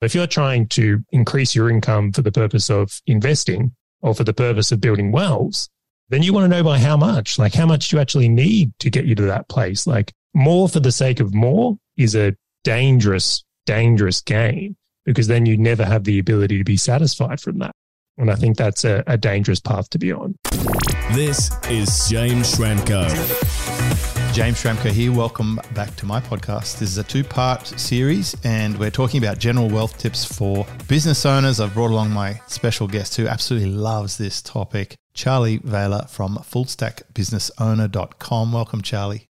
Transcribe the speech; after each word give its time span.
If 0.00 0.14
you're 0.14 0.26
trying 0.26 0.66
to 0.68 1.04
increase 1.12 1.54
your 1.54 1.68
income 1.68 2.12
for 2.12 2.22
the 2.22 2.32
purpose 2.32 2.70
of 2.70 3.02
investing 3.06 3.74
or 4.00 4.14
for 4.14 4.24
the 4.24 4.32
purpose 4.32 4.72
of 4.72 4.80
building 4.80 5.12
wells, 5.12 5.68
then 6.08 6.22
you 6.22 6.32
want 6.32 6.44
to 6.44 6.56
know 6.56 6.64
by 6.64 6.78
how 6.78 6.96
much, 6.96 7.38
like 7.38 7.52
how 7.52 7.66
much 7.66 7.88
do 7.88 7.96
you 7.96 8.00
actually 8.00 8.28
need 8.28 8.72
to 8.78 8.88
get 8.88 9.04
you 9.04 9.14
to 9.14 9.22
that 9.22 9.48
place? 9.48 9.86
Like 9.86 10.12
more 10.32 10.70
for 10.70 10.80
the 10.80 10.90
sake 10.90 11.20
of 11.20 11.34
more 11.34 11.76
is 11.98 12.16
a 12.16 12.34
dangerous, 12.64 13.44
dangerous 13.66 14.22
game 14.22 14.76
because 15.04 15.26
then 15.26 15.44
you 15.44 15.58
never 15.58 15.84
have 15.84 16.04
the 16.04 16.18
ability 16.18 16.56
to 16.56 16.64
be 16.64 16.78
satisfied 16.78 17.40
from 17.40 17.58
that. 17.58 17.72
And 18.16 18.30
I 18.30 18.36
think 18.36 18.56
that's 18.56 18.84
a, 18.84 19.04
a 19.06 19.18
dangerous 19.18 19.60
path 19.60 19.90
to 19.90 19.98
be 19.98 20.12
on. 20.12 20.34
This 21.12 21.50
is 21.68 22.08
James 22.08 22.54
Schramko. 22.54 24.09
James 24.32 24.62
Schramko 24.62 24.90
here. 24.90 25.12
Welcome 25.12 25.60
back 25.74 25.96
to 25.96 26.06
my 26.06 26.20
podcast. 26.20 26.78
This 26.78 26.90
is 26.90 26.98
a 26.98 27.02
two 27.02 27.24
part 27.24 27.66
series, 27.66 28.36
and 28.44 28.78
we're 28.78 28.92
talking 28.92 29.20
about 29.20 29.40
general 29.40 29.68
wealth 29.68 29.98
tips 29.98 30.24
for 30.24 30.64
business 30.86 31.26
owners. 31.26 31.58
I've 31.58 31.74
brought 31.74 31.90
along 31.90 32.10
my 32.10 32.40
special 32.46 32.86
guest 32.86 33.16
who 33.16 33.26
absolutely 33.26 33.70
loves 33.70 34.18
this 34.18 34.40
topic, 34.40 34.94
Charlie 35.14 35.56
Vailer 35.64 36.06
from 36.08 36.36
fullstackbusinessowner.com. 36.36 38.52
Welcome, 38.52 38.82
Charlie. 38.82 39.26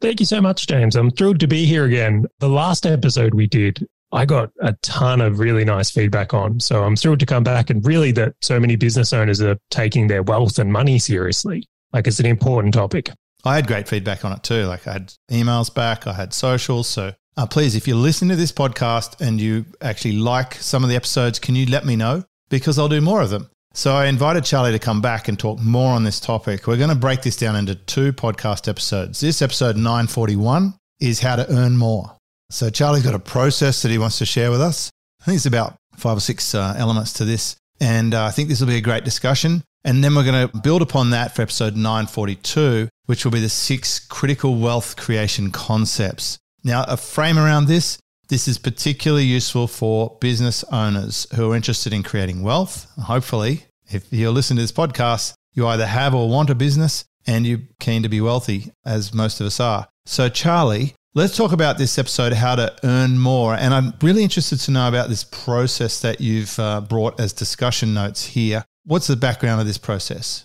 Thank 0.00 0.20
you 0.20 0.26
so 0.26 0.40
much, 0.40 0.68
James. 0.68 0.94
I'm 0.94 1.10
thrilled 1.10 1.40
to 1.40 1.48
be 1.48 1.66
here 1.66 1.84
again. 1.84 2.26
The 2.38 2.48
last 2.48 2.86
episode 2.86 3.34
we 3.34 3.48
did, 3.48 3.84
I 4.12 4.24
got 4.24 4.50
a 4.60 4.74
ton 4.82 5.20
of 5.20 5.40
really 5.40 5.64
nice 5.64 5.90
feedback 5.90 6.32
on. 6.32 6.60
So 6.60 6.84
I'm 6.84 6.94
thrilled 6.94 7.18
to 7.20 7.26
come 7.26 7.42
back 7.42 7.70
and 7.70 7.84
really 7.84 8.12
that 8.12 8.34
so 8.40 8.60
many 8.60 8.76
business 8.76 9.12
owners 9.12 9.42
are 9.42 9.56
taking 9.70 10.06
their 10.06 10.22
wealth 10.22 10.60
and 10.60 10.72
money 10.72 11.00
seriously. 11.00 11.66
Like 11.92 12.06
it's 12.06 12.20
an 12.20 12.26
important 12.26 12.74
topic. 12.74 13.10
I 13.44 13.56
had 13.56 13.66
great 13.66 13.88
feedback 13.88 14.24
on 14.24 14.32
it 14.32 14.42
too. 14.42 14.64
Like 14.64 14.86
I 14.86 14.94
had 14.94 15.14
emails 15.30 15.72
back, 15.72 16.06
I 16.06 16.14
had 16.14 16.32
socials. 16.32 16.88
So 16.88 17.14
uh, 17.36 17.46
please, 17.46 17.76
if 17.76 17.86
you're 17.86 17.96
listening 17.96 18.30
to 18.30 18.36
this 18.36 18.52
podcast 18.52 19.20
and 19.20 19.40
you 19.40 19.66
actually 19.80 20.12
like 20.12 20.54
some 20.54 20.82
of 20.82 20.90
the 20.90 20.96
episodes, 20.96 21.38
can 21.38 21.54
you 21.54 21.66
let 21.66 21.84
me 21.84 21.96
know? 21.96 22.24
Because 22.48 22.78
I'll 22.78 22.88
do 22.88 23.00
more 23.00 23.20
of 23.20 23.30
them. 23.30 23.50
So 23.76 23.92
I 23.92 24.06
invited 24.06 24.44
Charlie 24.44 24.70
to 24.70 24.78
come 24.78 25.00
back 25.00 25.26
and 25.26 25.36
talk 25.36 25.58
more 25.58 25.92
on 25.92 26.04
this 26.04 26.20
topic. 26.20 26.66
We're 26.66 26.76
going 26.76 26.90
to 26.90 26.94
break 26.94 27.22
this 27.22 27.36
down 27.36 27.56
into 27.56 27.74
two 27.74 28.12
podcast 28.12 28.68
episodes. 28.68 29.18
This 29.18 29.42
episode 29.42 29.76
941 29.76 30.74
is 31.00 31.20
how 31.20 31.34
to 31.36 31.50
earn 31.52 31.76
more. 31.76 32.16
So 32.50 32.70
Charlie's 32.70 33.02
got 33.02 33.16
a 33.16 33.18
process 33.18 33.82
that 33.82 33.90
he 33.90 33.98
wants 33.98 34.18
to 34.18 34.26
share 34.26 34.52
with 34.52 34.60
us. 34.60 34.90
I 35.20 35.24
think 35.24 35.36
it's 35.36 35.46
about 35.46 35.74
five 35.96 36.16
or 36.16 36.20
six 36.20 36.54
uh, 36.54 36.74
elements 36.78 37.14
to 37.14 37.24
this. 37.24 37.56
And 37.80 38.14
uh, 38.14 38.24
I 38.24 38.30
think 38.30 38.48
this 38.48 38.60
will 38.60 38.68
be 38.68 38.76
a 38.76 38.80
great 38.80 39.04
discussion. 39.04 39.64
And 39.84 40.02
then 40.02 40.14
we're 40.14 40.24
going 40.24 40.48
to 40.48 40.58
build 40.60 40.82
upon 40.82 41.10
that 41.10 41.34
for 41.34 41.42
episode 41.42 41.76
942, 41.76 42.88
which 43.06 43.24
will 43.24 43.32
be 43.32 43.40
the 43.40 43.48
six 43.48 43.98
critical 43.98 44.56
wealth 44.56 44.96
creation 44.96 45.50
concepts. 45.50 46.38
Now, 46.62 46.84
a 46.88 46.96
frame 46.96 47.38
around 47.38 47.66
this 47.66 47.98
this 48.28 48.48
is 48.48 48.56
particularly 48.56 49.24
useful 49.24 49.66
for 49.66 50.16
business 50.20 50.64
owners 50.72 51.26
who 51.34 51.52
are 51.52 51.56
interested 51.56 51.92
in 51.92 52.02
creating 52.02 52.42
wealth. 52.42 52.90
Hopefully, 52.98 53.64
if 53.88 54.10
you're 54.10 54.32
listening 54.32 54.56
to 54.56 54.62
this 54.62 54.72
podcast, 54.72 55.34
you 55.52 55.66
either 55.66 55.86
have 55.86 56.14
or 56.14 56.28
want 56.28 56.48
a 56.48 56.54
business 56.54 57.04
and 57.26 57.46
you're 57.46 57.60
keen 57.80 58.02
to 58.02 58.08
be 58.08 58.20
wealthy, 58.20 58.72
as 58.84 59.12
most 59.12 59.40
of 59.40 59.46
us 59.46 59.60
are. 59.60 59.88
So, 60.06 60.28
Charlie, 60.28 60.94
let's 61.14 61.36
talk 61.36 61.52
about 61.52 61.76
this 61.76 61.98
episode, 61.98 62.32
how 62.32 62.56
to 62.56 62.74
earn 62.82 63.18
more. 63.18 63.54
And 63.54 63.74
I'm 63.74 63.92
really 64.02 64.22
interested 64.22 64.58
to 64.60 64.70
know 64.70 64.88
about 64.88 65.10
this 65.10 65.24
process 65.24 66.00
that 66.00 66.20
you've 66.20 66.58
uh, 66.58 66.80
brought 66.80 67.20
as 67.20 67.32
discussion 67.32 67.94
notes 67.94 68.24
here. 68.24 68.64
What's 68.84 69.06
the 69.06 69.16
background 69.16 69.60
of 69.60 69.66
this 69.66 69.78
process? 69.78 70.44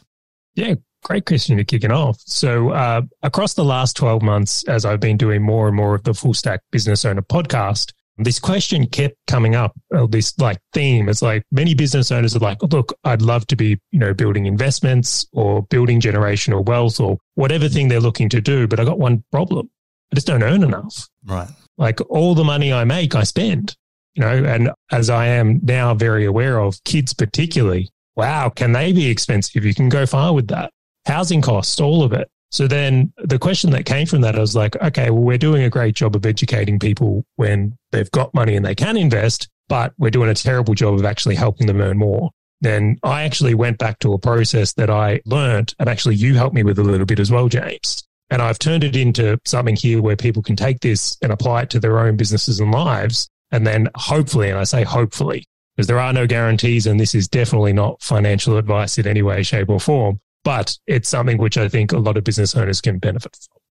Yeah, 0.55 0.75
great 1.03 1.25
question 1.25 1.57
to 1.57 1.65
kick 1.65 1.83
it 1.83 1.91
off. 1.91 2.19
So, 2.25 2.69
uh, 2.69 3.01
across 3.21 3.53
the 3.53 3.65
last 3.65 3.95
12 3.97 4.21
months, 4.21 4.63
as 4.67 4.85
I've 4.85 4.99
been 4.99 5.17
doing 5.17 5.41
more 5.41 5.67
and 5.67 5.75
more 5.75 5.95
of 5.95 6.03
the 6.03 6.13
Full 6.13 6.33
Stack 6.33 6.61
Business 6.71 7.05
Owner 7.05 7.21
podcast, 7.21 7.91
this 8.17 8.39
question 8.39 8.85
kept 8.85 9.15
coming 9.27 9.55
up, 9.55 9.73
uh, 9.95 10.05
this 10.05 10.37
like 10.39 10.59
theme. 10.73 11.07
It's 11.07 11.21
like 11.21 11.43
many 11.51 11.73
business 11.73 12.11
owners 12.11 12.35
are 12.35 12.39
like, 12.39 12.61
look, 12.61 12.93
I'd 13.05 13.21
love 13.21 13.47
to 13.47 13.55
be, 13.55 13.79
you 13.91 13.99
know, 13.99 14.13
building 14.13 14.45
investments 14.45 15.25
or 15.31 15.63
building 15.63 16.01
generational 16.01 16.65
wealth 16.65 16.99
or 16.99 17.17
whatever 17.35 17.69
thing 17.69 17.87
they're 17.87 18.01
looking 18.01 18.27
to 18.29 18.41
do. 18.41 18.67
But 18.67 18.79
I 18.79 18.85
got 18.85 18.99
one 18.99 19.23
problem. 19.31 19.69
I 20.11 20.15
just 20.15 20.27
don't 20.27 20.43
earn 20.43 20.63
enough. 20.63 21.07
Right. 21.25 21.47
Like 21.77 22.01
all 22.09 22.35
the 22.35 22.43
money 22.43 22.73
I 22.73 22.83
make, 22.83 23.15
I 23.15 23.23
spend, 23.23 23.77
you 24.15 24.21
know, 24.21 24.43
and 24.43 24.71
as 24.91 25.09
I 25.09 25.27
am 25.27 25.61
now 25.63 25.93
very 25.93 26.25
aware 26.25 26.59
of 26.59 26.83
kids, 26.83 27.13
particularly, 27.13 27.89
wow, 28.19 28.49
can 28.49 28.73
they 28.73 28.91
be 28.91 29.09
expensive? 29.09 29.63
You 29.63 29.73
can 29.73 29.87
go 29.87 30.05
far 30.05 30.33
with 30.33 30.49
that. 30.49 30.71
Housing 31.05 31.41
costs, 31.41 31.79
all 31.79 32.03
of 32.03 32.11
it. 32.11 32.29
So 32.51 32.67
then 32.67 33.13
the 33.17 33.39
question 33.39 33.69
that 33.71 33.85
came 33.85 34.07
from 34.07 34.21
that, 34.21 34.35
I 34.35 34.39
was 34.39 34.55
like, 34.55 34.75
okay, 34.81 35.09
well, 35.09 35.23
we're 35.23 35.37
doing 35.37 35.63
a 35.63 35.69
great 35.69 35.95
job 35.95 36.17
of 36.17 36.25
educating 36.25 36.79
people 36.79 37.23
when 37.37 37.77
they've 37.91 38.11
got 38.11 38.33
money 38.33 38.57
and 38.57 38.65
they 38.65 38.75
can 38.75 38.97
invest, 38.97 39.47
but 39.69 39.93
we're 39.97 40.11
doing 40.11 40.29
a 40.29 40.33
terrible 40.35 40.73
job 40.73 40.95
of 40.95 41.05
actually 41.05 41.35
helping 41.35 41.67
them 41.67 41.79
earn 41.79 41.97
more. 41.97 42.31
Then 42.59 42.97
I 43.03 43.23
actually 43.23 43.53
went 43.53 43.77
back 43.77 43.99
to 43.99 44.11
a 44.11 44.19
process 44.19 44.73
that 44.73 44.89
I 44.89 45.21
learned 45.25 45.73
and 45.79 45.87
actually 45.87 46.15
you 46.15 46.35
helped 46.35 46.55
me 46.55 46.63
with 46.63 46.77
a 46.77 46.83
little 46.83 47.05
bit 47.05 47.19
as 47.19 47.31
well, 47.31 47.47
James. 47.47 48.03
And 48.29 48.41
I've 48.41 48.59
turned 48.59 48.83
it 48.83 48.97
into 48.97 49.39
something 49.45 49.77
here 49.77 50.01
where 50.01 50.17
people 50.17 50.43
can 50.43 50.57
take 50.57 50.81
this 50.81 51.15
and 51.21 51.31
apply 51.31 51.61
it 51.61 51.69
to 51.69 51.79
their 51.79 51.99
own 51.99 52.17
businesses 52.17 52.59
and 52.59 52.71
lives. 52.71 53.29
And 53.51 53.65
then 53.65 53.87
hopefully, 53.95 54.49
and 54.49 54.59
I 54.59 54.65
say 54.65 54.83
hopefully, 54.83 55.45
because 55.79 55.87
there 55.87 55.99
are 56.01 56.11
no 56.11 56.27
guarantees, 56.27 56.85
and 56.87 56.99
this 56.99 57.15
is 57.15 57.29
definitely 57.29 57.71
not 57.71 58.03
financial 58.03 58.57
advice 58.57 58.97
in 58.97 59.07
any 59.07 59.21
way, 59.21 59.41
shape, 59.43 59.69
or 59.69 59.79
form. 59.79 60.19
But 60.43 60.77
it's 60.87 61.07
something 61.07 61.37
which 61.37 61.57
I 61.57 61.69
think 61.69 61.93
a 61.93 61.97
lot 61.97 62.17
of 62.17 62.25
business 62.25 62.53
owners 62.53 62.81
can 62.81 62.99
benefit 62.99 63.33
from. 63.33 63.61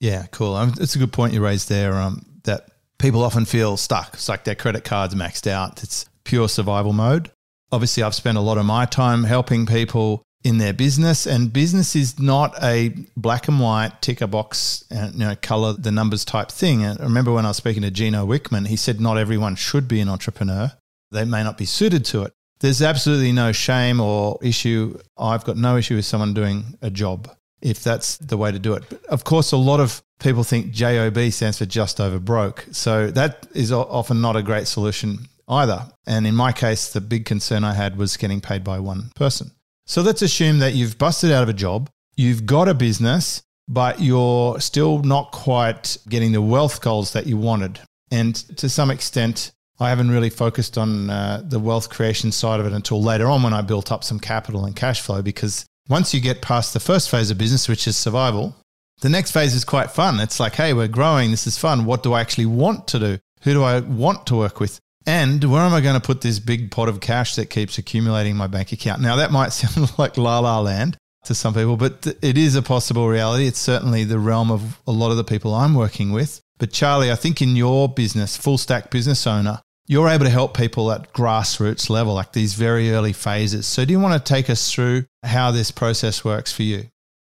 Yeah, 0.00 0.26
cool. 0.32 0.56
Um, 0.56 0.74
it's 0.80 0.96
a 0.96 0.98
good 0.98 1.12
point 1.12 1.34
you 1.34 1.40
raised 1.40 1.68
there. 1.68 1.94
Um, 1.94 2.26
that 2.42 2.66
people 2.98 3.22
often 3.22 3.44
feel 3.44 3.76
stuck. 3.76 4.14
It's 4.14 4.28
like 4.28 4.42
their 4.42 4.56
credit 4.56 4.82
card's 4.82 5.14
maxed 5.14 5.46
out. 5.46 5.84
It's 5.84 6.06
pure 6.24 6.48
survival 6.48 6.92
mode. 6.92 7.30
Obviously, 7.70 8.02
I've 8.02 8.16
spent 8.16 8.36
a 8.36 8.40
lot 8.40 8.58
of 8.58 8.66
my 8.66 8.84
time 8.84 9.22
helping 9.22 9.66
people 9.66 10.24
in 10.42 10.58
their 10.58 10.72
business, 10.72 11.28
and 11.28 11.52
business 11.52 11.94
is 11.94 12.18
not 12.18 12.60
a 12.60 12.92
black 13.16 13.46
and 13.46 13.60
white 13.60 14.02
ticker 14.02 14.26
box, 14.26 14.82
and, 14.90 15.12
you 15.12 15.20
know, 15.20 15.36
color 15.36 15.74
the 15.74 15.92
numbers 15.92 16.24
type 16.24 16.50
thing. 16.50 16.82
And 16.82 16.98
I 17.00 17.04
remember 17.04 17.32
when 17.32 17.44
I 17.44 17.50
was 17.50 17.56
speaking 17.56 17.82
to 17.82 17.92
Gino 17.92 18.26
Wickman, 18.26 18.66
he 18.66 18.74
said 18.74 19.00
not 19.00 19.16
everyone 19.16 19.54
should 19.54 19.86
be 19.86 20.00
an 20.00 20.08
entrepreneur 20.08 20.72
they 21.16 21.24
may 21.24 21.42
not 21.42 21.58
be 21.58 21.64
suited 21.64 22.04
to 22.06 22.22
it. 22.22 22.32
There's 22.60 22.82
absolutely 22.82 23.32
no 23.32 23.52
shame 23.52 24.00
or 24.00 24.38
issue. 24.42 24.98
I've 25.18 25.44
got 25.44 25.56
no 25.56 25.76
issue 25.76 25.96
with 25.96 26.06
someone 26.06 26.34
doing 26.34 26.78
a 26.82 26.90
job 26.90 27.30
if 27.60 27.82
that's 27.82 28.18
the 28.18 28.36
way 28.36 28.52
to 28.52 28.58
do 28.58 28.74
it. 28.74 28.84
But 28.88 29.04
of 29.06 29.24
course, 29.24 29.52
a 29.52 29.56
lot 29.56 29.80
of 29.80 30.02
people 30.20 30.44
think 30.44 30.70
JOB 30.72 31.32
stands 31.32 31.58
for 31.58 31.66
just 31.66 32.00
over 32.00 32.18
broke. 32.18 32.66
So 32.70 33.10
that 33.10 33.46
is 33.54 33.72
often 33.72 34.20
not 34.20 34.36
a 34.36 34.42
great 34.42 34.68
solution 34.68 35.28
either. 35.48 35.86
And 36.06 36.26
in 36.26 36.34
my 36.34 36.52
case, 36.52 36.92
the 36.92 37.00
big 37.00 37.24
concern 37.24 37.64
I 37.64 37.74
had 37.74 37.96
was 37.96 38.16
getting 38.16 38.40
paid 38.40 38.64
by 38.64 38.78
one 38.78 39.10
person. 39.14 39.50
So 39.86 40.02
let's 40.02 40.22
assume 40.22 40.58
that 40.58 40.74
you've 40.74 40.98
busted 40.98 41.30
out 41.30 41.42
of 41.42 41.48
a 41.48 41.54
job, 41.54 41.90
you've 42.16 42.44
got 42.44 42.68
a 42.68 42.74
business, 42.74 43.42
but 43.68 44.00
you're 44.00 44.60
still 44.60 45.02
not 45.02 45.32
quite 45.32 45.96
getting 46.08 46.32
the 46.32 46.42
wealth 46.42 46.80
goals 46.80 47.12
that 47.12 47.26
you 47.26 47.36
wanted. 47.36 47.80
And 48.10 48.34
to 48.58 48.68
some 48.68 48.90
extent, 48.90 49.52
I 49.78 49.90
haven't 49.90 50.10
really 50.10 50.30
focused 50.30 50.78
on 50.78 51.10
uh, 51.10 51.42
the 51.44 51.58
wealth 51.58 51.90
creation 51.90 52.32
side 52.32 52.60
of 52.60 52.66
it 52.66 52.72
until 52.72 53.02
later 53.02 53.26
on 53.26 53.42
when 53.42 53.52
I 53.52 53.60
built 53.60 53.92
up 53.92 54.04
some 54.04 54.18
capital 54.18 54.64
and 54.64 54.74
cash 54.74 55.00
flow. 55.00 55.22
Because 55.22 55.66
once 55.88 56.14
you 56.14 56.20
get 56.20 56.40
past 56.42 56.72
the 56.72 56.80
first 56.80 57.10
phase 57.10 57.30
of 57.30 57.38
business, 57.38 57.68
which 57.68 57.86
is 57.86 57.96
survival, 57.96 58.56
the 59.02 59.08
next 59.08 59.32
phase 59.32 59.54
is 59.54 59.64
quite 59.64 59.90
fun. 59.90 60.20
It's 60.20 60.40
like, 60.40 60.54
hey, 60.54 60.72
we're 60.72 60.88
growing. 60.88 61.30
This 61.30 61.46
is 61.46 61.58
fun. 61.58 61.84
What 61.84 62.02
do 62.02 62.14
I 62.14 62.20
actually 62.20 62.46
want 62.46 62.88
to 62.88 62.98
do? 62.98 63.18
Who 63.42 63.52
do 63.52 63.62
I 63.62 63.80
want 63.80 64.26
to 64.28 64.36
work 64.36 64.60
with? 64.60 64.80
And 65.06 65.44
where 65.44 65.62
am 65.62 65.74
I 65.74 65.80
going 65.80 66.00
to 66.00 66.04
put 66.04 66.22
this 66.22 66.40
big 66.40 66.70
pot 66.70 66.88
of 66.88 67.00
cash 67.00 67.36
that 67.36 67.50
keeps 67.50 67.78
accumulating 67.78 68.32
in 68.32 68.36
my 68.36 68.48
bank 68.48 68.72
account? 68.72 69.02
Now, 69.02 69.16
that 69.16 69.30
might 69.30 69.48
sound 69.52 69.96
like 69.98 70.16
la 70.16 70.40
la 70.40 70.60
land 70.60 70.96
to 71.24 71.34
some 71.34 71.54
people, 71.54 71.76
but 71.76 72.06
it 72.22 72.38
is 72.38 72.54
a 72.54 72.62
possible 72.62 73.08
reality. 73.08 73.46
It's 73.46 73.58
certainly 73.58 74.04
the 74.04 74.18
realm 74.18 74.50
of 74.50 74.80
a 74.86 74.92
lot 74.92 75.10
of 75.10 75.16
the 75.16 75.24
people 75.24 75.54
I'm 75.54 75.74
working 75.74 76.12
with. 76.12 76.40
But 76.58 76.72
Charlie, 76.72 77.12
I 77.12 77.16
think 77.16 77.42
in 77.42 77.54
your 77.54 77.88
business, 77.88 78.36
full 78.36 78.58
stack 78.58 78.90
business 78.90 79.26
owner, 79.26 79.60
you're 79.86 80.08
able 80.08 80.24
to 80.24 80.30
help 80.30 80.56
people 80.56 80.90
at 80.92 81.12
grassroots 81.12 81.88
level, 81.88 82.14
like 82.14 82.32
these 82.32 82.54
very 82.54 82.92
early 82.92 83.12
phases. 83.12 83.66
So, 83.66 83.84
do 83.84 83.92
you 83.92 84.00
want 84.00 84.14
to 84.22 84.34
take 84.34 84.50
us 84.50 84.72
through 84.72 85.04
how 85.22 85.50
this 85.50 85.70
process 85.70 86.24
works 86.24 86.52
for 86.52 86.62
you? 86.62 86.88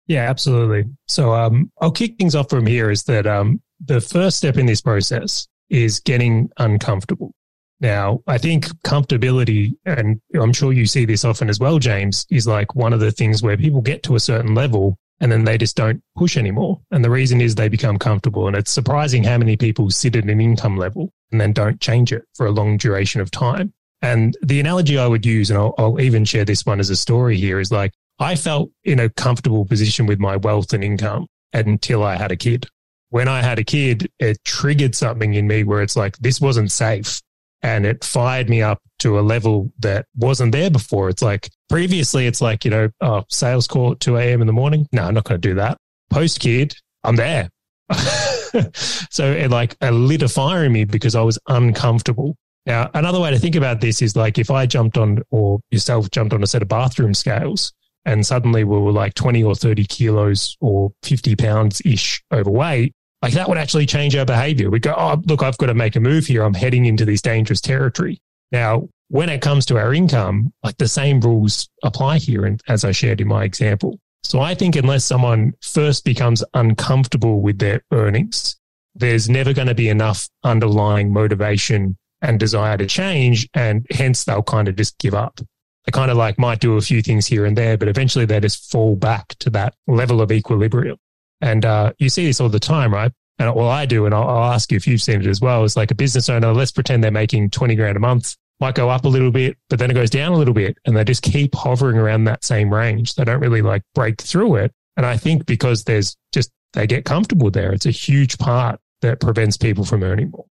Yeah, 0.08 0.30
absolutely. 0.30 0.86
So, 1.08 1.34
um, 1.34 1.72
I'll 1.82 1.92
kick 1.92 2.18
things 2.18 2.36
off 2.36 2.50
from 2.50 2.66
here. 2.66 2.92
Is 2.92 3.04
that 3.04 3.26
um, 3.26 3.62
the 3.84 4.02
first 4.02 4.38
step 4.38 4.58
in 4.58 4.66
this 4.66 4.82
process 4.82 5.48
is 5.70 6.00
getting 6.00 6.50
uncomfortable. 6.58 7.34
Now, 7.80 8.22
I 8.28 8.38
think 8.38 8.68
comfortability, 8.84 9.72
and 9.86 10.22
I'm 10.40 10.54
sure 10.54 10.72
you 10.72 10.86
see 10.86 11.06
this 11.06 11.26
often 11.26 11.50
as 11.50 11.60
well, 11.60 11.80
James, 11.80 12.28
is 12.30 12.46
like 12.46 12.76
one 12.76 12.94
of 12.94 13.00
the 13.00 13.12
things 13.12 13.42
where 13.42 13.58
people 13.58 13.82
get 13.82 14.04
to 14.04 14.16
a 14.16 14.20
certain 14.20 14.54
level 14.54 15.00
and 15.22 15.32
then 15.32 15.46
they 15.46 15.58
just 15.58 15.78
don't 15.78 16.02
push 16.18 16.36
anymore. 16.36 16.82
And 16.90 17.06
the 17.06 17.10
reason 17.10 17.40
is 17.40 17.56
they 17.56 17.70
become 17.70 17.98
comfortable. 17.98 18.48
And 18.48 18.56
it's 18.56 18.72
surprising 18.72 19.24
how 19.24 19.38
many 19.38 19.56
people 19.56 19.90
sit 19.92 20.16
at 20.16 20.26
an 20.26 20.42
income 20.42 20.78
level 20.78 21.12
and 21.32 21.40
then 21.40 21.54
don't 21.54 21.80
change 21.80 22.12
it 22.12 22.24
for 22.36 22.48
a 22.48 22.52
long 22.52 22.78
duration 22.78 23.22
of 23.22 23.30
time. 23.30 23.72
And 24.02 24.36
the 24.42 24.60
analogy 24.60 24.98
I 24.98 25.06
would 25.06 25.26
use, 25.26 25.52
and 25.52 25.60
I'll, 25.60 25.76
I'll 25.78 26.02
even 26.02 26.26
share 26.26 26.44
this 26.44 26.66
one 26.66 26.80
as 26.80 26.90
a 26.90 26.96
story 26.96 27.38
here, 27.38 27.60
is 27.60 27.72
like 27.72 27.94
I 28.18 28.36
felt 28.36 28.72
in 28.84 29.00
a 29.00 29.10
comfortable 29.10 29.64
position 29.64 30.08
with 30.08 30.20
my 30.20 30.38
wealth 30.38 30.74
and 30.74 30.84
income 30.84 31.28
until 31.54 32.04
I 32.04 32.16
had 32.16 32.32
a 32.32 32.36
kid. 32.36 32.66
When 33.10 33.28
I 33.28 33.44
had 33.44 33.60
a 33.60 33.64
kid, 33.64 34.10
it 34.20 34.44
triggered 34.44 34.96
something 34.96 35.36
in 35.36 35.48
me 35.48 35.64
where 35.64 35.84
it's 35.84 35.96
like, 35.96 36.18
this 36.18 36.42
wasn't 36.42 36.72
safe. 36.72 37.22
And 37.64 37.86
it 37.86 38.04
fired 38.04 38.50
me 38.50 38.62
up 38.62 38.80
to 39.00 39.20
a 39.20 39.22
level 39.22 39.72
that 39.80 40.06
wasn't 40.16 40.52
there 40.52 40.70
before. 40.70 41.10
It's 41.10 41.22
like 41.22 41.50
previously, 41.70 42.28
it's 42.28 42.42
like, 42.42 42.66
you 42.66 42.72
know, 42.72 42.90
oh, 43.02 43.24
sales 43.30 43.68
call 43.68 43.94
at 43.94 44.00
2 44.00 44.18
a.m. 44.18 44.42
in 44.42 44.48
the 44.48 44.54
morning. 44.54 44.88
No, 44.92 45.04
I'm 45.04 45.14
not 45.14 45.26
going 45.26 45.40
to 45.40 45.48
do 45.48 45.56
that. 45.56 45.78
Post 46.10 46.40
kid, 46.40 46.76
I'm 47.04 47.16
there. 47.16 47.50
so 48.74 49.32
it 49.32 49.50
like 49.50 49.76
it 49.82 49.92
lit 49.92 50.22
a 50.22 50.30
fire 50.30 50.66
in 50.66 50.72
me 50.72 50.86
because 50.86 51.16
I 51.16 51.22
was 51.22 51.38
uncomfortable. 51.48 52.36
Now, 52.66 52.90
another 52.94 53.20
way 53.20 53.32
to 53.32 53.40
think 53.40 53.56
about 53.56 53.82
this 53.82 54.02
is 54.02 54.16
like 54.16 54.38
if 54.38 54.52
I 54.52 54.66
jumped 54.66 54.98
on 54.98 55.20
or 55.32 55.60
yourself 55.72 56.12
jumped 56.12 56.34
on 56.34 56.44
a 56.44 56.48
set 56.48 56.62
of 56.62 56.68
bathroom 56.68 57.14
scales 57.14 57.74
and 58.06 58.26
suddenly 58.26 58.64
we 58.64 58.78
were 58.78 58.92
like 58.92 59.14
20 59.14 59.44
or 59.44 59.56
30 59.56 59.86
kilos 59.86 60.58
or 60.62 60.92
50 61.04 61.36
pounds 61.36 61.82
ish 61.86 62.24
overweight, 62.32 62.94
like 63.22 63.34
that 63.34 63.48
would 63.48 63.58
actually 63.58 63.86
change 63.86 64.16
our 64.16 64.26
behavior. 64.26 64.70
We 64.70 64.80
go, 64.80 64.94
oh, 64.98 65.22
look, 65.26 65.44
I've 65.44 65.58
got 65.58 65.68
to 65.68 65.74
make 65.74 65.96
a 65.96 66.00
move 66.00 66.26
here. 66.26 66.44
I'm 66.44 66.54
heading 66.54 66.86
into 66.86 67.06
this 67.06 67.22
dangerous 67.22 67.62
territory. 67.62 68.20
Now, 68.52 68.90
when 69.10 69.30
it 69.30 69.42
comes 69.42 69.66
to 69.68 69.78
our 69.78 69.94
income, 69.94 70.54
like 70.64 70.78
the 70.78 70.88
same 70.88 71.20
rules 71.20 71.70
apply 71.84 72.18
here, 72.18 72.46
and 72.46 72.62
as 72.68 72.84
I 72.84 72.92
shared 72.92 73.22
in 73.22 73.28
my 73.28 73.44
example. 73.44 74.00
So 74.24 74.40
I 74.40 74.56
think 74.56 74.76
unless 74.76 75.04
someone 75.04 75.54
first 75.62 76.06
becomes 76.06 76.44
uncomfortable 76.54 77.42
with 77.42 77.60
their 77.60 77.82
earnings, 77.92 78.56
there's 78.96 79.30
never 79.30 79.54
going 79.54 79.68
to 79.68 79.76
be 79.76 79.90
enough 79.90 80.30
underlying 80.44 81.12
motivation 81.12 81.98
and 82.22 82.40
desire 82.40 82.78
to 82.78 82.86
change. 82.86 83.50
And 83.54 83.86
hence 83.90 84.24
they'll 84.24 84.44
kind 84.44 84.68
of 84.68 84.76
just 84.76 84.98
give 85.00 85.14
up. 85.14 85.40
They 85.86 85.92
kind 85.92 86.12
of 86.12 86.18
like 86.18 86.38
might 86.38 86.60
do 86.60 86.78
a 86.78 86.82
few 86.82 87.02
things 87.02 87.26
here 87.26 87.46
and 87.46 87.58
there, 87.58 87.78
but 87.78 87.88
eventually 87.88 88.26
they 88.26 88.40
just 88.40 88.72
fall 88.72 88.96
back 88.96 89.30
to 89.40 89.50
that 89.52 89.74
level 89.88 90.22
of 90.22 90.32
equilibrium. 90.32 90.98
And 91.42 91.66
uh, 91.66 91.94
you 91.98 92.10
see 92.10 92.26
this 92.26 92.40
all 92.40 92.50
the 92.50 92.60
time, 92.60 92.94
right? 92.94 93.12
And 93.40 93.56
well, 93.56 93.70
I 93.70 93.86
do, 93.86 94.06
and 94.06 94.14
I'll, 94.14 94.28
I'll 94.28 94.54
ask 94.54 94.72
you 94.72 94.76
if 94.76 94.86
you've 94.86 95.02
seen 95.02 95.22
it 95.22 95.28
as 95.28 95.42
well. 95.42 95.66
It's 95.66 95.76
like 95.76 95.92
a 95.92 95.96
business 95.96 96.30
owner. 96.30 96.54
Let's 96.54 96.72
pretend 96.72 97.04
they're 97.04 97.12
making 97.12 97.50
twenty 97.50 97.76
grand 97.76 97.98
a 97.98 98.00
month. 98.00 98.36
Might 98.60 98.76
go 98.76 98.90
up 98.90 99.06
a 99.06 99.10
little 99.10 99.32
bit, 99.32 99.58
but 99.70 99.80
then 99.80 99.90
it 99.90 99.96
goes 99.96 100.12
down 100.12 100.34
a 100.34 100.38
little 100.38 100.54
bit, 100.54 100.78
and 100.86 100.96
they 100.96 101.04
just 101.04 101.24
keep 101.24 101.56
hovering 101.56 101.98
around 101.98 102.26
that 102.26 102.44
same 102.44 102.72
range. 102.72 103.16
They 103.16 103.24
don't 103.24 103.40
really 103.40 103.64
like 103.64 103.82
break 103.96 104.22
through 104.22 104.58
it. 104.58 104.72
And 104.98 105.06
I 105.06 105.18
think 105.18 105.48
because 105.48 105.86
there's 105.86 106.16
just 106.32 106.52
they 106.74 106.86
get 106.86 107.06
comfortable 107.06 107.50
there, 107.50 107.74
it's 107.74 107.88
a 107.88 107.92
huge 107.92 108.38
part 108.38 108.80
that 109.02 109.20
prevents 109.20 109.58
people 109.58 109.86
from 109.86 110.04
earning 110.04 110.30
more. 110.30 110.46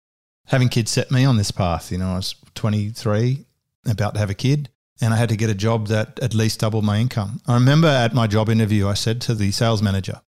Having 0.47 0.69
kids 0.69 0.89
set 0.89 1.11
me 1.11 1.25
on 1.25 1.37
this 1.37 1.51
path. 1.51 1.91
You 1.91 1.99
know, 1.99 2.13
I 2.13 2.15
was 2.15 2.33
23, 2.55 3.45
about 3.85 4.15
to 4.15 4.19
have 4.19 4.31
a 4.31 4.35
kid, 4.35 4.69
and 4.99 5.13
I 5.13 5.17
had 5.17 5.29
to 5.29 5.37
get 5.37 5.51
a 5.51 5.55
job 5.55 5.87
that 5.87 6.19
at 6.23 6.33
least 6.33 6.61
doubled 6.61 6.83
my 6.83 6.97
income. 6.97 7.39
I 7.45 7.53
remember 7.53 7.87
at 7.87 8.15
my 8.15 8.25
job 8.25 8.49
interview, 8.49 8.87
I 8.87 8.95
said 8.95 9.21
to 9.21 9.35
the 9.35 9.51
sales 9.51 9.83
manager, 9.83 10.21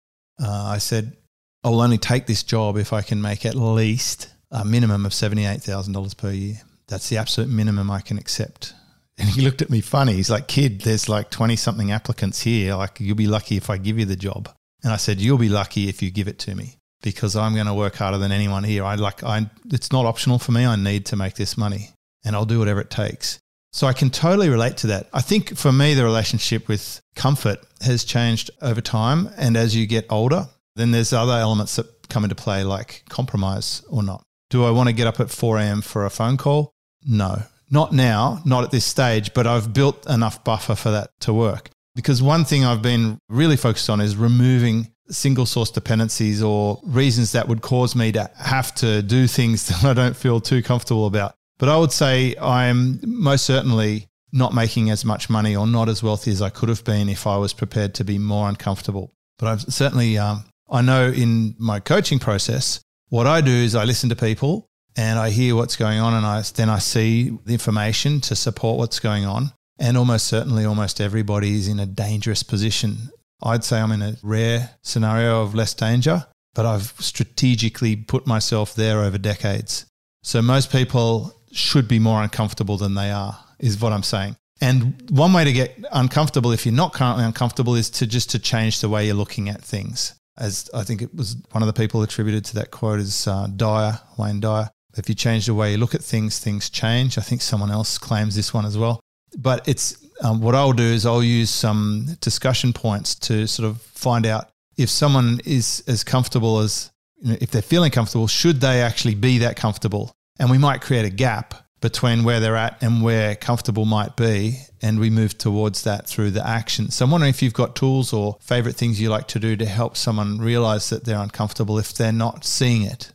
uh, 0.42 0.66
I 0.66 0.78
said, 0.78 1.16
I 1.64 1.70
will 1.70 1.82
only 1.82 1.98
take 1.98 2.26
this 2.26 2.44
job 2.44 2.78
if 2.78 2.94
I 2.94 3.02
can 3.02 3.22
make 3.22 3.46
at 3.46 3.56
least 3.56 4.30
a 4.52 4.64
minimum 4.64 5.06
of 5.06 5.12
$78,000 5.12 6.18
per 6.18 6.32
year. 6.32 6.62
That's 6.88 7.10
the 7.10 7.18
absolute 7.18 7.50
minimum 7.50 7.92
I 7.92 8.02
can 8.02 8.18
accept. 8.18 8.74
And 9.18 9.28
he 9.28 9.42
looked 9.42 9.62
at 9.62 9.70
me 9.70 9.82
funny. 9.82 10.14
He's 10.14 10.30
like, 10.30 10.48
kid, 10.48 10.82
there's 10.82 11.10
like 11.10 11.30
20 11.30 11.58
something 11.58 11.92
applicants 11.92 12.42
here. 12.42 12.76
Like, 12.76 13.00
you'll 13.00 13.16
be 13.16 13.28
lucky 13.28 13.58
if 13.58 13.70
I 13.70 13.78
give 13.78 14.00
you 14.00 14.06
the 14.06 14.16
job. 14.16 14.50
And 14.82 14.94
I 14.94 14.96
said, 14.96 15.20
you'll 15.20 15.38
be 15.38 15.50
lucky 15.50 15.90
if 15.90 16.02
you 16.02 16.10
give 16.10 16.30
it 16.30 16.40
to 16.40 16.56
me 16.56 16.78
because 17.02 17.36
I'm 17.36 17.54
going 17.54 17.68
to 17.68 17.74
work 17.74 17.96
harder 17.96 18.18
than 18.18 18.32
anyone 18.32 18.64
here. 18.64 18.86
I 18.86 18.96
like, 18.96 19.24
I, 19.24 19.50
it's 19.72 19.92
not 19.92 20.06
optional 20.06 20.40
for 20.40 20.54
me. 20.54 20.66
I 20.66 20.78
need 20.78 21.06
to 21.08 21.18
make 21.18 21.36
this 21.36 21.58
money 21.58 21.90
and 22.24 22.36
I'll 22.36 22.46
do 22.46 22.60
whatever 22.60 22.80
it 22.80 22.90
takes. 22.90 23.40
So 23.72 23.88
I 23.88 23.94
can 23.94 24.10
totally 24.10 24.50
relate 24.50 24.78
to 24.78 24.88
that. 24.88 25.08
I 25.14 25.22
think 25.22 25.56
for 25.56 25.72
me, 25.72 25.94
the 25.94 26.04
relationship 26.04 26.68
with 26.68 27.02
comfort 27.16 27.60
has 27.82 28.04
changed 28.04 28.50
over 28.62 28.82
time. 28.82 29.30
And 29.38 29.56
as 29.56 29.76
you 29.76 29.86
get 29.86 30.06
older, 30.10 30.48
then 30.76 30.92
there's 30.92 31.14
other 31.14 31.34
elements 31.34 31.76
that 31.76 32.10
come 32.10 32.24
into 32.24 32.36
play, 32.36 32.64
like 32.64 33.04
compromise 33.10 33.84
or 33.90 34.02
not. 34.02 34.24
Do 34.50 34.66
I 34.66 34.72
want 34.72 34.90
to 34.90 34.94
get 34.94 35.08
up 35.08 35.20
at 35.20 35.30
4 35.30 35.60
a.m. 35.60 35.82
for 35.82 36.06
a 36.06 36.10
phone 36.10 36.38
call? 36.38 36.72
No, 37.06 37.44
not 37.70 37.94
now, 37.94 38.42
not 38.46 38.64
at 38.64 38.72
this 38.72 38.86
stage, 38.86 39.34
but 39.34 39.46
I've 39.46 39.74
built 39.74 40.10
enough 40.10 40.44
buffer 40.44 40.76
for 40.76 40.92
that 40.92 41.12
to 41.22 41.34
work. 41.34 41.70
Because 41.96 42.22
one 42.22 42.46
thing 42.46 42.66
I've 42.66 42.82
been 42.82 43.20
really 43.30 43.58
focused 43.58 43.90
on 43.90 44.02
is 44.02 44.16
removing 44.16 44.92
single 45.10 45.46
source 45.46 45.72
dependencies 45.72 46.42
or 46.42 46.80
reasons 46.84 47.32
that 47.34 47.48
would 47.48 47.62
cause 47.62 47.96
me 47.96 48.12
to 48.12 48.30
have 48.38 48.74
to 48.76 49.02
do 49.02 49.28
things 49.28 49.68
that 49.68 49.84
I 49.84 49.94
don't 49.94 50.16
feel 50.16 50.40
too 50.40 50.64
comfortable 50.64 51.06
about. 51.06 51.36
But 51.60 51.70
I 51.70 51.78
would 51.78 51.92
say 51.92 52.36
I'm 52.42 53.00
most 53.04 53.46
certainly 53.46 54.08
not 54.32 54.54
making 54.54 54.90
as 54.90 55.04
much 55.06 55.30
money 55.30 55.56
or 55.56 55.68
not 55.68 55.90
as 55.90 56.02
wealthy 56.02 56.32
as 56.32 56.42
I 56.42 56.50
could 56.50 56.70
have 56.70 56.84
been 56.84 57.10
if 57.10 57.28
I 57.28 57.38
was 57.38 57.54
prepared 57.54 57.94
to 57.96 58.04
be 58.04 58.18
more 58.18 58.48
uncomfortable. 58.48 59.14
But 59.38 59.48
I've 59.48 59.62
certainly, 59.62 60.18
um, 60.18 60.46
I 60.70 60.82
know 60.82 61.10
in 61.10 61.56
my 61.60 61.80
coaching 61.80 62.20
process, 62.20 62.80
what 63.10 63.28
I 63.28 63.42
do 63.42 63.52
is 63.52 63.76
I 63.76 63.84
listen 63.84 64.10
to 64.10 64.16
people 64.16 64.68
and 64.96 65.20
I 65.20 65.32
hear 65.32 65.56
what's 65.56 65.76
going 65.76 66.00
on 66.00 66.14
and 66.14 66.26
I, 66.26 66.42
then 66.56 66.70
I 66.70 66.80
see 66.80 67.38
the 67.46 67.54
information 67.54 68.22
to 68.22 68.36
support 68.36 68.78
what's 68.78 69.00
going 69.00 69.26
on. 69.26 69.52
And 69.80 69.98
almost 69.98 70.28
certainly, 70.28 70.66
almost 70.66 71.00
everybody 71.00 71.56
is 71.56 71.68
in 71.68 71.80
a 71.80 71.86
dangerous 71.86 72.44
position. 72.44 73.10
I'd 73.42 73.64
say 73.64 73.80
I'm 73.80 73.94
in 73.94 74.02
a 74.02 74.18
rare 74.22 74.72
scenario 74.84 75.42
of 75.42 75.56
less 75.56 75.74
danger, 75.74 76.26
but 76.54 76.66
I've 76.66 76.94
strategically 77.00 77.96
put 77.96 78.28
myself 78.28 78.76
there 78.76 79.00
over 79.00 79.18
decades. 79.18 79.86
So 80.22 80.42
most 80.42 80.70
people 80.70 81.39
should 81.52 81.88
be 81.88 82.00
more 82.00 82.22
uncomfortable 82.22 82.78
than 82.78 82.96
they 82.96 83.12
are, 83.12 83.38
is 83.60 83.80
what 83.80 83.94
I'm 83.94 84.04
saying. 84.04 84.36
And 84.62 85.10
one 85.10 85.32
way 85.34 85.46
to 85.46 85.54
get 85.54 85.78
uncomfortable 85.92 86.52
if 86.52 86.66
you're 86.66 86.76
not 86.76 86.94
currently 86.94 87.24
uncomfortable 87.24 87.76
is 87.76 87.90
to 87.92 88.08
just 88.08 88.30
to 88.32 88.40
change 88.40 88.82
the 88.82 88.90
way 88.90 89.06
you're 89.06 89.16
looking 89.16 89.50
at 89.50 89.64
things. 89.64 90.16
As 90.38 90.70
I 90.74 90.84
think 90.84 91.02
it 91.02 91.14
was 91.16 91.38
one 91.52 91.64
of 91.64 91.68
the 91.68 91.74
people 91.74 92.02
attributed 92.02 92.46
to 92.46 92.56
that 92.56 92.72
quote 92.72 93.00
is 93.00 93.28
uh, 93.28 93.48
Dyer, 93.56 94.00
Wayne 94.18 94.40
Dyer. 94.40 94.70
If 94.98 95.08
you 95.08 95.16
change 95.16 95.46
the 95.46 95.54
way 95.54 95.72
you 95.72 95.78
look 95.78 95.96
at 95.96 96.04
things, 96.04 96.40
things 96.40 96.70
change. 96.70 97.18
I 97.18 97.22
think 97.22 97.42
someone 97.42 97.72
else 97.72 97.98
claims 97.98 98.36
this 98.36 98.54
one 98.54 98.66
as 98.66 98.78
well. 98.78 99.00
But 99.38 99.68
it's 99.68 99.98
um, 100.22 100.42
what 100.42 100.56
I'll 100.56 100.74
do 100.74 100.84
is 100.84 101.06
I'll 101.06 101.24
use 101.24 101.50
some 101.50 102.18
discussion 102.20 102.74
points 102.74 103.16
to 103.16 103.48
sort 103.48 103.70
of 103.70 103.82
find 103.82 104.26
out 104.26 104.50
if 104.78 104.90
someone 104.90 105.40
is 105.46 105.84
as 105.88 106.04
comfortable 106.04 106.60
as 106.60 106.92
you 107.22 107.32
know, 107.32 107.38
if 107.42 107.52
they're 107.52 107.62
feeling 107.62 107.92
comfortable, 107.92 108.28
should 108.28 108.62
they 108.62 108.82
actually 108.82 109.16
be 109.16 109.40
that 109.40 109.56
comfortable? 109.56 110.12
And 110.40 110.50
we 110.50 110.58
might 110.58 110.82
create 110.82 111.06
a 111.06 111.10
gap 111.10 111.54
between 111.82 112.24
where 112.24 112.40
they're 112.40 112.56
at 112.56 112.82
and 112.82 113.04
where 113.04 113.36
comfortable 113.36 113.86
might 113.86 114.16
be. 114.16 114.58
And 114.82 115.00
we 115.00 115.10
move 115.10 115.38
towards 115.38 115.84
that 115.84 116.08
through 116.08 116.32
the 116.32 116.46
action. 116.46 116.92
So 116.92 117.06
I'm 117.06 117.12
wondering 117.12 117.30
if 117.30 117.42
you've 117.42 117.54
got 117.54 117.76
tools 117.76 118.14
or 118.14 118.38
favorite 118.40 118.76
things 118.76 119.02
you 119.02 119.10
like 119.10 119.28
to 119.30 119.40
do 119.40 119.56
to 119.58 119.66
help 119.66 119.98
someone 119.98 120.40
realize 120.40 120.90
that 120.90 121.04
they're 121.04 121.20
uncomfortable 121.20 121.78
if 121.78 121.94
they're 121.94 122.12
not 122.14 122.46
seeing 122.46 122.84
it. 122.84 123.12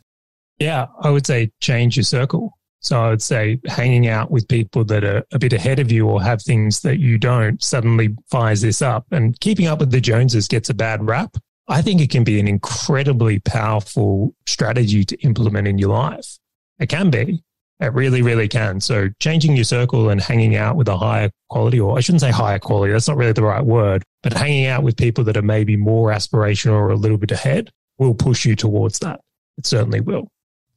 Yeah, 0.59 0.87
I 1.01 1.09
would 1.09 1.25
say 1.25 1.51
change 1.59 1.97
your 1.97 2.03
circle. 2.03 2.57
So 2.79 3.01
I 3.01 3.09
would 3.09 3.23
say 3.23 3.59
hanging 3.65 4.07
out 4.07 4.29
with 4.29 4.47
people 4.47 4.85
that 4.85 5.03
are 5.03 5.23
a 5.33 5.39
bit 5.39 5.53
ahead 5.53 5.79
of 5.79 5.91
you 5.91 6.07
or 6.07 6.21
have 6.21 6.43
things 6.43 6.81
that 6.81 6.99
you 6.99 7.17
don't 7.17 7.61
suddenly 7.63 8.15
fires 8.29 8.61
this 8.61 8.83
up. 8.83 9.07
And 9.11 9.39
keeping 9.39 9.65
up 9.65 9.79
with 9.79 9.89
the 9.89 9.99
Joneses 9.99 10.47
gets 10.47 10.69
a 10.69 10.75
bad 10.75 11.03
rap. 11.07 11.35
I 11.67 11.81
think 11.81 11.99
it 11.99 12.11
can 12.11 12.23
be 12.23 12.39
an 12.39 12.47
incredibly 12.47 13.39
powerful 13.39 14.35
strategy 14.45 15.03
to 15.03 15.17
implement 15.21 15.67
in 15.67 15.79
your 15.79 15.89
life. 15.89 16.37
It 16.79 16.89
can 16.89 17.09
be. 17.09 17.43
It 17.79 17.93
really, 17.93 18.21
really 18.21 18.47
can. 18.47 18.79
So 18.79 19.09
changing 19.19 19.55
your 19.55 19.65
circle 19.65 20.09
and 20.09 20.21
hanging 20.21 20.55
out 20.55 20.77
with 20.77 20.87
a 20.87 20.97
higher 20.97 21.29
quality, 21.49 21.79
or 21.79 21.97
I 21.97 22.01
shouldn't 22.01 22.21
say 22.21 22.31
higher 22.31 22.59
quality, 22.59 22.93
that's 22.93 23.07
not 23.07 23.17
really 23.17 23.33
the 23.33 23.43
right 23.43 23.65
word, 23.65 24.03
but 24.23 24.33
hanging 24.33 24.67
out 24.67 24.83
with 24.83 24.95
people 24.95 25.25
that 25.25 25.35
are 25.35 25.41
maybe 25.41 25.75
more 25.75 26.11
aspirational 26.11 26.73
or 26.73 26.89
a 26.89 26.95
little 26.95 27.17
bit 27.17 27.31
ahead 27.31 27.69
will 27.97 28.15
push 28.15 28.45
you 28.45 28.55
towards 28.55 28.99
that. 28.99 29.19
It 29.57 29.65
certainly 29.65 29.99
will. 29.99 30.29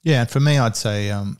Yeah. 0.02 0.22
And 0.22 0.30
for 0.30 0.40
me, 0.40 0.58
I'd 0.58 0.76
say 0.76 1.10
um, 1.10 1.38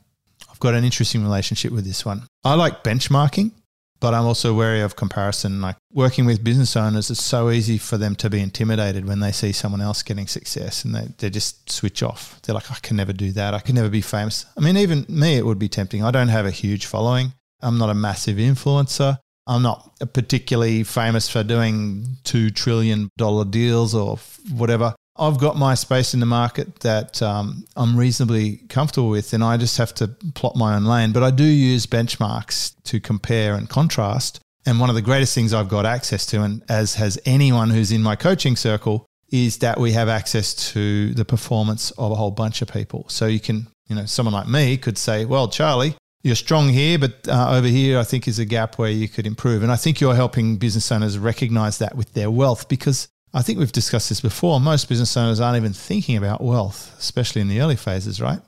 I've 0.49 0.59
got 0.59 0.75
an 0.75 0.85
interesting 0.85 1.23
relationship 1.23 1.73
with 1.73 1.85
this 1.85 2.05
one. 2.05 2.23
I 2.43 2.53
like 2.55 2.83
benchmarking 2.83 3.51
but 3.99 4.13
I'm 4.13 4.25
also 4.25 4.53
wary 4.53 4.81
of 4.81 4.95
comparison. 4.95 5.61
Like 5.61 5.75
working 5.93 6.25
with 6.25 6.43
business 6.43 6.75
owners, 6.75 7.09
it's 7.09 7.23
so 7.23 7.49
easy 7.49 7.77
for 7.77 7.97
them 7.97 8.15
to 8.17 8.29
be 8.29 8.39
intimidated 8.39 9.05
when 9.05 9.19
they 9.19 9.31
see 9.31 9.51
someone 9.51 9.81
else 9.81 10.03
getting 10.03 10.27
success 10.27 10.85
and 10.85 10.95
they, 10.95 11.07
they 11.17 11.29
just 11.29 11.71
switch 11.71 12.01
off. 12.01 12.41
They're 12.41 12.55
like, 12.55 12.71
I 12.71 12.75
can 12.81 12.97
never 12.97 13.13
do 13.13 13.31
that. 13.33 13.53
I 13.53 13.59
can 13.59 13.75
never 13.75 13.89
be 13.89 14.01
famous. 14.01 14.45
I 14.57 14.61
mean, 14.61 14.77
even 14.77 15.05
me, 15.09 15.35
it 15.35 15.45
would 15.45 15.59
be 15.59 15.69
tempting. 15.69 16.03
I 16.03 16.11
don't 16.11 16.29
have 16.29 16.45
a 16.45 16.51
huge 16.51 16.85
following. 16.85 17.33
I'm 17.61 17.77
not 17.77 17.89
a 17.89 17.95
massive 17.95 18.37
influencer. 18.37 19.17
I'm 19.47 19.63
not 19.63 19.99
particularly 20.13 20.83
famous 20.83 21.27
for 21.27 21.43
doing 21.43 22.05
$2 22.23 22.53
trillion 22.53 23.09
deals 23.49 23.95
or 23.95 24.19
whatever. 24.51 24.93
I've 25.19 25.37
got 25.37 25.57
my 25.57 25.75
space 25.75 26.13
in 26.13 26.19
the 26.21 26.25
market 26.25 26.79
that 26.79 27.21
um, 27.21 27.65
I'm 27.75 27.97
reasonably 27.97 28.57
comfortable 28.69 29.09
with, 29.09 29.33
and 29.33 29.43
I 29.43 29.57
just 29.57 29.77
have 29.77 29.93
to 29.95 30.07
plot 30.07 30.55
my 30.55 30.75
own 30.75 30.85
lane. 30.85 31.11
But 31.11 31.23
I 31.23 31.31
do 31.31 31.43
use 31.43 31.85
benchmarks 31.85 32.73
to 32.85 32.99
compare 32.99 33.55
and 33.55 33.69
contrast. 33.69 34.39
And 34.65 34.79
one 34.79 34.89
of 34.89 34.95
the 34.95 35.01
greatest 35.01 35.35
things 35.35 35.53
I've 35.53 35.69
got 35.69 35.85
access 35.85 36.25
to, 36.27 36.41
and 36.41 36.63
as 36.69 36.95
has 36.95 37.19
anyone 37.25 37.69
who's 37.69 37.91
in 37.91 38.01
my 38.01 38.15
coaching 38.15 38.55
circle, 38.55 39.05
is 39.31 39.57
that 39.59 39.79
we 39.79 39.91
have 39.91 40.09
access 40.09 40.71
to 40.71 41.13
the 41.13 41.25
performance 41.25 41.91
of 41.91 42.11
a 42.11 42.15
whole 42.15 42.31
bunch 42.31 42.61
of 42.61 42.67
people. 42.67 43.05
So 43.09 43.25
you 43.25 43.39
can, 43.39 43.67
you 43.87 43.95
know, 43.95 44.05
someone 44.05 44.33
like 44.33 44.47
me 44.47 44.77
could 44.77 44.97
say, 44.97 45.25
well, 45.25 45.47
Charlie, 45.49 45.95
you're 46.23 46.35
strong 46.35 46.69
here, 46.69 46.99
but 46.99 47.27
uh, 47.27 47.55
over 47.55 47.67
here, 47.67 47.99
I 47.99 48.03
think 48.03 48.27
is 48.27 48.39
a 48.39 48.45
gap 48.45 48.77
where 48.77 48.89
you 48.89 49.07
could 49.07 49.27
improve. 49.27 49.63
And 49.63 49.71
I 49.71 49.75
think 49.75 50.01
you're 50.01 50.15
helping 50.15 50.57
business 50.57 50.91
owners 50.91 51.17
recognize 51.17 51.77
that 51.77 51.95
with 51.95 52.13
their 52.13 52.31
wealth 52.31 52.67
because 52.67 53.07
I 53.33 53.41
think 53.41 53.59
we've 53.59 53.71
discussed 53.71 54.09
this 54.09 54.21
before. 54.21 54.59
Most 54.59 54.89
business 54.89 55.15
owners 55.15 55.39
aren't 55.39 55.57
even 55.57 55.73
thinking 55.73 56.17
about 56.17 56.41
wealth, 56.41 56.95
especially 56.99 57.41
in 57.41 57.47
the 57.47 57.61
early 57.61 57.75
phases, 57.75 58.19
right? 58.19 58.39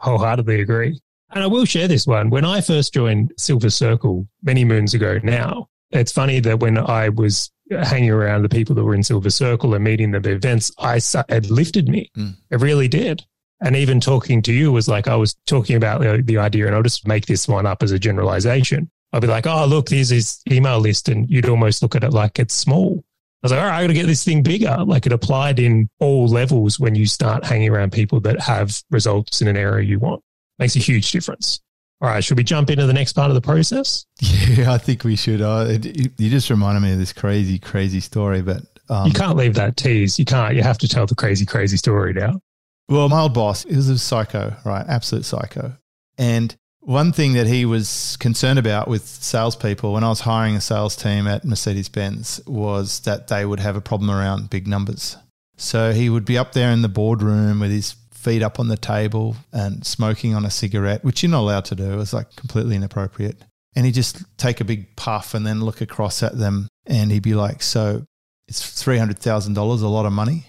Wholeheartedly 0.00 0.60
agree. 0.60 1.00
And 1.30 1.42
I 1.42 1.46
will 1.46 1.64
share 1.64 1.88
this 1.88 2.06
one. 2.06 2.30
When 2.30 2.44
I 2.44 2.60
first 2.60 2.92
joined 2.94 3.32
Silver 3.38 3.70
Circle 3.70 4.26
many 4.42 4.64
moons 4.64 4.94
ago 4.94 5.18
now, 5.22 5.68
it's 5.90 6.12
funny 6.12 6.40
that 6.40 6.60
when 6.60 6.78
I 6.78 7.08
was 7.10 7.50
hanging 7.70 8.10
around 8.10 8.42
the 8.42 8.48
people 8.48 8.74
that 8.74 8.84
were 8.84 8.94
in 8.94 9.02
Silver 9.02 9.30
Circle 9.30 9.74
and 9.74 9.84
meeting 9.84 10.10
them 10.10 10.24
at 10.24 10.32
events, 10.32 10.72
I 10.78 11.00
it 11.28 11.50
lifted 11.50 11.88
me. 11.88 12.10
Mm. 12.16 12.36
It 12.50 12.60
really 12.60 12.88
did. 12.88 13.24
And 13.62 13.76
even 13.76 14.00
talking 14.00 14.42
to 14.42 14.52
you 14.52 14.72
was 14.72 14.88
like 14.88 15.06
I 15.06 15.14
was 15.14 15.36
talking 15.46 15.76
about 15.76 16.00
the, 16.00 16.22
the 16.22 16.38
idea, 16.38 16.66
and 16.66 16.74
I'll 16.74 16.82
just 16.82 17.06
make 17.06 17.26
this 17.26 17.46
one 17.46 17.64
up 17.64 17.82
as 17.82 17.92
a 17.92 17.98
generalization. 17.98 18.90
I'd 19.12 19.22
be 19.22 19.28
like, 19.28 19.46
oh, 19.46 19.66
look, 19.66 19.88
there's 19.88 20.08
his 20.08 20.40
email 20.50 20.80
list. 20.80 21.08
And 21.08 21.28
you'd 21.30 21.48
almost 21.48 21.82
look 21.82 21.94
at 21.94 22.02
it 22.02 22.12
like 22.12 22.38
it's 22.38 22.54
small. 22.54 23.04
I 23.42 23.46
was 23.46 23.52
like, 23.52 23.60
all 23.60 23.66
right, 23.66 23.78
I 23.78 23.80
got 23.82 23.88
to 23.88 23.94
get 23.94 24.06
this 24.06 24.24
thing 24.24 24.42
bigger. 24.42 24.84
Like 24.84 25.04
it 25.04 25.12
applied 25.12 25.58
in 25.58 25.88
all 25.98 26.28
levels 26.28 26.78
when 26.78 26.94
you 26.94 27.06
start 27.06 27.44
hanging 27.44 27.70
around 27.70 27.90
people 27.90 28.20
that 28.20 28.40
have 28.40 28.80
results 28.90 29.42
in 29.42 29.48
an 29.48 29.56
area 29.56 29.84
you 29.84 29.98
want. 29.98 30.22
Makes 30.60 30.76
a 30.76 30.78
huge 30.78 31.10
difference. 31.10 31.60
All 32.00 32.08
right, 32.08 32.22
should 32.22 32.36
we 32.36 32.44
jump 32.44 32.70
into 32.70 32.86
the 32.86 32.92
next 32.92 33.14
part 33.14 33.30
of 33.30 33.34
the 33.34 33.40
process? 33.40 34.06
Yeah, 34.52 34.72
I 34.72 34.78
think 34.78 35.02
we 35.02 35.16
should. 35.16 35.40
Uh, 35.40 35.66
it, 35.68 35.86
it, 35.86 36.12
you 36.18 36.28
just 36.28 36.50
reminded 36.50 36.80
me 36.80 36.92
of 36.92 36.98
this 36.98 37.12
crazy, 37.12 37.58
crazy 37.58 38.00
story, 38.00 38.42
but 38.42 38.60
um, 38.90 39.06
you 39.06 39.12
can't 39.12 39.36
leave 39.36 39.54
that 39.54 39.76
tease. 39.78 40.18
You 40.18 40.24
can't. 40.26 40.54
You 40.54 40.62
have 40.62 40.78
to 40.78 40.88
tell 40.88 41.06
the 41.06 41.14
crazy, 41.14 41.46
crazy 41.46 41.78
story 41.78 42.12
now. 42.12 42.40
Well, 42.88 43.08
my 43.08 43.20
old 43.20 43.32
boss 43.32 43.64
is 43.64 43.88
a 43.88 43.98
psycho, 43.98 44.54
right? 44.64 44.84
Absolute 44.86 45.24
psycho. 45.24 45.76
And 46.18 46.54
one 46.82 47.12
thing 47.12 47.34
that 47.34 47.46
he 47.46 47.64
was 47.64 48.16
concerned 48.18 48.58
about 48.58 48.88
with 48.88 49.06
salespeople 49.06 49.92
when 49.92 50.02
I 50.02 50.08
was 50.08 50.20
hiring 50.20 50.56
a 50.56 50.60
sales 50.60 50.96
team 50.96 51.28
at 51.28 51.44
Mercedes 51.44 51.88
Benz 51.88 52.40
was 52.46 53.00
that 53.00 53.28
they 53.28 53.44
would 53.44 53.60
have 53.60 53.76
a 53.76 53.80
problem 53.80 54.10
around 54.10 54.50
big 54.50 54.66
numbers. 54.66 55.16
So 55.56 55.92
he 55.92 56.10
would 56.10 56.24
be 56.24 56.36
up 56.36 56.52
there 56.52 56.72
in 56.72 56.82
the 56.82 56.88
boardroom 56.88 57.60
with 57.60 57.70
his 57.70 57.94
feet 58.10 58.42
up 58.42 58.58
on 58.58 58.68
the 58.68 58.76
table 58.76 59.36
and 59.52 59.86
smoking 59.86 60.34
on 60.34 60.44
a 60.44 60.50
cigarette, 60.50 61.04
which 61.04 61.22
you're 61.22 61.30
not 61.30 61.40
allowed 61.40 61.64
to 61.66 61.76
do. 61.76 61.92
It 61.92 61.96
was 61.96 62.12
like 62.12 62.34
completely 62.34 62.74
inappropriate. 62.74 63.40
And 63.76 63.86
he'd 63.86 63.94
just 63.94 64.22
take 64.36 64.60
a 64.60 64.64
big 64.64 64.96
puff 64.96 65.34
and 65.34 65.46
then 65.46 65.60
look 65.60 65.80
across 65.80 66.22
at 66.22 66.36
them 66.36 66.68
and 66.86 67.12
he'd 67.12 67.22
be 67.22 67.34
like, 67.34 67.62
So 67.62 68.04
it's 68.48 68.60
$300,000 68.82 69.56
a 69.56 69.86
lot 69.86 70.04
of 70.04 70.12
money? 70.12 70.46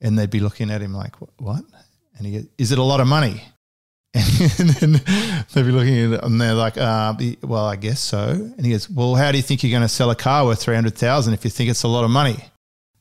And 0.00 0.18
they'd 0.18 0.30
be 0.30 0.40
looking 0.40 0.70
at 0.70 0.80
him 0.80 0.94
like, 0.94 1.16
What? 1.38 1.64
And 2.16 2.26
he 2.26 2.32
goes, 2.32 2.46
Is 2.56 2.72
it 2.72 2.78
a 2.78 2.82
lot 2.82 3.00
of 3.00 3.06
money? 3.06 3.44
And 4.58 4.70
then 4.70 4.92
they'd 5.52 5.62
be 5.62 5.72
looking 5.72 5.98
at 5.98 6.18
it 6.18 6.24
and 6.24 6.40
they're 6.40 6.54
like, 6.54 6.78
uh, 6.78 7.14
well, 7.42 7.66
I 7.66 7.76
guess 7.76 8.00
so. 8.00 8.30
And 8.30 8.64
he 8.64 8.72
goes, 8.72 8.88
well, 8.88 9.14
how 9.14 9.30
do 9.30 9.36
you 9.36 9.42
think 9.42 9.62
you're 9.62 9.70
going 9.70 9.82
to 9.82 9.88
sell 9.88 10.10
a 10.10 10.16
car 10.16 10.44
worth 10.44 10.62
300000 10.62 11.34
if 11.34 11.44
you 11.44 11.50
think 11.50 11.70
it's 11.70 11.82
a 11.82 11.88
lot 11.88 12.04
of 12.04 12.10
money? 12.10 12.36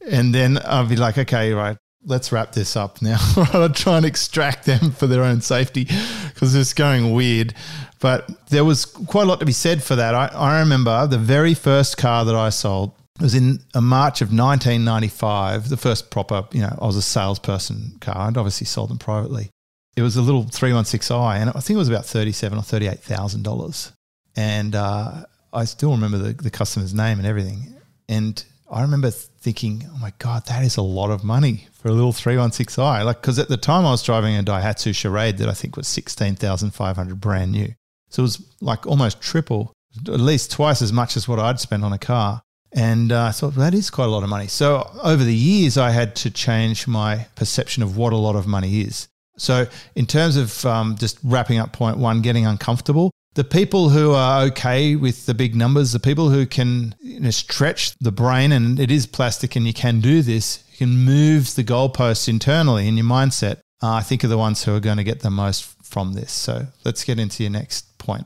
And 0.10 0.36
then 0.36 0.60
I'll 0.66 0.88
be 0.88 0.96
like, 0.96 1.18
okay, 1.18 1.54
right, 1.54 1.78
let's 2.04 2.32
wrap 2.32 2.52
this 2.52 2.76
up 2.76 3.02
now. 3.02 3.18
I'll 3.54 3.70
try 3.70 3.98
and 3.98 4.06
extract 4.06 4.66
them 4.66 4.92
for 4.92 5.08
their 5.08 5.24
own 5.24 5.42
safety 5.42 5.86
because 6.34 6.54
it's 6.56 6.74
going 6.74 7.14
weird. 7.14 7.54
But 8.02 8.30
there 8.50 8.66
was 8.66 8.86
quite 8.86 9.24
a 9.24 9.30
lot 9.30 9.40
to 9.40 9.46
be 9.46 9.54
said 9.54 9.82
for 9.82 9.96
that. 9.96 10.14
I, 10.14 10.28
I 10.28 10.60
remember 10.60 11.08
the 11.08 11.18
very 11.18 11.54
first 11.54 11.98
car 11.98 12.26
that 12.26 12.36
I 12.36 12.50
sold 12.50 12.92
was 13.22 13.34
in 13.34 13.60
a 13.74 13.82
March 13.82 14.22
of 14.22 14.28
1995, 14.28 15.70
the 15.70 15.78
first 15.78 16.12
proper, 16.12 16.44
you 16.52 16.60
know, 16.60 16.78
I 16.82 16.86
was 16.86 16.98
a 16.98 17.02
salesperson 17.02 17.98
car. 18.02 18.28
I'd 18.28 18.38
obviously 18.38 18.68
sold 18.68 18.90
them 18.90 18.98
privately 18.98 19.52
it 19.96 20.02
was 20.02 20.18
a 20.18 20.22
little 20.22 20.44
316i, 20.44 21.38
and 21.38 21.50
I 21.50 21.60
think 21.60 21.76
it 21.76 21.78
was 21.78 21.90
about 21.90 22.06
thirty-seven 22.06 22.58
or 22.58 22.62
thirty-eight 22.62 23.00
thousand 23.00 23.44
dollars. 23.44 23.92
And 24.36 24.76
uh, 24.76 25.24
I 25.54 25.64
still 25.66 25.92
remember 25.92 26.18
the, 26.18 26.34
the 26.34 26.52
customer's 26.52 26.94
name 26.94 27.18
and 27.18 27.28
everything. 27.28 27.76
And 28.10 28.44
I 28.70 28.82
remember 28.82 29.10
thinking, 29.12 29.88
"Oh 29.94 29.98
my 29.98 30.12
god, 30.20 30.46
that 30.48 30.64
is 30.64 30.78
a 30.78 30.82
lot 30.82 31.12
of 31.12 31.24
money 31.24 31.68
for 31.74 31.88
a 31.88 31.94
little 31.94 32.12
316i." 32.12 33.06
Like, 33.06 33.22
because 33.22 33.40
at 33.40 33.48
the 33.48 33.58
time 33.58 33.86
I 33.86 33.92
was 33.92 34.04
driving 34.04 34.38
a 34.38 34.44
Daihatsu 34.44 34.94
Charade 34.94 35.38
that 35.38 35.48
I 35.48 35.54
think 35.54 35.78
was 35.78 35.88
sixteen 35.88 36.36
thousand 36.36 36.72
five 36.72 36.98
hundred 36.98 37.22
brand 37.22 37.54
new, 37.54 37.74
so 38.10 38.22
it 38.22 38.26
was 38.26 38.46
like 38.60 38.86
almost 38.86 39.22
triple, 39.22 39.72
at 40.08 40.20
least 40.20 40.52
twice 40.52 40.82
as 40.82 40.92
much 40.92 41.16
as 41.16 41.28
what 41.28 41.40
I'd 41.40 41.60
spent 41.60 41.84
on 41.84 41.94
a 41.94 42.00
car. 42.00 42.42
And 42.74 43.14
uh, 43.14 43.28
I 43.28 43.32
thought 43.32 43.56
well, 43.56 43.72
that 43.72 43.74
is 43.74 43.90
quite 43.90 44.06
a 44.06 44.12
lot 44.12 44.24
of 44.24 44.30
money. 44.30 44.48
So 44.48 44.92
over 45.02 45.24
the 45.24 45.34
years, 45.34 45.78
I 45.78 45.92
had 45.92 46.14
to 46.18 46.30
change 46.30 46.88
my 46.88 47.28
perception 47.36 47.82
of 47.82 47.96
what 47.96 48.12
a 48.12 48.18
lot 48.18 48.36
of 48.36 48.46
money 48.46 48.82
is. 48.82 49.08
So, 49.38 49.68
in 49.96 50.06
terms 50.06 50.38
of 50.38 50.66
um, 50.66 50.96
just 50.98 51.20
wrapping 51.24 51.60
up 51.60 51.74
point 51.74 51.98
one, 51.98 52.22
getting 52.22 52.46
uncomfortable, 52.46 53.12
the 53.34 53.44
people 53.44 53.90
who 53.90 54.14
are 54.14 54.44
okay 54.44 54.96
with 54.96 55.26
the 55.26 55.34
big 55.34 55.56
numbers, 55.56 55.92
the 55.92 56.00
people 56.00 56.30
who 56.30 56.46
can 56.46 56.96
you 57.02 57.20
know, 57.20 57.32
stretch 57.32 57.96
the 58.00 58.12
brain, 58.12 58.52
and 58.52 58.80
it 58.80 58.92
is 58.92 59.06
plastic 59.06 59.56
and 59.56 59.68
you 59.68 59.74
can 59.74 60.00
do 60.00 60.22
this, 60.22 60.64
you 60.72 60.78
can 60.78 60.98
move 60.98 61.54
the 61.56 61.64
goalposts 61.64 62.30
internally 62.30 62.88
in 62.88 62.96
your 62.96 63.06
mindset, 63.06 63.58
uh, 63.84 63.94
I 63.94 64.02
think 64.02 64.24
are 64.24 64.30
the 64.30 64.38
ones 64.38 64.64
who 64.64 64.76
are 64.76 64.80
going 64.80 64.98
to 64.98 65.04
get 65.04 65.20
the 65.20 65.30
most 65.30 65.64
from 65.84 66.14
this. 66.14 66.32
So, 66.32 66.68
let's 66.86 67.04
get 67.04 67.20
into 67.20 67.44
your 67.44 67.52
next 67.52 67.98
point 67.98 68.26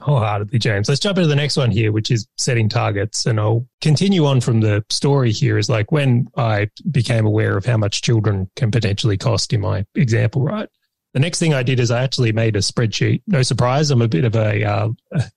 wholeheartedly, 0.00 0.58
James. 0.58 0.88
Let's 0.88 1.00
jump 1.00 1.18
into 1.18 1.28
the 1.28 1.36
next 1.36 1.56
one 1.56 1.70
here, 1.70 1.92
which 1.92 2.10
is 2.10 2.26
setting 2.36 2.68
targets. 2.68 3.26
And 3.26 3.38
I'll 3.38 3.66
continue 3.80 4.26
on 4.26 4.40
from 4.40 4.60
the 4.60 4.84
story 4.90 5.32
here 5.32 5.58
is 5.58 5.68
like 5.68 5.92
when 5.92 6.28
I 6.36 6.68
became 6.90 7.26
aware 7.26 7.56
of 7.56 7.64
how 7.64 7.76
much 7.76 8.02
children 8.02 8.50
can 8.56 8.70
potentially 8.70 9.16
cost 9.16 9.52
in 9.52 9.60
my 9.60 9.84
example, 9.94 10.42
right? 10.42 10.68
The 11.12 11.20
next 11.20 11.38
thing 11.38 11.54
I 11.54 11.62
did 11.62 11.78
is 11.78 11.92
I 11.92 12.02
actually 12.02 12.32
made 12.32 12.56
a 12.56 12.60
spreadsheet. 12.60 13.22
No 13.28 13.42
surprise, 13.42 13.90
I'm 13.90 14.02
a 14.02 14.08
bit 14.08 14.24
of 14.24 14.34
a, 14.34 14.64
uh, 14.64 14.88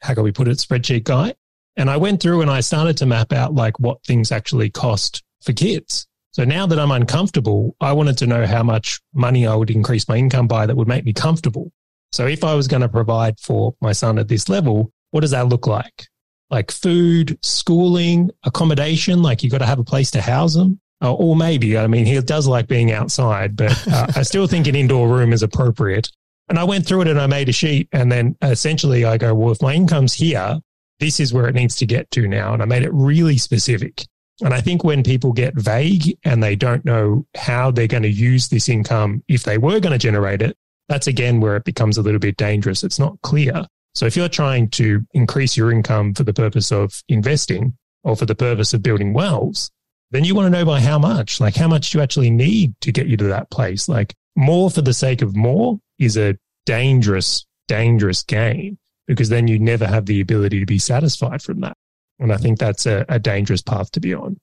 how 0.02 0.16
can 0.16 0.24
we 0.24 0.32
put 0.32 0.48
it, 0.48 0.58
spreadsheet 0.58 1.04
guy. 1.04 1.36
And 1.76 1.90
I 1.90 1.98
went 1.98 2.20
through 2.20 2.42
and 2.42 2.50
I 2.50 2.62
started 2.62 2.98
to 2.98 3.06
map 3.06 3.32
out 3.32 3.54
like 3.54 3.80
what 3.80 4.04
things 4.04 4.32
actually 4.32 4.72
cost 4.72 5.24
for 5.44 5.54
kids. 5.54 6.08
So 6.32 6.44
now 6.44 6.66
that 6.66 6.80
I'm 6.80 6.92
uncomfortable, 6.92 7.76
I 7.80 7.94
wanted 7.94 8.18
to 8.20 8.28
know 8.28 8.46
how 8.48 8.64
much 8.64 9.00
money 9.14 9.46
I 9.46 9.56
would 9.56 9.70
increase 9.70 10.08
my 10.08 10.18
income 10.18 10.48
by 10.48 10.66
that 10.66 10.76
would 10.76 10.88
make 10.88 11.06
me 11.06 11.14
comfortable. 11.14 11.72
So 12.12 12.26
if 12.26 12.44
I 12.44 12.54
was 12.54 12.68
going 12.68 12.82
to 12.82 12.90
provide 12.90 13.40
for 13.40 13.76
my 13.82 13.92
son 13.92 14.18
at 14.20 14.28
this 14.28 14.50
level, 14.50 14.92
what 15.12 15.22
does 15.22 15.32
that 15.32 15.48
look 15.48 15.68
like? 15.68 16.08
Like 16.50 16.72
food, 16.72 17.38
schooling, 17.44 18.32
accommodation, 18.44 19.22
like 19.22 19.44
you 19.44 19.50
got 19.50 19.58
to 19.60 19.66
have 19.66 19.80
a 19.80 19.84
place 19.84 20.12
to 20.12 20.22
house 20.22 20.54
them. 20.54 20.80
Uh, 21.00 21.14
or 21.14 21.36
maybe, 21.36 21.78
I 21.78 21.86
mean, 21.86 22.06
he 22.06 22.20
does 22.22 22.48
like 22.48 22.68
being 22.68 22.92
outside, 22.92 23.56
but 23.56 23.88
uh, 23.92 24.08
I 24.16 24.24
still 24.24 24.48
think 24.48 24.68
an 24.68 24.76
indoor 24.76 25.08
room 25.08 25.32
is 25.32 25.44
appropriate. 25.44 26.12
And 26.50 26.58
I 26.58 26.64
went 26.64 26.88
through 26.88 27.02
it 27.02 27.08
and 27.08 27.20
I 27.20 27.28
made 27.28 27.50
a 27.50 27.52
sheet. 27.54 27.90
And 27.92 28.12
then 28.12 28.36
essentially 28.42 29.06
I 29.06 29.18
go, 29.18 29.36
well, 29.36 29.52
if 29.52 29.62
my 29.62 29.74
income's 29.74 30.14
here, 30.14 30.60
this 31.00 31.20
is 31.20 31.34
where 31.34 31.48
it 31.48 31.56
needs 31.56 31.76
to 31.78 31.86
get 31.86 32.10
to 32.12 32.28
now. 32.28 32.54
And 32.54 32.62
I 32.62 32.66
made 32.66 32.84
it 32.84 32.94
really 32.94 33.38
specific. 33.38 34.06
And 34.42 34.54
I 34.54 34.62
think 34.62 34.84
when 34.84 35.04
people 35.04 35.34
get 35.34 35.56
vague 35.56 36.18
and 36.24 36.42
they 36.42 36.56
don't 36.56 36.86
know 36.86 37.26
how 37.36 37.72
they're 37.72 37.88
going 37.88 38.04
to 38.04 38.10
use 38.10 38.48
this 38.48 38.70
income, 38.70 39.24
if 39.28 39.44
they 39.44 39.58
were 39.58 39.80
going 39.80 39.94
to 39.94 39.98
generate 39.98 40.42
it, 40.42 40.56
that's 40.88 41.08
again 41.08 41.39
where 41.39 41.56
it 41.56 41.65
becomes 41.65 41.98
a 41.98 42.01
little 42.01 42.20
bit 42.20 42.38
dangerous. 42.38 42.84
It's 42.84 43.00
not 43.00 43.22
clear. 43.22 43.65
So 43.96 44.06
if 44.06 44.15
you're 44.15 44.29
trying 44.29 44.70
to 44.72 45.06
increase 45.13 45.58
your 45.58 45.72
income 45.72 46.13
for 46.13 46.24
the 46.24 46.34
purpose 46.34 46.72
of 46.72 47.01
investing 47.10 47.75
or 48.03 48.15
for 48.15 48.25
the 48.25 48.36
purpose 48.36 48.74
of 48.74 48.84
building 48.84 49.13
wells, 49.13 49.72
then 50.12 50.24
you 50.24 50.36
want 50.36 50.46
to 50.46 50.50
know 50.50 50.65
by 50.65 50.79
how 50.79 51.00
much, 51.00 51.41
like 51.41 51.56
how 51.56 51.67
much 51.67 51.89
do 51.89 51.98
you 51.98 52.03
actually 52.03 52.29
need 52.29 52.74
to 52.82 52.91
get 52.91 53.08
you 53.08 53.17
to 53.17 53.25
that 53.25 53.50
place? 53.50 53.89
Like 53.89 54.13
more 54.36 54.70
for 54.70 54.82
the 54.82 54.94
sake 54.94 55.22
of 55.22 55.36
more 55.36 55.79
is 56.00 56.15
a 56.15 56.38
dangerous, 56.65 57.46
dangerous 57.67 58.24
game 58.24 58.77
because 59.08 59.29
then 59.29 59.48
you 59.48 59.58
never 59.58 59.88
have 59.88 60.06
the 60.06 60.22
ability 60.22 60.60
to 60.60 60.65
be 60.65 60.79
satisfied 60.79 61.41
from 61.41 61.62
that. 61.62 61.75
And 62.20 62.32
I 62.32 62.38
think 62.38 62.60
that's 62.60 62.86
a, 62.86 63.06
a 63.10 63.20
dangerous 63.20 63.62
path 63.62 63.91
to 63.91 64.00
be 64.00 64.13
on. 64.13 64.39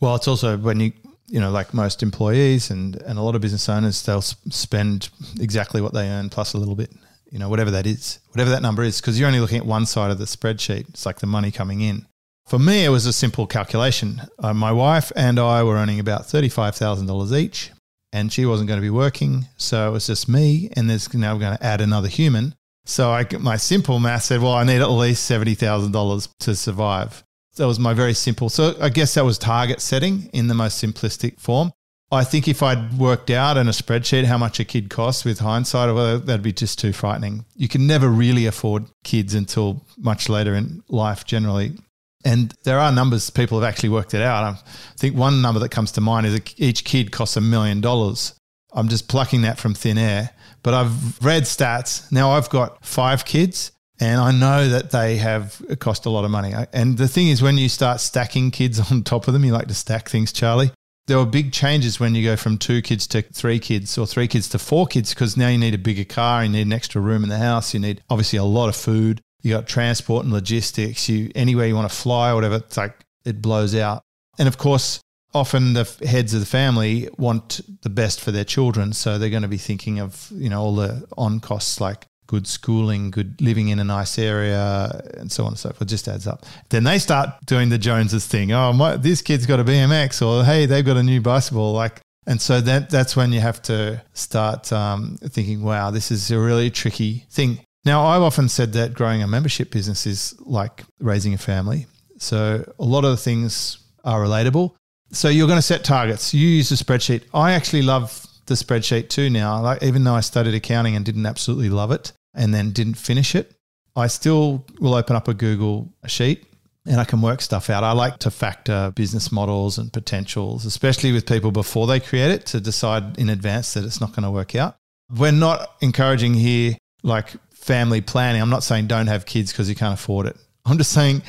Well, 0.00 0.14
it's 0.16 0.28
also 0.28 0.56
when 0.56 0.80
you 0.80 0.92
you 1.28 1.40
know, 1.40 1.50
like 1.50 1.72
most 1.72 2.02
employees 2.02 2.70
and, 2.70 2.96
and 3.02 3.18
a 3.18 3.22
lot 3.22 3.34
of 3.34 3.40
business 3.40 3.68
owners, 3.68 4.02
they'll 4.02 4.22
spend 4.22 5.08
exactly 5.40 5.80
what 5.80 5.94
they 5.94 6.08
earn 6.08 6.28
plus 6.28 6.54
a 6.54 6.58
little 6.58 6.74
bit, 6.74 6.90
you 7.30 7.38
know, 7.38 7.48
whatever 7.48 7.70
that 7.70 7.86
is, 7.86 8.18
whatever 8.30 8.50
that 8.50 8.62
number 8.62 8.82
is, 8.82 9.00
because 9.00 9.18
you're 9.18 9.26
only 9.26 9.40
looking 9.40 9.58
at 9.58 9.66
one 9.66 9.86
side 9.86 10.10
of 10.10 10.18
the 10.18 10.24
spreadsheet. 10.24 10.88
It's 10.90 11.06
like 11.06 11.20
the 11.20 11.26
money 11.26 11.50
coming 11.50 11.80
in. 11.80 12.06
For 12.46 12.58
me, 12.58 12.84
it 12.84 12.90
was 12.90 13.06
a 13.06 13.12
simple 13.12 13.46
calculation. 13.46 14.20
Uh, 14.38 14.52
my 14.52 14.72
wife 14.72 15.12
and 15.16 15.38
I 15.38 15.62
were 15.62 15.76
earning 15.76 16.00
about 16.00 16.22
$35,000 16.22 17.38
each, 17.38 17.70
and 18.12 18.32
she 18.32 18.44
wasn't 18.44 18.68
going 18.68 18.78
to 18.78 18.84
be 18.84 18.90
working. 18.90 19.46
So 19.56 19.88
it 19.88 19.92
was 19.92 20.06
just 20.08 20.28
me, 20.28 20.68
and 20.76 20.90
there's 20.90 21.12
now 21.14 21.38
going 21.38 21.56
to 21.56 21.64
add 21.64 21.80
another 21.80 22.08
human. 22.08 22.54
So 22.84 23.10
I, 23.10 23.26
my 23.38 23.56
simple 23.56 24.00
math 24.00 24.24
said, 24.24 24.40
well, 24.40 24.52
I 24.52 24.64
need 24.64 24.80
at 24.80 24.90
least 24.90 25.30
$70,000 25.30 26.28
to 26.40 26.56
survive. 26.56 27.22
That 27.56 27.66
was 27.66 27.78
my 27.78 27.92
very 27.92 28.14
simple. 28.14 28.48
So 28.48 28.74
I 28.80 28.88
guess 28.88 29.14
that 29.14 29.24
was 29.24 29.38
target 29.38 29.80
setting 29.80 30.30
in 30.32 30.48
the 30.48 30.54
most 30.54 30.82
simplistic 30.82 31.38
form. 31.38 31.72
I 32.10 32.24
think 32.24 32.46
if 32.46 32.62
I'd 32.62 32.98
worked 32.98 33.30
out 33.30 33.56
in 33.56 33.68
a 33.68 33.72
spreadsheet 33.72 34.24
how 34.24 34.36
much 34.36 34.60
a 34.60 34.66
kid 34.66 34.90
costs 34.90 35.24
with 35.24 35.38
hindsight, 35.38 35.94
well, 35.94 36.18
that'd 36.18 36.42
be 36.42 36.52
just 36.52 36.78
too 36.78 36.92
frightening. 36.92 37.46
You 37.56 37.68
can 37.68 37.86
never 37.86 38.08
really 38.08 38.44
afford 38.44 38.84
kids 39.02 39.32
until 39.32 39.86
much 39.96 40.28
later 40.28 40.54
in 40.54 40.82
life, 40.88 41.24
generally. 41.24 41.78
And 42.22 42.54
there 42.64 42.78
are 42.78 42.92
numbers 42.92 43.30
people 43.30 43.58
have 43.58 43.68
actually 43.68 43.88
worked 43.88 44.12
it 44.12 44.20
out. 44.20 44.44
I 44.44 44.58
think 44.98 45.16
one 45.16 45.40
number 45.40 45.58
that 45.60 45.70
comes 45.70 45.90
to 45.92 46.02
mind 46.02 46.26
is 46.26 46.38
each 46.58 46.84
kid 46.84 47.12
costs 47.12 47.38
a 47.38 47.40
million 47.40 47.80
dollars. 47.80 48.34
I'm 48.74 48.88
just 48.88 49.08
plucking 49.08 49.42
that 49.42 49.58
from 49.58 49.74
thin 49.74 49.96
air, 49.96 50.30
but 50.62 50.74
I've 50.74 51.24
read 51.24 51.44
stats. 51.44 52.12
Now 52.12 52.32
I've 52.32 52.50
got 52.50 52.84
five 52.84 53.24
kids 53.24 53.72
and 54.02 54.20
I 54.20 54.32
know 54.32 54.68
that 54.68 54.90
they 54.90 55.16
have 55.18 55.62
cost 55.78 56.06
a 56.06 56.10
lot 56.10 56.24
of 56.24 56.30
money. 56.32 56.52
And 56.72 56.98
the 56.98 57.06
thing 57.06 57.28
is, 57.28 57.40
when 57.40 57.56
you 57.56 57.68
start 57.68 58.00
stacking 58.00 58.50
kids 58.50 58.80
on 58.90 59.04
top 59.04 59.28
of 59.28 59.32
them, 59.32 59.44
you 59.44 59.52
like 59.52 59.68
to 59.68 59.74
stack 59.74 60.08
things, 60.08 60.32
Charlie. 60.32 60.72
there 61.06 61.18
were 61.18 61.26
big 61.26 61.52
changes 61.52 62.00
when 62.00 62.16
you 62.16 62.24
go 62.24 62.34
from 62.34 62.58
two 62.58 62.82
kids 62.82 63.06
to 63.08 63.22
three 63.22 63.60
kids 63.60 63.96
or 63.96 64.04
three 64.04 64.26
kids 64.26 64.48
to 64.48 64.58
four 64.58 64.88
kids 64.88 65.14
because 65.14 65.36
now 65.36 65.46
you 65.46 65.58
need 65.58 65.74
a 65.74 65.78
bigger 65.78 66.04
car, 66.04 66.42
you 66.42 66.50
need 66.50 66.62
an 66.62 66.72
extra 66.72 67.00
room 67.00 67.22
in 67.22 67.28
the 67.28 67.38
house, 67.38 67.74
you 67.74 67.78
need 67.78 68.02
obviously 68.10 68.40
a 68.40 68.44
lot 68.44 68.68
of 68.68 68.74
food, 68.74 69.20
you 69.40 69.52
got 69.52 69.68
transport 69.68 70.24
and 70.24 70.32
logistics, 70.32 71.08
you 71.08 71.30
anywhere 71.36 71.68
you 71.68 71.76
want 71.76 71.88
to 71.88 71.96
fly 71.96 72.32
or 72.32 72.34
whatever, 72.34 72.56
it's 72.56 72.76
like 72.76 73.04
it 73.24 73.40
blows 73.40 73.72
out. 73.72 74.02
And 74.36 74.48
of 74.48 74.58
course, 74.58 75.00
often 75.32 75.74
the 75.74 75.84
heads 76.04 76.34
of 76.34 76.40
the 76.40 76.46
family 76.46 77.08
want 77.18 77.60
the 77.82 77.90
best 77.90 78.20
for 78.20 78.32
their 78.32 78.44
children, 78.44 78.92
so 78.94 79.16
they're 79.16 79.30
going 79.30 79.42
to 79.42 79.48
be 79.48 79.58
thinking 79.58 80.00
of, 80.00 80.28
you 80.34 80.48
know, 80.48 80.60
all 80.60 80.74
the 80.74 81.06
on 81.16 81.38
costs 81.38 81.80
like 81.80 82.06
good 82.26 82.46
schooling, 82.46 83.10
good 83.10 83.40
living 83.40 83.68
in 83.68 83.78
a 83.78 83.84
nice 83.84 84.18
area, 84.18 85.02
and 85.18 85.30
so 85.30 85.44
on 85.44 85.48
and 85.48 85.58
so 85.58 85.70
forth. 85.70 85.82
It 85.82 85.86
just 85.86 86.08
adds 86.08 86.26
up. 86.26 86.46
Then 86.70 86.84
they 86.84 86.98
start 86.98 87.30
doing 87.46 87.68
the 87.68 87.78
Joneses 87.78 88.26
thing. 88.26 88.52
Oh, 88.52 88.72
my, 88.72 88.96
this 88.96 89.22
kid's 89.22 89.46
got 89.46 89.60
a 89.60 89.64
BMX, 89.64 90.26
or 90.26 90.44
hey, 90.44 90.66
they've 90.66 90.84
got 90.84 90.96
a 90.96 91.02
new 91.02 91.20
bicycle. 91.20 91.72
Like, 91.72 92.00
and 92.26 92.40
so 92.40 92.60
that 92.60 92.90
that's 92.90 93.16
when 93.16 93.32
you 93.32 93.40
have 93.40 93.60
to 93.62 94.02
start 94.12 94.72
um, 94.72 95.18
thinking, 95.22 95.62
wow, 95.62 95.90
this 95.90 96.10
is 96.10 96.30
a 96.30 96.38
really 96.38 96.70
tricky 96.70 97.26
thing. 97.30 97.58
Now, 97.84 98.06
I've 98.06 98.22
often 98.22 98.48
said 98.48 98.72
that 98.74 98.94
growing 98.94 99.22
a 99.22 99.26
membership 99.26 99.70
business 99.72 100.06
is 100.06 100.34
like 100.40 100.84
raising 101.00 101.34
a 101.34 101.38
family. 101.38 101.86
So 102.18 102.64
a 102.78 102.84
lot 102.84 103.04
of 103.04 103.10
the 103.10 103.16
things 103.16 103.78
are 104.04 104.20
relatable. 104.20 104.74
So 105.10 105.28
you're 105.28 105.48
going 105.48 105.58
to 105.58 105.62
set 105.62 105.82
targets. 105.82 106.32
You 106.32 106.46
use 106.46 106.70
a 106.70 106.76
spreadsheet. 106.76 107.24
I 107.34 107.52
actually 107.52 107.82
love 107.82 108.24
the 108.52 108.64
spreadsheet 108.64 109.08
too 109.08 109.30
now. 109.30 109.60
Like 109.60 109.82
even 109.82 110.04
though 110.04 110.14
I 110.14 110.20
studied 110.20 110.54
accounting 110.54 110.96
and 110.96 111.04
didn't 111.04 111.26
absolutely 111.26 111.68
love 111.68 111.90
it, 111.90 112.12
and 112.34 112.54
then 112.54 112.70
didn't 112.70 112.94
finish 112.94 113.34
it, 113.34 113.54
I 113.94 114.06
still 114.06 114.64
will 114.80 114.94
open 114.94 115.16
up 115.16 115.28
a 115.28 115.34
Google 115.34 115.92
sheet 116.06 116.44
and 116.86 117.00
I 117.00 117.04
can 117.04 117.20
work 117.20 117.40
stuff 117.40 117.70
out. 117.70 117.84
I 117.84 117.92
like 117.92 118.18
to 118.18 118.30
factor 118.30 118.92
business 118.94 119.30
models 119.30 119.78
and 119.78 119.92
potentials, 119.92 120.64
especially 120.64 121.12
with 121.12 121.26
people 121.26 121.52
before 121.52 121.86
they 121.86 122.00
create 122.00 122.30
it 122.30 122.46
to 122.46 122.60
decide 122.60 123.18
in 123.18 123.28
advance 123.28 123.74
that 123.74 123.84
it's 123.84 124.00
not 124.00 124.10
going 124.10 124.24
to 124.24 124.30
work 124.30 124.54
out. 124.56 124.76
We're 125.10 125.32
not 125.32 125.76
encouraging 125.80 126.34
here 126.34 126.76
like 127.02 127.28
family 127.52 128.00
planning. 128.00 128.40
I'm 128.40 128.50
not 128.50 128.64
saying 128.64 128.86
don't 128.86 129.06
have 129.06 129.26
kids 129.26 129.52
because 129.52 129.68
you 129.68 129.74
can't 129.74 129.94
afford 129.94 130.26
it. 130.26 130.36
I'm 130.64 130.78
just 130.78 130.92
saying 130.92 131.22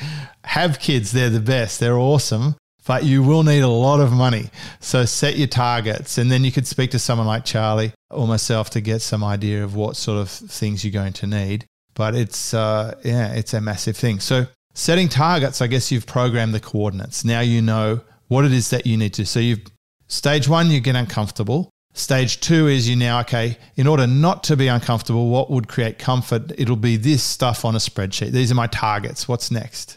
have 0.44 0.80
kids. 0.80 1.12
They're 1.12 1.30
the 1.30 1.40
best. 1.40 1.80
They're 1.80 1.98
awesome 1.98 2.56
but 2.86 3.04
you 3.04 3.22
will 3.22 3.42
need 3.42 3.60
a 3.60 3.68
lot 3.68 4.00
of 4.00 4.12
money. 4.12 4.50
So 4.80 5.04
set 5.04 5.36
your 5.36 5.48
targets, 5.48 6.18
and 6.18 6.30
then 6.30 6.44
you 6.44 6.52
could 6.52 6.66
speak 6.66 6.90
to 6.92 6.98
someone 6.98 7.26
like 7.26 7.44
Charlie 7.44 7.92
or 8.10 8.26
myself 8.26 8.70
to 8.70 8.80
get 8.80 9.02
some 9.02 9.24
idea 9.24 9.64
of 9.64 9.74
what 9.74 9.96
sort 9.96 10.18
of 10.18 10.30
things 10.30 10.84
you're 10.84 10.92
going 10.92 11.14
to 11.14 11.26
need. 11.26 11.66
But 11.94 12.14
it's 12.14 12.54
uh, 12.54 12.94
yeah, 13.04 13.32
it's 13.32 13.54
a 13.54 13.60
massive 13.60 13.96
thing. 13.96 14.20
So 14.20 14.46
setting 14.74 15.08
targets, 15.08 15.62
I 15.62 15.66
guess 15.66 15.90
you've 15.90 16.06
programmed 16.06 16.54
the 16.54 16.60
coordinates. 16.60 17.24
Now 17.24 17.40
you 17.40 17.62
know 17.62 18.00
what 18.28 18.44
it 18.44 18.52
is 18.52 18.70
that 18.70 18.86
you 18.86 18.96
need 18.96 19.14
to. 19.14 19.26
So 19.26 19.40
you've 19.40 19.62
stage 20.08 20.48
one, 20.48 20.70
you 20.70 20.80
get 20.80 20.96
uncomfortable. 20.96 21.70
Stage 21.96 22.40
two 22.40 22.66
is 22.66 22.88
you 22.88 22.96
now, 22.96 23.20
okay, 23.20 23.56
in 23.76 23.86
order 23.86 24.04
not 24.08 24.42
to 24.44 24.56
be 24.56 24.66
uncomfortable, 24.66 25.28
what 25.28 25.48
would 25.48 25.68
create 25.68 25.96
comfort? 25.96 26.50
It'll 26.58 26.74
be 26.74 26.96
this 26.96 27.22
stuff 27.22 27.64
on 27.64 27.76
a 27.76 27.78
spreadsheet. 27.78 28.32
These 28.32 28.50
are 28.50 28.56
my 28.56 28.66
targets. 28.66 29.28
What's 29.28 29.52
next? 29.52 29.96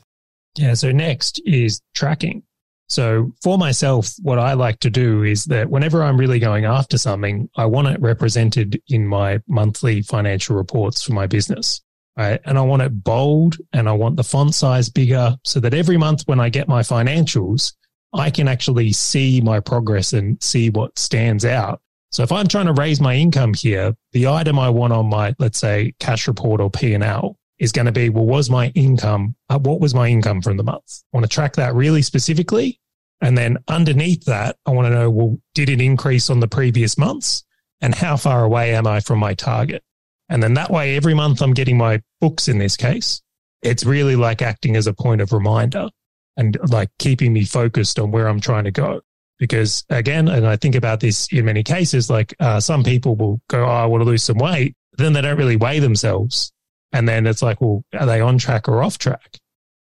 Yeah. 0.56 0.76
So 0.76 0.92
next 0.92 1.42
is 1.44 1.82
tracking. 1.96 2.44
So 2.88 3.34
for 3.44 3.58
myself, 3.58 4.14
what 4.22 4.40
I 4.40 4.54
like 4.54 4.80
to 4.80 4.90
do 4.90 5.24
is 5.24 5.46
that 5.46 5.70
whenever 5.70 6.04
I'm 6.04 6.18
really 6.18 6.40
going 6.40 6.66
after 6.66 6.98
something, 6.98 7.50
I 7.56 7.66
want 7.66 7.90
it 7.90 8.02
represented 8.02 8.82
in 8.88 9.06
my 9.06 9.42
monthly 9.48 10.02
financial 10.02 10.56
reports 10.56 11.04
for 11.04 11.14
my 11.14 11.28
business. 11.28 11.82
Right. 12.16 12.42
And 12.46 12.58
I 12.58 12.62
want 12.62 12.82
it 12.82 13.04
bold 13.04 13.58
and 13.74 13.88
I 13.88 13.92
want 13.92 14.16
the 14.16 14.24
font 14.24 14.56
size 14.56 14.90
bigger 14.90 15.36
so 15.44 15.60
that 15.60 15.76
every 15.76 15.98
month 15.98 16.24
when 16.26 16.40
I 16.40 16.50
get 16.50 16.68
my 16.68 16.82
financials, 16.82 17.74
I 18.12 18.32
can 18.32 18.48
actually 18.48 18.92
see 18.92 19.40
my 19.40 19.60
progress 19.60 20.14
and 20.14 20.42
see 20.42 20.72
what 20.72 20.98
stands 20.98 21.46
out. 21.46 21.80
So 22.12 22.24
if 22.24 22.32
I'm 22.32 22.48
trying 22.48 22.66
to 22.66 22.74
raise 22.74 23.00
my 23.00 23.14
income 23.14 23.54
here, 23.54 23.94
the 24.14 24.28
item 24.28 24.58
I 24.58 24.70
want 24.70 24.94
on 24.94 25.08
my, 25.08 25.36
let's 25.38 25.60
say, 25.60 25.94
cash 26.00 26.28
report 26.28 26.60
or 26.60 26.72
P&L 26.72 27.38
is 27.60 27.72
going 27.72 27.86
to 27.86 27.92
be, 27.92 28.10
well, 28.10 28.26
was 28.26 28.50
my 28.50 28.68
income, 28.76 29.36
uh, 29.50 29.60
what 29.60 29.80
was 29.80 29.94
my 29.94 30.08
income 30.08 30.42
from 30.42 30.58
the 30.58 30.64
month? 30.64 31.04
I 31.14 31.18
want 31.18 31.24
to 31.24 31.34
track 31.34 31.54
that 31.54 31.74
really 31.74 32.02
specifically. 32.02 32.80
And 33.22 33.38
then 33.38 33.58
underneath 33.68 34.26
that, 34.26 34.58
I 34.66 34.72
want 34.72 34.88
to 34.88 34.94
know, 34.94 35.10
well, 35.10 35.38
did 35.56 35.70
it 35.70 35.82
increase 35.82 36.30
on 36.30 36.40
the 36.40 36.48
previous 36.48 36.98
months? 36.98 37.44
And 37.82 37.94
how 37.96 38.18
far 38.18 38.44
away 38.44 38.76
am 38.76 38.88
I 38.88 39.00
from 39.00 39.20
my 39.20 39.34
target? 39.34 39.84
And 40.30 40.44
then 40.44 40.56
that 40.56 40.72
way, 40.72 40.96
every 40.96 41.14
month 41.14 41.42
I'm 41.42 41.54
getting 41.54 41.78
my 41.78 42.02
books 42.22 42.48
in 42.48 42.58
this 42.58 42.76
case. 42.76 43.22
It's 43.62 43.86
really 43.86 44.16
like 44.16 44.42
acting 44.42 44.76
as 44.76 44.88
a 44.88 44.94
point 44.94 45.22
of 45.22 45.34
reminder 45.34 45.90
and 46.36 46.58
like 46.70 46.90
keeping 47.00 47.34
me 47.34 47.44
focused 47.44 47.98
on 47.98 48.12
where 48.12 48.28
I'm 48.28 48.40
trying 48.40 48.66
to 48.66 48.72
go. 48.72 49.02
Because 49.40 49.84
again, 49.90 50.28
and 50.28 50.48
I 50.48 50.56
think 50.56 50.76
about 50.76 51.00
this 51.00 51.28
in 51.32 51.46
many 51.46 51.64
cases, 51.64 52.10
like 52.10 52.36
uh, 52.40 52.60
some 52.60 52.84
people 52.84 53.16
will 53.16 53.42
go, 53.50 53.64
oh, 53.64 53.70
I 53.70 53.86
want 53.86 54.02
to 54.02 54.06
lose 54.06 54.24
some 54.24 54.38
weight. 54.38 54.76
Then 54.98 55.14
they 55.14 55.22
don't 55.22 55.38
really 55.38 55.58
weigh 55.58 55.80
themselves. 55.80 56.52
And 56.92 57.08
then 57.08 57.28
it's 57.28 57.42
like, 57.42 57.62
well, 57.62 57.84
are 57.94 58.06
they 58.06 58.22
on 58.22 58.38
track 58.38 58.68
or 58.68 58.82
off 58.82 58.98
track? 58.98 59.38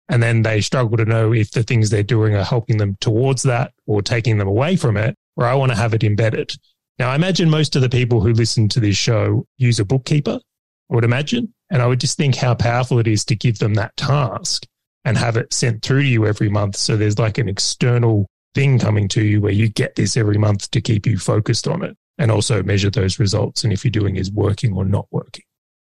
And 0.08 0.22
then 0.22 0.42
they 0.42 0.60
struggle 0.60 0.96
to 0.96 1.04
know 1.04 1.32
if 1.32 1.50
the 1.50 1.62
things 1.62 1.90
they're 1.90 2.02
doing 2.02 2.34
are 2.34 2.44
helping 2.44 2.78
them 2.78 2.96
towards 3.00 3.42
that 3.42 3.72
or 3.86 4.02
taking 4.02 4.38
them 4.38 4.48
away 4.48 4.76
from 4.76 4.96
it, 4.96 5.14
or 5.36 5.44
I 5.44 5.54
want 5.54 5.70
to 5.70 5.76
have 5.76 5.94
it 5.94 6.02
embedded. 6.02 6.52
Now, 6.98 7.10
I 7.10 7.14
imagine 7.14 7.50
most 7.50 7.76
of 7.76 7.82
the 7.82 7.88
people 7.88 8.20
who 8.20 8.32
listen 8.32 8.68
to 8.70 8.80
this 8.80 8.96
show 8.96 9.46
use 9.58 9.78
a 9.78 9.84
bookkeeper, 9.84 10.40
I 10.90 10.94
would 10.94 11.04
imagine. 11.04 11.52
And 11.70 11.82
I 11.82 11.86
would 11.86 12.00
just 12.00 12.16
think 12.16 12.34
how 12.34 12.54
powerful 12.54 12.98
it 12.98 13.06
is 13.06 13.24
to 13.26 13.36
give 13.36 13.58
them 13.58 13.74
that 13.74 13.96
task 13.96 14.66
and 15.04 15.16
have 15.18 15.36
it 15.36 15.52
sent 15.52 15.82
through 15.82 16.02
to 16.02 16.08
you 16.08 16.26
every 16.26 16.48
month. 16.48 16.76
So 16.76 16.96
there's 16.96 17.18
like 17.18 17.38
an 17.38 17.48
external 17.48 18.26
thing 18.54 18.78
coming 18.78 19.06
to 19.08 19.22
you 19.22 19.40
where 19.40 19.52
you 19.52 19.68
get 19.68 19.94
this 19.94 20.16
every 20.16 20.38
month 20.38 20.70
to 20.70 20.80
keep 20.80 21.06
you 21.06 21.18
focused 21.18 21.68
on 21.68 21.84
it 21.84 21.96
and 22.16 22.30
also 22.30 22.62
measure 22.62 22.90
those 22.90 23.18
results 23.18 23.62
and 23.62 23.72
if 23.72 23.84
you're 23.84 23.92
doing 23.92 24.16
is 24.16 24.32
working 24.32 24.72
or 24.72 24.84
not 24.84 25.06
working. 25.10 25.44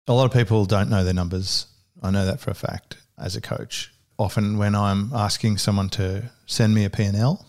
A 0.06 0.12
lot 0.12 0.24
of 0.24 0.32
people 0.32 0.64
don't 0.64 0.90
know 0.90 1.04
their 1.04 1.14
numbers. 1.14 1.66
I 2.02 2.10
know 2.10 2.24
that 2.26 2.40
for 2.40 2.50
a 2.50 2.54
fact 2.54 2.96
as 3.18 3.36
a 3.36 3.40
coach. 3.40 3.92
Often 4.18 4.58
when 4.58 4.74
I'm 4.74 5.12
asking 5.14 5.58
someone 5.58 5.88
to 5.90 6.30
send 6.46 6.74
me 6.74 6.84
a 6.84 6.90
P&L, 6.90 7.46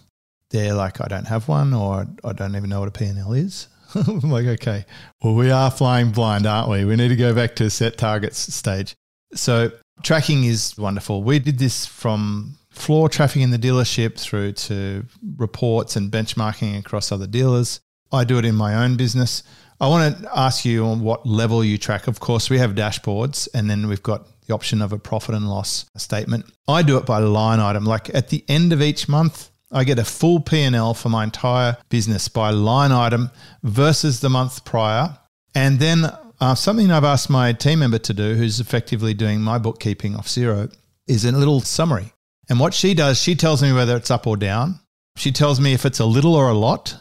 they're 0.49 0.73
like, 0.73 1.01
I 1.01 1.07
don't 1.07 1.27
have 1.27 1.47
one 1.47 1.73
or 1.73 2.05
I 2.23 2.33
don't 2.33 2.55
even 2.55 2.69
know 2.69 2.79
what 2.79 2.89
a 2.89 2.91
P&L 2.91 3.33
is. 3.33 3.67
I'm 3.95 4.19
like, 4.19 4.45
okay, 4.45 4.85
well, 5.21 5.35
we 5.35 5.51
are 5.51 5.71
flying 5.71 6.11
blind, 6.11 6.45
aren't 6.45 6.69
we? 6.69 6.85
We 6.85 6.95
need 6.95 7.09
to 7.09 7.15
go 7.15 7.33
back 7.33 7.55
to 7.57 7.69
set 7.69 7.97
targets 7.97 8.53
stage. 8.53 8.95
So 9.33 9.71
tracking 10.03 10.43
is 10.43 10.77
wonderful. 10.77 11.23
We 11.23 11.39
did 11.39 11.57
this 11.57 11.85
from 11.85 12.57
floor 12.69 13.09
traffic 13.09 13.41
in 13.41 13.51
the 13.51 13.59
dealership 13.59 14.17
through 14.17 14.53
to 14.53 15.05
reports 15.35 15.95
and 15.95 16.11
benchmarking 16.11 16.79
across 16.79 17.11
other 17.11 17.27
dealers. 17.27 17.79
I 18.11 18.23
do 18.23 18.37
it 18.37 18.45
in 18.45 18.55
my 18.55 18.83
own 18.83 18.97
business. 18.97 19.43
I 19.81 19.87
want 19.87 20.21
to 20.21 20.29
ask 20.37 20.63
you 20.63 20.85
on 20.85 21.01
what 21.01 21.25
level 21.25 21.63
you 21.65 21.79
track. 21.79 22.05
Of 22.07 22.19
course, 22.19 22.51
we 22.51 22.59
have 22.59 22.75
dashboards 22.75 23.49
and 23.55 23.67
then 23.67 23.87
we've 23.87 24.03
got 24.03 24.27
the 24.45 24.53
option 24.53 24.79
of 24.79 24.93
a 24.93 24.99
profit 24.99 25.33
and 25.33 25.49
loss 25.49 25.87
statement. 25.97 26.45
I 26.67 26.83
do 26.83 26.97
it 26.97 27.07
by 27.07 27.17
line 27.17 27.59
item. 27.59 27.85
Like 27.85 28.13
at 28.13 28.29
the 28.29 28.45
end 28.47 28.73
of 28.73 28.81
each 28.83 29.09
month, 29.09 29.49
I 29.71 29.83
get 29.83 29.97
a 29.97 30.05
full 30.05 30.39
P&L 30.39 30.93
for 30.93 31.09
my 31.09 31.23
entire 31.23 31.77
business 31.89 32.27
by 32.27 32.51
line 32.51 32.91
item 32.91 33.31
versus 33.63 34.19
the 34.19 34.29
month 34.29 34.65
prior. 34.65 35.17
And 35.55 35.79
then 35.79 36.05
uh, 36.39 36.53
something 36.53 36.91
I've 36.91 37.03
asked 37.03 37.31
my 37.31 37.51
team 37.51 37.79
member 37.79 37.97
to 37.99 38.13
do, 38.13 38.35
who's 38.35 38.59
effectively 38.59 39.15
doing 39.15 39.41
my 39.41 39.57
bookkeeping 39.57 40.15
off 40.15 40.27
Xero, 40.27 40.71
is 41.07 41.25
a 41.25 41.31
little 41.31 41.59
summary. 41.59 42.13
And 42.49 42.59
what 42.59 42.75
she 42.75 42.93
does, 42.93 43.19
she 43.19 43.33
tells 43.33 43.63
me 43.63 43.73
whether 43.73 43.97
it's 43.97 44.11
up 44.11 44.27
or 44.27 44.37
down. 44.37 44.79
She 45.17 45.31
tells 45.31 45.59
me 45.59 45.73
if 45.73 45.87
it's 45.87 45.99
a 45.99 46.05
little 46.05 46.35
or 46.35 46.49
a 46.49 46.53
lot. 46.53 46.95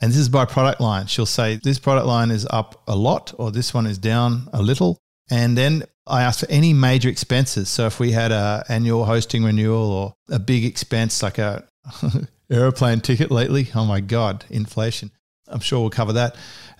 And 0.00 0.10
this 0.10 0.18
is 0.18 0.28
by 0.28 0.46
product 0.46 0.80
line. 0.80 1.06
She'll 1.06 1.26
say 1.26 1.60
this 1.62 1.78
product 1.78 2.06
line 2.06 2.30
is 2.30 2.46
up 2.50 2.82
a 2.88 2.96
lot 2.96 3.34
or 3.38 3.50
this 3.50 3.74
one 3.74 3.86
is 3.86 3.98
down 3.98 4.48
a 4.52 4.62
little. 4.62 4.98
And 5.30 5.56
then 5.56 5.84
I 6.06 6.22
ask 6.22 6.40
for 6.40 6.50
any 6.50 6.72
major 6.72 7.08
expenses. 7.08 7.68
So 7.68 7.86
if 7.86 8.00
we 8.00 8.12
had 8.12 8.32
a 8.32 8.64
annual 8.68 9.04
hosting 9.04 9.44
renewal 9.44 9.92
or 9.92 10.14
a 10.30 10.38
big 10.38 10.64
expense 10.64 11.22
like 11.22 11.38
a 11.38 11.64
aeroplane 12.50 13.00
ticket 13.00 13.30
lately, 13.30 13.68
oh 13.74 13.84
my 13.84 14.00
God, 14.00 14.44
inflation. 14.50 15.10
I'm 15.48 15.60
sure 15.60 15.80
we'll 15.80 15.90
cover 15.90 16.14
that. 16.14 16.36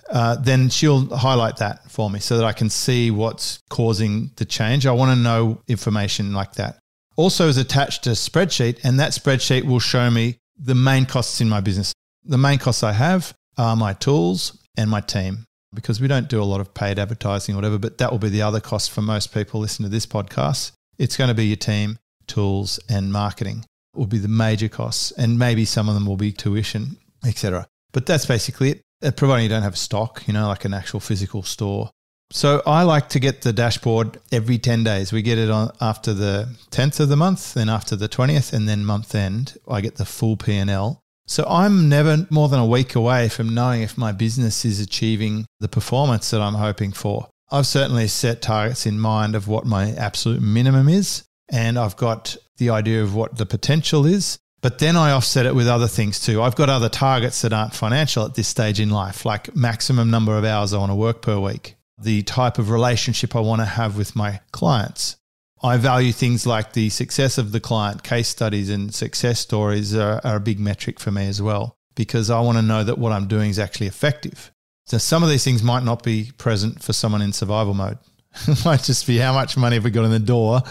Uh, 0.09 0.35
then 0.35 0.69
she'll 0.69 1.15
highlight 1.15 1.57
that 1.57 1.89
for 1.89 2.09
me 2.09 2.19
so 2.19 2.37
that 2.37 2.45
I 2.45 2.53
can 2.53 2.69
see 2.69 3.11
what's 3.11 3.59
causing 3.69 4.31
the 4.35 4.45
change. 4.45 4.85
I 4.85 4.91
want 4.91 5.11
to 5.11 5.21
know 5.21 5.61
information 5.67 6.33
like 6.33 6.53
that. 6.53 6.79
Also, 7.15 7.47
is 7.47 7.57
attached 7.57 8.07
a 8.07 8.11
spreadsheet, 8.11 8.79
and 8.83 8.99
that 8.99 9.11
spreadsheet 9.11 9.63
will 9.63 9.79
show 9.79 10.09
me 10.09 10.37
the 10.57 10.75
main 10.75 11.05
costs 11.05 11.39
in 11.39 11.47
my 11.47 11.61
business. 11.61 11.93
The 12.23 12.37
main 12.37 12.59
costs 12.59 12.83
I 12.83 12.93
have 12.93 13.33
are 13.57 13.75
my 13.75 13.93
tools 13.93 14.57
and 14.77 14.89
my 14.89 15.01
team 15.01 15.45
because 15.73 15.99
we 15.99 16.07
don't 16.07 16.29
do 16.29 16.41
a 16.41 16.45
lot 16.45 16.61
of 16.61 16.73
paid 16.73 16.99
advertising 16.99 17.55
or 17.55 17.57
whatever, 17.57 17.79
but 17.79 17.97
that 17.97 18.11
will 18.11 18.19
be 18.19 18.29
the 18.29 18.41
other 18.41 18.59
cost 18.59 18.91
for 18.91 19.01
most 19.01 19.33
people 19.33 19.59
listening 19.59 19.89
to 19.89 19.91
this 19.91 20.05
podcast. 20.05 20.71
It's 20.97 21.17
going 21.17 21.29
to 21.29 21.33
be 21.33 21.47
your 21.47 21.57
team, 21.57 21.97
tools, 22.27 22.79
and 22.89 23.11
marketing 23.11 23.65
will 23.95 24.07
be 24.07 24.19
the 24.19 24.27
major 24.27 24.69
costs, 24.69 25.11
and 25.11 25.39
maybe 25.39 25.65
some 25.65 25.89
of 25.89 25.95
them 25.95 26.05
will 26.05 26.17
be 26.17 26.31
tuition, 26.31 26.97
etc. 27.25 27.67
But 27.91 28.05
that's 28.05 28.25
basically 28.25 28.71
it. 28.71 28.81
Uh, 29.03 29.11
providing 29.11 29.43
you 29.43 29.49
don't 29.49 29.63
have 29.63 29.77
stock, 29.77 30.23
you 30.27 30.33
know, 30.33 30.47
like 30.47 30.63
an 30.63 30.73
actual 30.73 30.99
physical 30.99 31.41
store. 31.41 31.89
So 32.31 32.61
I 32.65 32.83
like 32.83 33.09
to 33.09 33.19
get 33.19 33.41
the 33.41 33.51
dashboard 33.51 34.19
every 34.31 34.57
10 34.57 34.83
days. 34.83 35.11
We 35.11 35.21
get 35.21 35.37
it 35.37 35.49
on 35.49 35.71
after 35.81 36.13
the 36.13 36.55
10th 36.69 36.99
of 36.99 37.09
the 37.09 37.17
month, 37.17 37.55
then 37.55 37.67
after 37.67 37.95
the 37.95 38.07
20th, 38.07 38.53
and 38.53 38.69
then 38.69 38.85
month 38.85 39.15
end, 39.15 39.57
I 39.67 39.81
get 39.81 39.95
the 39.95 40.05
full 40.05 40.37
P&L 40.37 41.00
So 41.31 41.45
I'm 41.47 41.87
never 41.87 42.27
more 42.29 42.49
than 42.49 42.59
a 42.59 42.65
week 42.65 42.93
away 42.93 43.29
from 43.29 43.53
knowing 43.53 43.83
if 43.83 43.97
my 43.97 44.11
business 44.11 44.65
is 44.65 44.81
achieving 44.81 45.45
the 45.61 45.69
performance 45.69 46.29
that 46.31 46.41
I'm 46.41 46.55
hoping 46.55 46.91
for. 46.91 47.29
I've 47.49 47.67
certainly 47.67 48.09
set 48.09 48.41
targets 48.41 48.85
in 48.85 48.99
mind 48.99 49.33
of 49.33 49.47
what 49.47 49.65
my 49.65 49.91
absolute 49.93 50.41
minimum 50.41 50.89
is, 50.89 51.23
and 51.49 51.79
I've 51.79 51.95
got 51.95 52.35
the 52.57 52.71
idea 52.71 53.01
of 53.01 53.15
what 53.15 53.37
the 53.37 53.45
potential 53.45 54.05
is. 54.05 54.39
But 54.59 54.79
then 54.79 54.97
I 54.97 55.11
offset 55.13 55.45
it 55.45 55.55
with 55.55 55.69
other 55.69 55.87
things 55.87 56.19
too. 56.19 56.41
I've 56.41 56.57
got 56.57 56.67
other 56.67 56.89
targets 56.89 57.43
that 57.43 57.53
aren't 57.53 57.73
financial 57.73 58.25
at 58.25 58.35
this 58.35 58.49
stage 58.49 58.81
in 58.81 58.89
life, 58.89 59.25
like 59.25 59.55
maximum 59.55 60.11
number 60.11 60.37
of 60.37 60.43
hours 60.43 60.73
I 60.73 60.79
want 60.79 60.91
to 60.91 60.95
work 60.95 61.21
per 61.21 61.39
week, 61.39 61.77
the 61.97 62.23
type 62.23 62.59
of 62.59 62.69
relationship 62.69 63.37
I 63.37 63.39
want 63.39 63.61
to 63.61 63.65
have 63.65 63.95
with 63.95 64.17
my 64.17 64.41
clients. 64.51 65.15
I 65.63 65.77
value 65.77 66.11
things 66.11 66.47
like 66.47 66.73
the 66.73 66.89
success 66.89 67.37
of 67.37 67.51
the 67.51 67.59
client, 67.59 68.03
case 68.03 68.27
studies 68.27 68.69
and 68.69 68.93
success 68.93 69.39
stories 69.39 69.95
are, 69.95 70.19
are 70.23 70.37
a 70.37 70.39
big 70.39 70.59
metric 70.59 70.99
for 70.99 71.11
me 71.11 71.27
as 71.27 71.41
well, 71.41 71.77
because 71.95 72.29
I 72.29 72.39
want 72.41 72.57
to 72.57 72.63
know 72.63 72.83
that 72.83 72.97
what 72.97 73.11
I'm 73.11 73.27
doing 73.27 73.49
is 73.49 73.59
actually 73.59 73.87
effective. 73.87 74.51
So 74.85 74.97
some 74.97 75.23
of 75.23 75.29
these 75.29 75.43
things 75.43 75.61
might 75.61 75.83
not 75.83 76.03
be 76.03 76.31
present 76.37 76.83
for 76.83 76.93
someone 76.93 77.21
in 77.21 77.31
survival 77.31 77.73
mode. 77.73 77.99
it 78.47 78.65
might 78.65 78.83
just 78.83 79.05
be 79.05 79.17
how 79.17 79.33
much 79.33 79.55
money 79.55 79.75
have 79.75 79.83
we 79.83 79.91
got 79.91 80.05
in 80.05 80.11
the 80.11 80.19
door? 80.19 80.61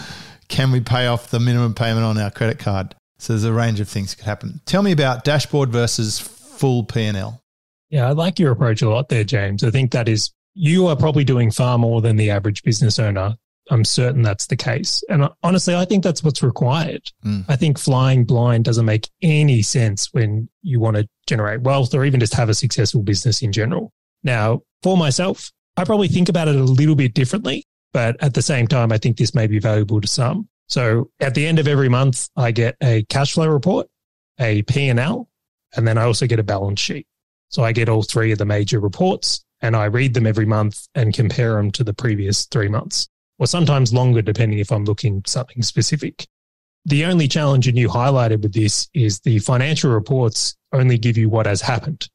Can 0.49 0.71
we 0.71 0.81
pay 0.81 1.07
off 1.07 1.29
the 1.29 1.39
minimum 1.39 1.73
payment 1.73 2.05
on 2.05 2.17
our 2.17 2.31
credit 2.31 2.59
card? 2.59 2.93
So 3.19 3.33
there's 3.33 3.45
a 3.45 3.53
range 3.53 3.79
of 3.79 3.87
things 3.87 4.11
that 4.11 4.17
could 4.17 4.25
happen. 4.25 4.59
Tell 4.65 4.83
me 4.83 4.91
about 4.91 5.23
dashboard 5.23 5.69
versus 5.69 6.19
full 6.19 6.83
P&L. 6.83 7.41
Yeah, 7.89 8.07
I 8.07 8.11
like 8.11 8.39
your 8.39 8.51
approach 8.51 8.81
a 8.81 8.89
lot 8.89 9.09
there, 9.09 9.23
James. 9.23 9.63
I 9.63 9.69
think 9.69 9.91
that 9.91 10.09
is, 10.09 10.31
you 10.53 10.87
are 10.87 10.95
probably 10.95 11.23
doing 11.23 11.51
far 11.51 11.77
more 11.77 12.01
than 12.01 12.15
the 12.15 12.31
average 12.31 12.63
business 12.63 12.99
owner. 12.99 13.37
I'm 13.71 13.85
certain 13.85 14.21
that's 14.21 14.47
the 14.47 14.57
case. 14.57 15.01
And 15.09 15.29
honestly, 15.43 15.73
I 15.73 15.85
think 15.85 16.03
that's 16.03 16.23
what's 16.23 16.43
required. 16.43 17.09
Mm. 17.25 17.45
I 17.47 17.55
think 17.55 17.79
flying 17.79 18.25
blind 18.25 18.65
doesn't 18.65 18.85
make 18.85 19.09
any 19.21 19.61
sense 19.61 20.09
when 20.11 20.49
you 20.61 20.79
want 20.79 20.97
to 20.97 21.07
generate 21.25 21.61
wealth 21.61 21.95
or 21.95 22.03
even 22.03 22.19
just 22.19 22.33
have 22.33 22.49
a 22.49 22.53
successful 22.53 23.01
business 23.01 23.41
in 23.41 23.53
general. 23.53 23.93
Now, 24.23 24.61
for 24.83 24.97
myself, 24.97 25.51
I 25.77 25.85
probably 25.85 26.09
think 26.09 26.27
about 26.27 26.49
it 26.49 26.55
a 26.55 26.63
little 26.63 26.95
bit 26.95 27.13
differently, 27.13 27.65
but 27.93 28.21
at 28.21 28.33
the 28.33 28.41
same 28.41 28.67
time, 28.67 28.91
I 28.91 28.97
think 28.97 29.17
this 29.17 29.33
may 29.33 29.47
be 29.47 29.57
valuable 29.57 30.01
to 30.01 30.07
some. 30.07 30.49
So 30.67 31.09
at 31.21 31.33
the 31.33 31.47
end 31.47 31.57
of 31.57 31.67
every 31.67 31.89
month, 31.89 32.27
I 32.35 32.51
get 32.51 32.75
a 32.83 33.03
cash 33.03 33.33
flow 33.33 33.47
report, 33.47 33.87
a 34.37 34.63
P&L, 34.63 35.29
and 35.75 35.87
then 35.87 35.97
I 35.97 36.03
also 36.03 36.27
get 36.27 36.39
a 36.39 36.43
balance 36.43 36.81
sheet. 36.81 37.07
So 37.49 37.63
I 37.63 37.71
get 37.71 37.89
all 37.89 38.03
three 38.03 38.31
of 38.31 38.37
the 38.37 38.45
major 38.45 38.79
reports 38.79 39.43
and 39.61 39.75
I 39.75 39.85
read 39.85 40.13
them 40.13 40.25
every 40.25 40.45
month 40.45 40.87
and 40.95 41.13
compare 41.13 41.55
them 41.55 41.71
to 41.71 41.83
the 41.83 41.93
previous 41.93 42.45
three 42.45 42.67
months, 42.69 43.07
or 43.41 43.47
sometimes 43.47 43.91
longer, 43.91 44.21
depending 44.21 44.59
if 44.59 44.71
I'm 44.71 44.85
looking 44.85 45.23
something 45.25 45.63
specific. 45.63 46.27
The 46.85 47.05
only 47.05 47.27
challenge, 47.27 47.67
and 47.67 47.75
you 47.75 47.89
highlighted 47.89 48.43
with 48.43 48.53
this, 48.53 48.87
is 48.93 49.19
the 49.21 49.39
financial 49.39 49.91
reports 49.91 50.55
only 50.73 50.99
give 50.99 51.17
you 51.17 51.27
what 51.27 51.47
has 51.47 51.59
happened. 51.59 52.07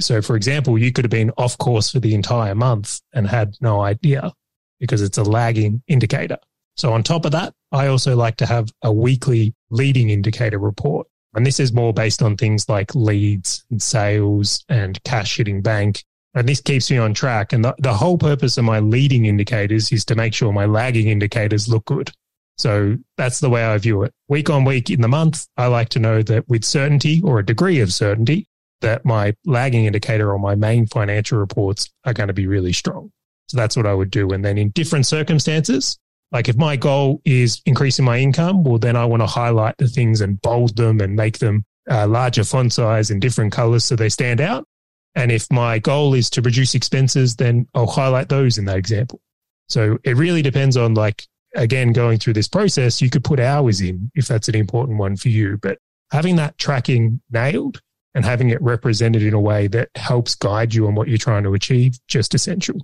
So, 0.00 0.22
for 0.22 0.36
example, 0.36 0.78
you 0.78 0.90
could 0.90 1.04
have 1.04 1.10
been 1.10 1.32
off 1.36 1.58
course 1.58 1.90
for 1.90 2.00
the 2.00 2.14
entire 2.14 2.54
month 2.54 3.02
and 3.12 3.28
had 3.28 3.56
no 3.60 3.82
idea 3.82 4.32
because 4.80 5.02
it's 5.02 5.18
a 5.18 5.22
lagging 5.22 5.82
indicator. 5.86 6.38
So 6.76 6.94
on 6.94 7.02
top 7.02 7.26
of 7.26 7.32
that, 7.32 7.52
I 7.70 7.88
also 7.88 8.16
like 8.16 8.36
to 8.36 8.46
have 8.46 8.72
a 8.80 8.90
weekly 8.90 9.54
leading 9.68 10.08
indicator 10.08 10.58
report. 10.58 11.06
And 11.34 11.44
this 11.44 11.60
is 11.60 11.74
more 11.74 11.92
based 11.92 12.22
on 12.22 12.38
things 12.38 12.70
like 12.70 12.94
leads 12.94 13.66
and 13.70 13.82
sales 13.82 14.64
and 14.70 15.02
cash 15.04 15.36
hitting 15.36 15.60
bank. 15.60 16.04
And 16.34 16.48
this 16.48 16.60
keeps 16.60 16.90
me 16.90 16.98
on 16.98 17.14
track. 17.14 17.52
And 17.52 17.64
the, 17.64 17.74
the 17.78 17.94
whole 17.94 18.18
purpose 18.18 18.58
of 18.58 18.64
my 18.64 18.80
leading 18.80 19.26
indicators 19.26 19.92
is 19.92 20.04
to 20.06 20.14
make 20.14 20.34
sure 20.34 20.52
my 20.52 20.66
lagging 20.66 21.08
indicators 21.08 21.68
look 21.68 21.84
good. 21.84 22.10
So 22.56 22.96
that's 23.16 23.40
the 23.40 23.50
way 23.50 23.64
I 23.64 23.76
view 23.78 24.02
it. 24.02 24.12
Week 24.28 24.50
on 24.50 24.64
week 24.64 24.90
in 24.90 25.00
the 25.00 25.08
month, 25.08 25.46
I 25.56 25.66
like 25.66 25.88
to 25.90 25.98
know 25.98 26.22
that 26.22 26.48
with 26.48 26.64
certainty 26.64 27.20
or 27.24 27.38
a 27.38 27.46
degree 27.46 27.80
of 27.80 27.92
certainty 27.92 28.46
that 28.80 29.04
my 29.04 29.34
lagging 29.44 29.86
indicator 29.86 30.30
or 30.30 30.38
my 30.38 30.54
main 30.54 30.86
financial 30.86 31.38
reports 31.38 31.90
are 32.04 32.12
going 32.12 32.28
to 32.28 32.34
be 32.34 32.46
really 32.46 32.72
strong. 32.72 33.10
So 33.48 33.56
that's 33.56 33.76
what 33.76 33.86
I 33.86 33.94
would 33.94 34.10
do. 34.10 34.30
And 34.30 34.44
then 34.44 34.58
in 34.58 34.70
different 34.70 35.06
circumstances, 35.06 35.98
like 36.32 36.48
if 36.48 36.56
my 36.56 36.76
goal 36.76 37.20
is 37.24 37.62
increasing 37.66 38.04
my 38.04 38.18
income, 38.18 38.64
well, 38.64 38.78
then 38.78 38.96
I 38.96 39.04
want 39.04 39.22
to 39.22 39.26
highlight 39.26 39.76
the 39.78 39.88
things 39.88 40.20
and 40.20 40.40
bold 40.42 40.76
them 40.76 41.00
and 41.00 41.14
make 41.14 41.38
them 41.38 41.64
uh, 41.90 42.06
larger 42.06 42.44
font 42.44 42.72
size 42.72 43.10
and 43.10 43.20
different 43.20 43.52
colors 43.52 43.84
so 43.84 43.96
they 43.96 44.08
stand 44.08 44.40
out. 44.40 44.66
And 45.14 45.30
if 45.30 45.50
my 45.50 45.78
goal 45.78 46.14
is 46.14 46.28
to 46.30 46.42
reduce 46.42 46.74
expenses, 46.74 47.36
then 47.36 47.66
I'll 47.74 47.86
highlight 47.86 48.28
those 48.28 48.58
in 48.58 48.64
that 48.64 48.76
example. 48.76 49.20
So 49.68 49.98
it 50.04 50.16
really 50.16 50.42
depends 50.42 50.76
on 50.76 50.94
like, 50.94 51.26
again, 51.54 51.92
going 51.92 52.18
through 52.18 52.32
this 52.32 52.48
process, 52.48 53.00
you 53.00 53.10
could 53.10 53.24
put 53.24 53.40
hours 53.40 53.80
in 53.80 54.10
if 54.14 54.26
that's 54.26 54.48
an 54.48 54.56
important 54.56 54.98
one 54.98 55.16
for 55.16 55.28
you, 55.28 55.58
but 55.62 55.78
having 56.10 56.36
that 56.36 56.58
tracking 56.58 57.20
nailed 57.30 57.80
and 58.14 58.24
having 58.24 58.50
it 58.50 58.60
represented 58.62 59.22
in 59.22 59.34
a 59.34 59.40
way 59.40 59.66
that 59.68 59.88
helps 59.94 60.34
guide 60.34 60.74
you 60.74 60.86
on 60.86 60.94
what 60.94 61.08
you're 61.08 61.18
trying 61.18 61.42
to 61.44 61.54
achieve, 61.54 61.98
just 62.08 62.34
essential. 62.34 62.76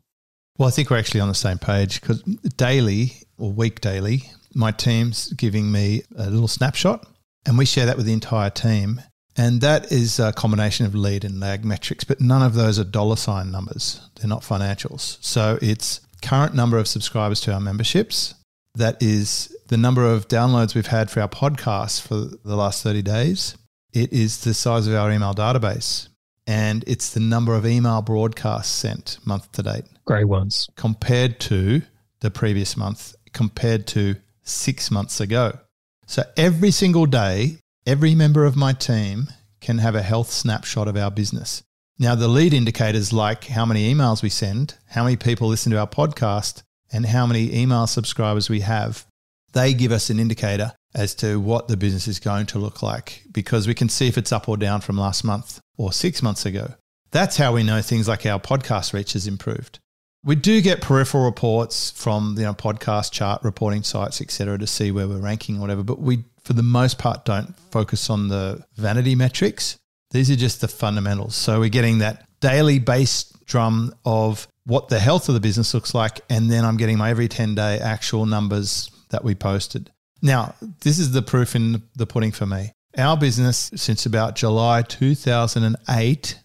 Well, 0.58 0.68
I 0.68 0.72
think 0.72 0.90
we're 0.90 0.98
actually 0.98 1.20
on 1.20 1.28
the 1.28 1.34
same 1.34 1.58
page 1.58 2.00
because 2.00 2.22
daily 2.56 3.14
or 3.38 3.52
week 3.52 3.80
daily, 3.80 4.30
my 4.54 4.72
team's 4.72 5.32
giving 5.32 5.70
me 5.70 6.02
a 6.16 6.28
little 6.28 6.48
snapshot 6.48 7.06
and 7.46 7.56
we 7.56 7.64
share 7.64 7.86
that 7.86 7.96
with 7.96 8.06
the 8.06 8.12
entire 8.12 8.50
team. 8.50 9.00
And 9.36 9.60
that 9.60 9.92
is 9.92 10.18
a 10.18 10.32
combination 10.32 10.86
of 10.86 10.94
lead 10.94 11.24
and 11.24 11.40
lag 11.40 11.64
metrics, 11.64 12.04
but 12.04 12.20
none 12.20 12.42
of 12.42 12.54
those 12.54 12.78
are 12.78 12.84
dollar 12.84 13.16
sign 13.16 13.50
numbers. 13.50 14.00
They're 14.16 14.28
not 14.28 14.42
financials. 14.42 15.18
So 15.24 15.58
it's 15.62 16.00
current 16.22 16.54
number 16.54 16.78
of 16.78 16.88
subscribers 16.88 17.40
to 17.42 17.52
our 17.52 17.60
memberships. 17.60 18.34
That 18.74 19.02
is 19.02 19.56
the 19.68 19.76
number 19.76 20.04
of 20.04 20.28
downloads 20.28 20.74
we've 20.74 20.86
had 20.86 21.10
for 21.10 21.20
our 21.20 21.28
podcast 21.28 22.02
for 22.02 22.16
the 22.16 22.56
last 22.56 22.82
30 22.82 23.02
days. 23.02 23.56
It 23.92 24.12
is 24.12 24.44
the 24.44 24.54
size 24.54 24.86
of 24.86 24.94
our 24.94 25.10
email 25.10 25.34
database. 25.34 26.08
And 26.46 26.84
it's 26.86 27.10
the 27.14 27.20
number 27.20 27.54
of 27.54 27.66
email 27.66 28.02
broadcasts 28.02 28.72
sent 28.72 29.18
month 29.24 29.52
to 29.52 29.62
date. 29.62 29.84
Great 30.04 30.24
ones. 30.24 30.68
Compared 30.76 31.38
to 31.40 31.82
the 32.20 32.30
previous 32.30 32.76
month 32.76 33.14
compared 33.32 33.86
to 33.88 34.16
six 34.42 34.90
months 34.90 35.20
ago. 35.20 35.58
So 36.06 36.22
every 36.36 36.70
single 36.70 37.06
day, 37.06 37.58
every 37.86 38.14
member 38.14 38.44
of 38.44 38.56
my 38.56 38.72
team 38.72 39.28
can 39.60 39.78
have 39.78 39.94
a 39.94 40.02
health 40.02 40.30
snapshot 40.30 40.88
of 40.88 40.96
our 40.96 41.10
business. 41.10 41.62
Now, 41.98 42.14
the 42.14 42.28
lead 42.28 42.54
indicators 42.54 43.12
like 43.12 43.44
how 43.44 43.66
many 43.66 43.92
emails 43.92 44.22
we 44.22 44.30
send, 44.30 44.74
how 44.88 45.04
many 45.04 45.16
people 45.16 45.48
listen 45.48 45.70
to 45.72 45.78
our 45.78 45.86
podcast, 45.86 46.62
and 46.92 47.06
how 47.06 47.26
many 47.26 47.54
email 47.54 47.86
subscribers 47.86 48.48
we 48.48 48.60
have, 48.60 49.06
they 49.52 49.74
give 49.74 49.92
us 49.92 50.10
an 50.10 50.18
indicator 50.18 50.72
as 50.94 51.14
to 51.16 51.38
what 51.38 51.68
the 51.68 51.76
business 51.76 52.08
is 52.08 52.18
going 52.18 52.46
to 52.46 52.58
look 52.58 52.82
like 52.82 53.22
because 53.30 53.66
we 53.66 53.74
can 53.74 53.88
see 53.88 54.08
if 54.08 54.18
it's 54.18 54.32
up 54.32 54.48
or 54.48 54.56
down 54.56 54.80
from 54.80 54.98
last 54.98 55.24
month 55.24 55.60
or 55.76 55.92
six 55.92 56.22
months 56.22 56.46
ago. 56.46 56.74
That's 57.10 57.36
how 57.36 57.54
we 57.54 57.62
know 57.62 57.82
things 57.82 58.08
like 58.08 58.26
our 58.26 58.40
podcast 58.40 58.92
reach 58.92 59.12
has 59.14 59.26
improved. 59.26 59.78
We 60.24 60.36
do 60.36 60.60
get 60.60 60.82
peripheral 60.82 61.24
reports 61.24 61.90
from 61.90 62.34
you 62.36 62.44
know 62.44 62.52
podcast 62.52 63.10
chart 63.10 63.42
reporting 63.42 63.82
sites, 63.82 64.20
etc., 64.20 64.58
to 64.58 64.66
see 64.66 64.90
where 64.90 65.08
we're 65.08 65.18
ranking 65.18 65.56
or 65.56 65.60
whatever. 65.60 65.82
But 65.82 65.98
we, 65.98 66.24
for 66.44 66.53
the 66.53 66.62
most 66.62 66.98
part, 66.98 67.24
don't 67.24 67.55
focus 67.70 68.11
on 68.11 68.29
the 68.29 68.64
vanity 68.76 69.14
metrics. 69.14 69.76
These 70.11 70.31
are 70.31 70.37
just 70.37 70.61
the 70.61 70.68
fundamentals. 70.68 71.35
So 71.35 71.61
we're 71.61 71.68
getting 71.68 71.98
that 71.98 72.24
daily 72.40 72.79
base 72.79 73.24
drum 73.46 73.94
of 74.05 74.48
what 74.64 74.88
the 74.88 74.98
health 74.98 75.29
of 75.29 75.35
the 75.35 75.40
business 75.40 75.74
looks 75.74 75.94
like, 75.94 76.20
and 76.29 76.50
then 76.50 76.64
I'm 76.64 76.76
getting 76.76 76.98
my 76.98 77.11
every 77.11 77.29
ten 77.29 77.55
day 77.55 77.79
actual 77.79 78.26
numbers 78.26 78.90
that 79.11 79.24
we 79.24 79.35
posted. 79.35 79.90
Now, 80.22 80.55
this 80.81 80.98
is 80.98 81.12
the 81.12 81.22
proof 81.22 81.55
in 81.55 81.83
the 81.96 82.07
pudding 82.07 82.33
for 82.33 82.46
me. 82.46 82.72
Our 82.96 83.16
business, 83.16 83.70
since 83.74 84.05
about 84.07 84.35
July 84.35 84.83
2008, 84.83 86.38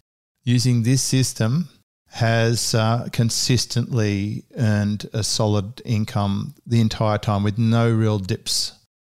using 0.43 0.83
this 0.83 1.01
system, 1.01 1.69
has 2.11 2.73
uh, 2.73 3.09
consistently 3.11 4.45
earned 4.57 5.05
a 5.11 5.23
solid 5.23 5.81
income 5.83 6.55
the 6.65 6.79
entire 6.79 7.17
time 7.17 7.43
with 7.43 7.57
no 7.57 7.91
real 7.91 8.19
dips. 8.19 8.71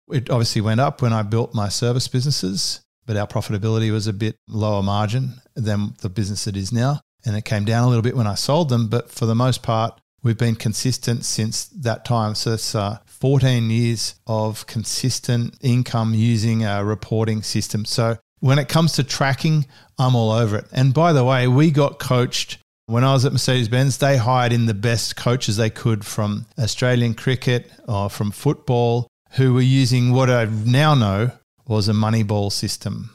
It 0.08 0.30
obviously 0.30 0.60
went 0.60 0.80
up 0.80 1.02
when 1.02 1.12
I 1.12 1.22
built 1.22 1.54
my 1.54 1.68
service 1.68 2.08
businesses, 2.08 2.80
but 3.06 3.16
our 3.16 3.26
profitability 3.26 3.90
was 3.90 4.06
a 4.06 4.12
bit 4.12 4.36
lower 4.48 4.82
margin 4.82 5.40
than 5.54 5.94
the 6.00 6.08
business 6.08 6.46
it 6.46 6.56
is 6.56 6.72
now. 6.72 7.00
And 7.24 7.36
it 7.36 7.44
came 7.44 7.64
down 7.64 7.84
a 7.84 7.88
little 7.88 8.02
bit 8.02 8.16
when 8.16 8.26
I 8.26 8.34
sold 8.34 8.68
them, 8.68 8.88
but 8.88 9.10
for 9.10 9.26
the 9.26 9.34
most 9.34 9.62
part, 9.62 10.00
we've 10.22 10.38
been 10.38 10.54
consistent 10.54 11.24
since 11.24 11.66
that 11.66 12.04
time. 12.04 12.34
So 12.34 12.52
it's 12.52 12.74
uh, 12.74 12.98
14 13.06 13.68
years 13.70 14.14
of 14.26 14.66
consistent 14.66 15.56
income 15.60 16.14
using 16.14 16.64
a 16.64 16.84
reporting 16.84 17.42
system. 17.42 17.84
So 17.84 18.18
when 18.40 18.58
it 18.58 18.68
comes 18.68 18.92
to 18.92 19.04
tracking, 19.04 19.66
I'm 19.98 20.14
all 20.14 20.30
over 20.30 20.58
it. 20.58 20.66
And 20.72 20.94
by 20.94 21.12
the 21.12 21.24
way, 21.24 21.48
we 21.48 21.70
got 21.70 21.98
coached 21.98 22.58
when 22.88 23.02
I 23.02 23.12
was 23.12 23.24
at 23.24 23.32
Mercedes 23.32 23.68
Benz, 23.68 23.98
they 23.98 24.16
hired 24.16 24.52
in 24.52 24.66
the 24.66 24.74
best 24.74 25.16
coaches 25.16 25.56
they 25.56 25.70
could 25.70 26.06
from 26.06 26.46
Australian 26.56 27.14
cricket 27.14 27.68
or 27.88 28.08
from 28.08 28.30
football 28.30 29.08
who 29.36 29.54
were 29.54 29.60
using 29.60 30.12
what 30.12 30.30
I 30.30 30.46
now 30.46 30.94
know 30.94 31.30
was 31.66 31.88
a 31.88 31.92
Moneyball 31.92 32.50
system. 32.50 33.10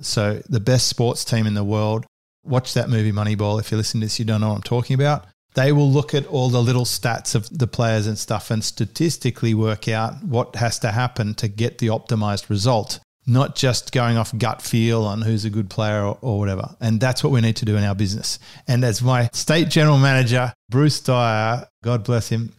So, 0.00 0.42
the 0.48 0.60
best 0.60 0.88
sports 0.88 1.24
team 1.24 1.46
in 1.46 1.54
the 1.54 1.64
world, 1.64 2.06
watch 2.44 2.74
that 2.74 2.90
movie 2.90 3.12
Moneyball. 3.12 3.60
If 3.60 3.70
you 3.70 3.76
listen 3.76 4.00
to 4.00 4.06
this, 4.06 4.18
you 4.18 4.24
don't 4.24 4.40
know 4.40 4.48
what 4.48 4.56
I'm 4.56 4.62
talking 4.62 4.94
about. 4.94 5.26
They 5.54 5.70
will 5.70 5.90
look 5.90 6.14
at 6.14 6.26
all 6.26 6.48
the 6.48 6.62
little 6.62 6.84
stats 6.84 7.34
of 7.34 7.48
the 7.56 7.66
players 7.66 8.06
and 8.06 8.18
stuff 8.18 8.50
and 8.50 8.64
statistically 8.64 9.54
work 9.54 9.86
out 9.86 10.22
what 10.24 10.56
has 10.56 10.78
to 10.80 10.90
happen 10.90 11.34
to 11.34 11.48
get 11.48 11.78
the 11.78 11.88
optimized 11.88 12.48
result. 12.48 13.00
not 13.24 13.54
just 13.54 13.92
going 13.92 14.16
off 14.16 14.36
gut 14.36 14.60
feel 14.60 15.04
on 15.04 15.22
who's 15.22 15.44
a 15.44 15.50
good 15.50 15.70
player 15.70 16.02
or, 16.02 16.18
or, 16.22 16.40
whatever. 16.40 16.74
And 16.80 17.00
that's 17.00 17.22
what 17.22 17.32
we 17.32 17.40
need 17.40 17.54
to 17.56 17.64
do 17.64 17.76
in 17.76 17.84
our 17.84 17.94
business. 17.94 18.40
And 18.66 18.82
as 18.82 19.00
my 19.00 19.30
state 19.32 19.68
general 19.68 19.98
manager, 19.98 20.52
Bruce 20.68 20.98
Dyer, 20.98 21.68
God 21.84 22.02
bless 22.02 22.28
him, 22.28 22.52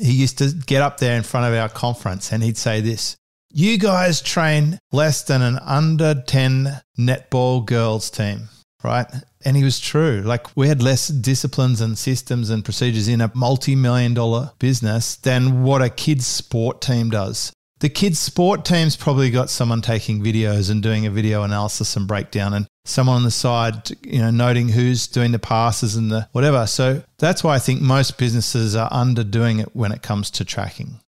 he 0.00 0.12
used 0.12 0.38
to 0.38 0.52
get 0.66 0.82
up 0.82 0.98
there 0.98 1.16
in 1.16 1.22
front 1.22 1.46
of 1.46 1.58
our 1.58 1.68
conference 1.68 2.32
and 2.32 2.42
he'd 2.42 2.56
say 2.56 2.80
this 2.80 3.16
You 3.50 3.78
guys 3.78 4.20
train 4.20 4.78
less 4.92 5.22
than 5.22 5.42
an 5.42 5.58
under 5.58 6.22
10 6.26 6.80
netball 6.98 7.64
girls 7.64 8.10
team, 8.10 8.48
right? 8.82 9.06
And 9.44 9.56
he 9.56 9.64
was 9.64 9.78
true. 9.78 10.22
Like 10.24 10.56
we 10.56 10.68
had 10.68 10.82
less 10.82 11.08
disciplines 11.08 11.80
and 11.80 11.96
systems 11.96 12.50
and 12.50 12.64
procedures 12.64 13.08
in 13.08 13.20
a 13.20 13.30
multi 13.34 13.76
million 13.76 14.14
dollar 14.14 14.52
business 14.58 15.16
than 15.16 15.62
what 15.62 15.82
a 15.82 15.88
kids' 15.88 16.26
sport 16.26 16.80
team 16.80 17.10
does. 17.10 17.52
The 17.80 17.88
kids' 17.88 18.18
sport 18.18 18.64
team's 18.64 18.96
probably 18.96 19.30
got 19.30 19.50
someone 19.50 19.82
taking 19.82 20.20
videos 20.20 20.68
and 20.68 20.82
doing 20.82 21.06
a 21.06 21.10
video 21.10 21.44
analysis 21.44 21.94
and 21.94 22.08
breakdown, 22.08 22.52
and 22.52 22.66
someone 22.88 23.16
on 23.16 23.24
the 23.24 23.30
side, 23.30 23.90
you 24.06 24.18
know, 24.18 24.30
noting 24.30 24.68
who's 24.68 25.06
doing 25.06 25.32
the 25.32 25.38
passes 25.38 25.96
and 25.96 26.10
the 26.10 26.28
whatever. 26.32 26.66
So 26.66 27.02
that's 27.18 27.44
why 27.44 27.54
I 27.54 27.58
think 27.58 27.80
most 27.80 28.18
businesses 28.18 28.74
are 28.74 28.90
underdoing 28.90 29.60
it 29.60 29.74
when 29.74 29.92
it 29.92 30.02
comes 30.02 30.30
to 30.32 30.44
tracking. 30.44 31.00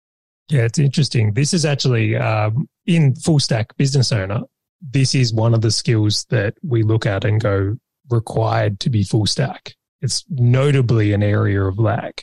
Yeah, 0.49 0.63
it's 0.63 0.79
interesting. 0.79 1.33
This 1.33 1.53
is 1.53 1.65
actually 1.65 2.15
um, 2.17 2.67
in 2.85 3.15
full 3.15 3.39
stack 3.39 3.75
business 3.77 4.11
owner. 4.11 4.41
This 4.81 5.15
is 5.15 5.33
one 5.33 5.53
of 5.53 5.61
the 5.61 5.71
skills 5.71 6.25
that 6.29 6.55
we 6.63 6.83
look 6.83 7.05
at 7.05 7.23
and 7.23 7.39
go 7.39 7.77
required 8.09 8.79
to 8.81 8.89
be 8.89 9.03
full 9.03 9.25
stack. 9.25 9.75
It's 10.01 10.25
notably 10.29 11.13
an 11.13 11.23
area 11.23 11.63
of 11.63 11.79
lag. 11.79 12.21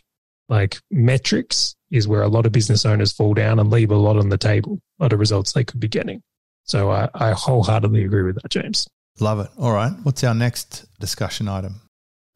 Like 0.49 0.79
metrics 0.91 1.75
is 1.91 2.09
where 2.09 2.23
a 2.23 2.29
lot 2.29 2.47
of 2.47 2.53
business 2.53 2.85
owners 2.85 3.13
fall 3.13 3.35
down 3.35 3.59
and 3.59 3.71
leave 3.71 3.91
a 3.91 3.97
lot 3.97 4.17
on 4.17 4.29
the 4.29 4.39
table, 4.39 4.81
a 4.99 5.05
lot 5.05 5.13
of 5.13 5.21
results 5.21 5.53
they 5.53 5.65
could 5.65 5.81
be 5.81 5.89
getting. 5.89 6.23
So 6.65 6.91
I, 6.91 7.09
I 7.15 7.33
wholeheartedly 7.33 8.05
agree 8.05 8.25
with 8.25 8.37
that, 8.43 8.51
James. 8.51 8.87
Love 9.21 9.41
it. 9.41 9.49
All 9.59 9.73
right. 9.73 9.93
What's 10.03 10.25
our 10.25 10.35
next 10.35 10.87
discussion 11.01 11.49
item? 11.49 11.81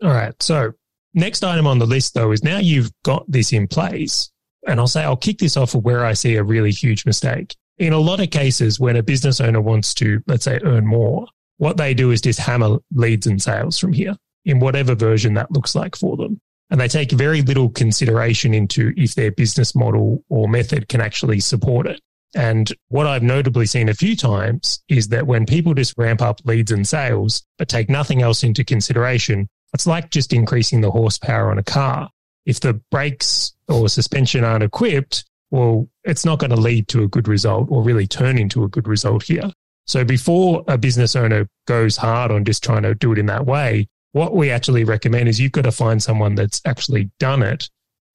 All 0.02 0.10
right. 0.10 0.40
So, 0.42 0.72
next 1.14 1.44
item 1.44 1.66
on 1.66 1.78
the 1.78 1.86
list, 1.86 2.14
though, 2.14 2.32
is 2.32 2.42
now 2.42 2.58
you've 2.58 2.90
got 3.04 3.24
this 3.30 3.52
in 3.52 3.68
place. 3.68 4.30
And 4.66 4.78
I'll 4.78 4.86
say, 4.86 5.02
I'll 5.02 5.16
kick 5.16 5.38
this 5.38 5.56
off 5.56 5.74
of 5.74 5.84
where 5.84 6.04
I 6.04 6.12
see 6.12 6.36
a 6.36 6.44
really 6.44 6.70
huge 6.70 7.04
mistake. 7.04 7.56
In 7.78 7.92
a 7.92 7.98
lot 7.98 8.20
of 8.20 8.30
cases, 8.30 8.78
when 8.78 8.96
a 8.96 9.02
business 9.02 9.40
owner 9.40 9.60
wants 9.60 9.94
to, 9.94 10.22
let's 10.26 10.44
say, 10.44 10.60
earn 10.62 10.86
more, 10.86 11.26
what 11.58 11.76
they 11.76 11.94
do 11.94 12.10
is 12.10 12.20
just 12.20 12.38
hammer 12.38 12.78
leads 12.94 13.26
and 13.26 13.42
sales 13.42 13.78
from 13.78 13.92
here 13.92 14.16
in 14.44 14.60
whatever 14.60 14.94
version 14.94 15.34
that 15.34 15.50
looks 15.50 15.74
like 15.74 15.96
for 15.96 16.16
them. 16.16 16.40
And 16.70 16.80
they 16.80 16.88
take 16.88 17.12
very 17.12 17.42
little 17.42 17.68
consideration 17.68 18.54
into 18.54 18.92
if 18.96 19.14
their 19.14 19.30
business 19.30 19.74
model 19.74 20.24
or 20.28 20.48
method 20.48 20.88
can 20.88 21.00
actually 21.00 21.40
support 21.40 21.86
it. 21.86 22.00
And 22.34 22.72
what 22.88 23.06
I've 23.06 23.22
notably 23.22 23.66
seen 23.66 23.88
a 23.88 23.94
few 23.94 24.16
times 24.16 24.82
is 24.88 25.08
that 25.08 25.26
when 25.26 25.46
people 25.46 25.74
just 25.74 25.94
ramp 25.98 26.22
up 26.22 26.40
leads 26.44 26.70
and 26.70 26.86
sales, 26.86 27.44
but 27.58 27.68
take 27.68 27.90
nothing 27.90 28.22
else 28.22 28.42
into 28.42 28.64
consideration, 28.64 29.48
it's 29.74 29.86
like 29.86 30.10
just 30.10 30.32
increasing 30.32 30.80
the 30.80 30.90
horsepower 30.90 31.50
on 31.50 31.58
a 31.58 31.62
car. 31.62 32.10
If 32.46 32.60
the 32.60 32.74
brakes 32.90 33.54
or 33.68 33.88
suspension 33.88 34.44
aren't 34.44 34.64
equipped, 34.64 35.24
well, 35.50 35.88
it's 36.04 36.24
not 36.24 36.38
going 36.38 36.50
to 36.50 36.56
lead 36.56 36.88
to 36.88 37.02
a 37.02 37.08
good 37.08 37.28
result 37.28 37.68
or 37.70 37.82
really 37.82 38.06
turn 38.06 38.38
into 38.38 38.64
a 38.64 38.68
good 38.68 38.88
result 38.88 39.24
here. 39.24 39.52
So 39.86 40.04
before 40.04 40.64
a 40.68 40.78
business 40.78 41.14
owner 41.14 41.46
goes 41.66 41.96
hard 41.96 42.30
on 42.30 42.44
just 42.44 42.64
trying 42.64 42.82
to 42.82 42.94
do 42.94 43.12
it 43.12 43.18
in 43.18 43.26
that 43.26 43.46
way, 43.46 43.88
what 44.12 44.34
we 44.34 44.50
actually 44.50 44.84
recommend 44.84 45.28
is 45.28 45.40
you've 45.40 45.52
got 45.52 45.64
to 45.64 45.72
find 45.72 46.02
someone 46.02 46.34
that's 46.34 46.60
actually 46.64 47.10
done 47.18 47.42
it 47.42 47.68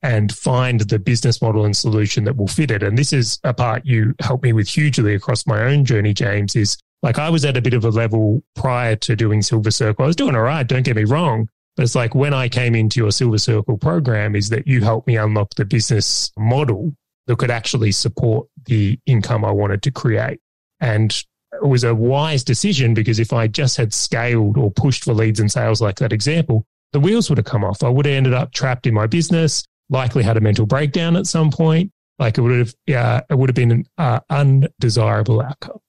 and 0.04 0.32
find 0.32 0.82
the 0.82 1.00
business 1.00 1.42
model 1.42 1.66
and 1.66 1.76
solution 1.76 2.24
that 2.26 2.38
will 2.38 2.48
fit 2.48 2.72
it. 2.72 2.84
And 2.84 2.98
this 2.98 3.14
is 3.14 3.40
a 3.44 3.54
part 3.54 3.86
you 3.86 4.14
helped 4.20 4.44
me 4.44 4.54
with 4.54 4.68
hugely 4.68 5.16
across 5.16 5.48
my 5.48 5.64
own 5.64 5.86
journey, 5.86 6.14
James, 6.14 6.56
is 6.56 6.78
like 7.02 7.18
I 7.18 7.30
was 7.30 7.46
at 7.46 7.58
a 7.58 7.62
bit 7.62 7.74
of 7.74 7.86
a 7.86 7.90
level 7.90 8.44
prior 8.56 8.96
to 8.98 9.16
doing 9.16 9.42
Silver 9.42 9.72
Circle. 9.72 10.04
I 10.04 10.08
was 10.08 10.16
doing 10.16 10.36
all 10.36 10.42
right, 10.42 10.68
don't 10.68 10.84
get 10.84 10.96
me 10.96 11.04
wrong. 11.04 11.50
But 11.76 11.84
it's 11.84 11.96
like 11.96 12.16
when 12.16 12.34
I 12.34 12.50
came 12.50 12.74
into 12.74 13.00
your 13.00 13.12
Silver 13.12 13.38
Circle 13.38 13.78
program, 13.78 14.36
is 14.36 14.50
that 14.50 14.68
you 14.68 14.82
helped 14.82 15.08
me 15.08 15.16
unlock 15.16 15.54
the 15.56 15.66
business 15.66 16.32
model 16.38 16.96
that 17.28 17.38
could 17.38 17.52
actually 17.52 17.92
support 17.92 18.48
the 18.66 19.00
income 19.06 19.46
I 19.46 19.52
wanted 19.52 19.84
to 19.84 19.92
create. 19.92 20.40
And 20.80 21.12
it 21.54 21.68
was 21.68 21.84
a 21.84 21.94
wise 21.94 22.44
decision 22.44 22.94
because 22.94 23.20
if 23.20 23.32
I 23.32 23.48
just 23.48 23.78
had 23.78 23.94
scaled 23.94 24.58
or 24.58 24.72
pushed 24.72 25.04
for 25.04 25.14
leads 25.14 25.40
and 25.40 25.52
sales 25.52 25.82
like 25.82 25.98
that 25.98 26.14
example, 26.14 26.66
the 26.94 27.00
wheels 27.00 27.30
would 27.30 27.38
have 27.38 27.46
come 27.46 27.64
off. 27.64 27.84
I 27.84 27.90
would 27.90 28.06
have 28.06 28.16
ended 28.16 28.34
up 28.34 28.54
trapped 28.54 28.88
in 28.88 28.94
my 28.94 29.08
business 29.08 29.64
likely 29.90 30.24
had 30.24 30.38
a 30.38 30.42
mental 30.42 30.66
breakdown 30.66 31.16
at 31.16 31.28
some 31.28 31.52
point. 31.52 31.92
Like 32.20 32.38
it 32.38 32.42
would 32.42 32.58
have, 32.58 32.74
yeah, 32.88 33.22
it 33.30 33.38
would 33.38 33.50
have 33.50 33.56
been 33.56 33.72
an 33.72 33.86
uh, 33.98 34.20
undesirable 34.30 35.42
outcome. 35.42 35.80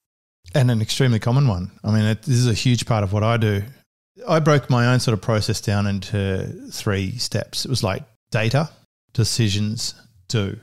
And 0.53 0.71
an 0.71 0.81
extremely 0.81 1.19
common 1.19 1.47
one. 1.47 1.71
I 1.83 1.91
mean, 1.91 2.05
it, 2.05 2.23
this 2.23 2.35
is 2.35 2.47
a 2.47 2.53
huge 2.53 2.85
part 2.85 3.03
of 3.03 3.13
what 3.13 3.23
I 3.23 3.37
do. 3.37 3.63
I 4.27 4.39
broke 4.39 4.69
my 4.69 4.87
own 4.87 4.99
sort 4.99 5.13
of 5.13 5.21
process 5.21 5.61
down 5.61 5.87
into 5.87 6.47
three 6.71 7.17
steps. 7.17 7.65
It 7.65 7.69
was 7.69 7.83
like 7.83 8.03
data, 8.31 8.69
decisions, 9.13 9.93
do. 10.27 10.57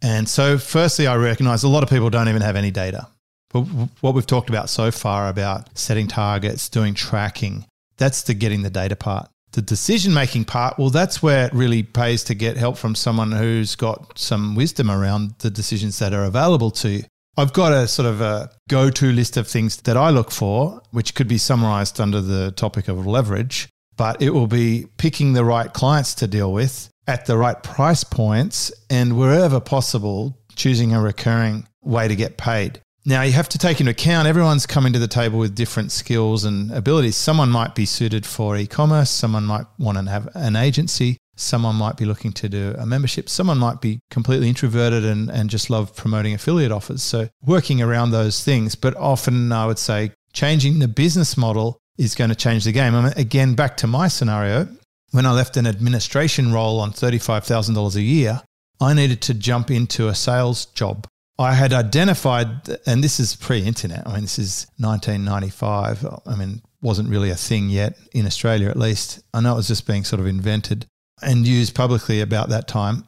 And 0.00 0.28
so, 0.28 0.58
firstly, 0.58 1.06
I 1.06 1.14
recognize 1.16 1.62
a 1.62 1.68
lot 1.68 1.82
of 1.82 1.88
people 1.88 2.10
don't 2.10 2.28
even 2.28 2.42
have 2.42 2.56
any 2.56 2.70
data. 2.70 3.06
But 3.50 3.60
what 4.00 4.14
we've 4.14 4.26
talked 4.26 4.48
about 4.48 4.70
so 4.70 4.90
far 4.90 5.28
about 5.28 5.76
setting 5.78 6.08
targets, 6.08 6.68
doing 6.68 6.94
tracking, 6.94 7.66
that's 7.98 8.22
the 8.22 8.34
getting 8.34 8.62
the 8.62 8.70
data 8.70 8.96
part 8.96 9.28
the 9.52 9.62
decision 9.62 10.14
making 10.14 10.44
part, 10.46 10.78
well, 10.78 10.90
that's 10.90 11.22
where 11.22 11.46
it 11.46 11.52
really 11.52 11.82
pays 11.82 12.24
to 12.24 12.34
get 12.34 12.56
help 12.56 12.76
from 12.76 12.94
someone 12.94 13.32
who's 13.32 13.76
got 13.76 14.18
some 14.18 14.54
wisdom 14.54 14.90
around 14.90 15.34
the 15.38 15.50
decisions 15.50 15.98
that 15.98 16.12
are 16.12 16.24
available 16.24 16.70
to 16.70 16.88
you. 16.88 17.04
I've 17.36 17.52
got 17.52 17.72
a 17.72 17.88
sort 17.88 18.06
of 18.06 18.20
a 18.20 18.50
go 18.68 18.90
to 18.90 19.12
list 19.12 19.36
of 19.36 19.48
things 19.48 19.76
that 19.82 19.96
I 19.96 20.10
look 20.10 20.30
for, 20.30 20.82
which 20.90 21.14
could 21.14 21.28
be 21.28 21.38
summarized 21.38 22.00
under 22.00 22.20
the 22.20 22.50
topic 22.52 22.88
of 22.88 23.06
leverage, 23.06 23.68
but 23.96 24.20
it 24.20 24.30
will 24.30 24.46
be 24.46 24.86
picking 24.98 25.32
the 25.32 25.44
right 25.44 25.72
clients 25.72 26.14
to 26.16 26.26
deal 26.26 26.52
with 26.52 26.90
at 27.06 27.26
the 27.26 27.36
right 27.36 27.62
price 27.62 28.04
points 28.04 28.72
and 28.90 29.18
wherever 29.18 29.60
possible, 29.60 30.38
choosing 30.56 30.92
a 30.92 31.00
recurring 31.00 31.66
way 31.82 32.06
to 32.06 32.16
get 32.16 32.36
paid. 32.36 32.80
Now, 33.04 33.22
you 33.22 33.32
have 33.32 33.48
to 33.48 33.58
take 33.58 33.80
into 33.80 33.90
account 33.90 34.28
everyone's 34.28 34.64
coming 34.64 34.92
to 34.92 34.98
the 35.00 35.08
table 35.08 35.40
with 35.40 35.56
different 35.56 35.90
skills 35.90 36.44
and 36.44 36.70
abilities. 36.70 37.16
Someone 37.16 37.50
might 37.50 37.74
be 37.74 37.84
suited 37.84 38.24
for 38.24 38.56
e 38.56 38.64
commerce, 38.64 39.10
someone 39.10 39.44
might 39.44 39.66
want 39.76 39.98
to 39.98 40.08
have 40.08 40.28
an 40.34 40.54
agency, 40.54 41.18
someone 41.34 41.74
might 41.74 41.96
be 41.96 42.04
looking 42.04 42.32
to 42.34 42.48
do 42.48 42.76
a 42.78 42.86
membership, 42.86 43.28
someone 43.28 43.58
might 43.58 43.80
be 43.80 43.98
completely 44.10 44.48
introverted 44.48 45.04
and, 45.04 45.30
and 45.30 45.50
just 45.50 45.68
love 45.68 45.96
promoting 45.96 46.32
affiliate 46.32 46.70
offers. 46.70 47.02
So, 47.02 47.28
working 47.44 47.82
around 47.82 48.12
those 48.12 48.44
things, 48.44 48.76
but 48.76 48.96
often 48.96 49.50
I 49.50 49.66
would 49.66 49.80
say 49.80 50.12
changing 50.32 50.78
the 50.78 50.86
business 50.86 51.36
model 51.36 51.78
is 51.98 52.14
going 52.14 52.30
to 52.30 52.36
change 52.36 52.64
the 52.64 52.72
game. 52.72 52.94
I 52.94 53.02
mean, 53.02 53.12
again, 53.16 53.54
back 53.54 53.76
to 53.78 53.88
my 53.88 54.06
scenario, 54.06 54.68
when 55.10 55.26
I 55.26 55.32
left 55.32 55.56
an 55.56 55.66
administration 55.66 56.52
role 56.52 56.78
on 56.78 56.92
$35,000 56.92 57.96
a 57.96 58.00
year, 58.00 58.42
I 58.80 58.94
needed 58.94 59.20
to 59.22 59.34
jump 59.34 59.72
into 59.72 60.06
a 60.06 60.14
sales 60.14 60.66
job 60.66 61.06
I 61.42 61.54
had 61.54 61.72
identified, 61.72 62.48
and 62.86 63.02
this 63.02 63.20
is 63.20 63.36
pre 63.36 63.62
internet, 63.62 64.06
I 64.06 64.14
mean, 64.14 64.22
this 64.22 64.38
is 64.38 64.66
1995. 64.78 66.06
I 66.26 66.36
mean, 66.36 66.62
wasn't 66.80 67.08
really 67.08 67.30
a 67.30 67.36
thing 67.36 67.70
yet 67.70 67.96
in 68.12 68.26
Australia, 68.26 68.68
at 68.68 68.76
least. 68.76 69.22
I 69.32 69.40
know 69.40 69.52
it 69.52 69.56
was 69.56 69.68
just 69.68 69.86
being 69.86 70.04
sort 70.04 70.20
of 70.20 70.26
invented 70.26 70.86
and 71.22 71.46
used 71.46 71.74
publicly 71.74 72.20
about 72.20 72.48
that 72.48 72.66
time. 72.66 73.06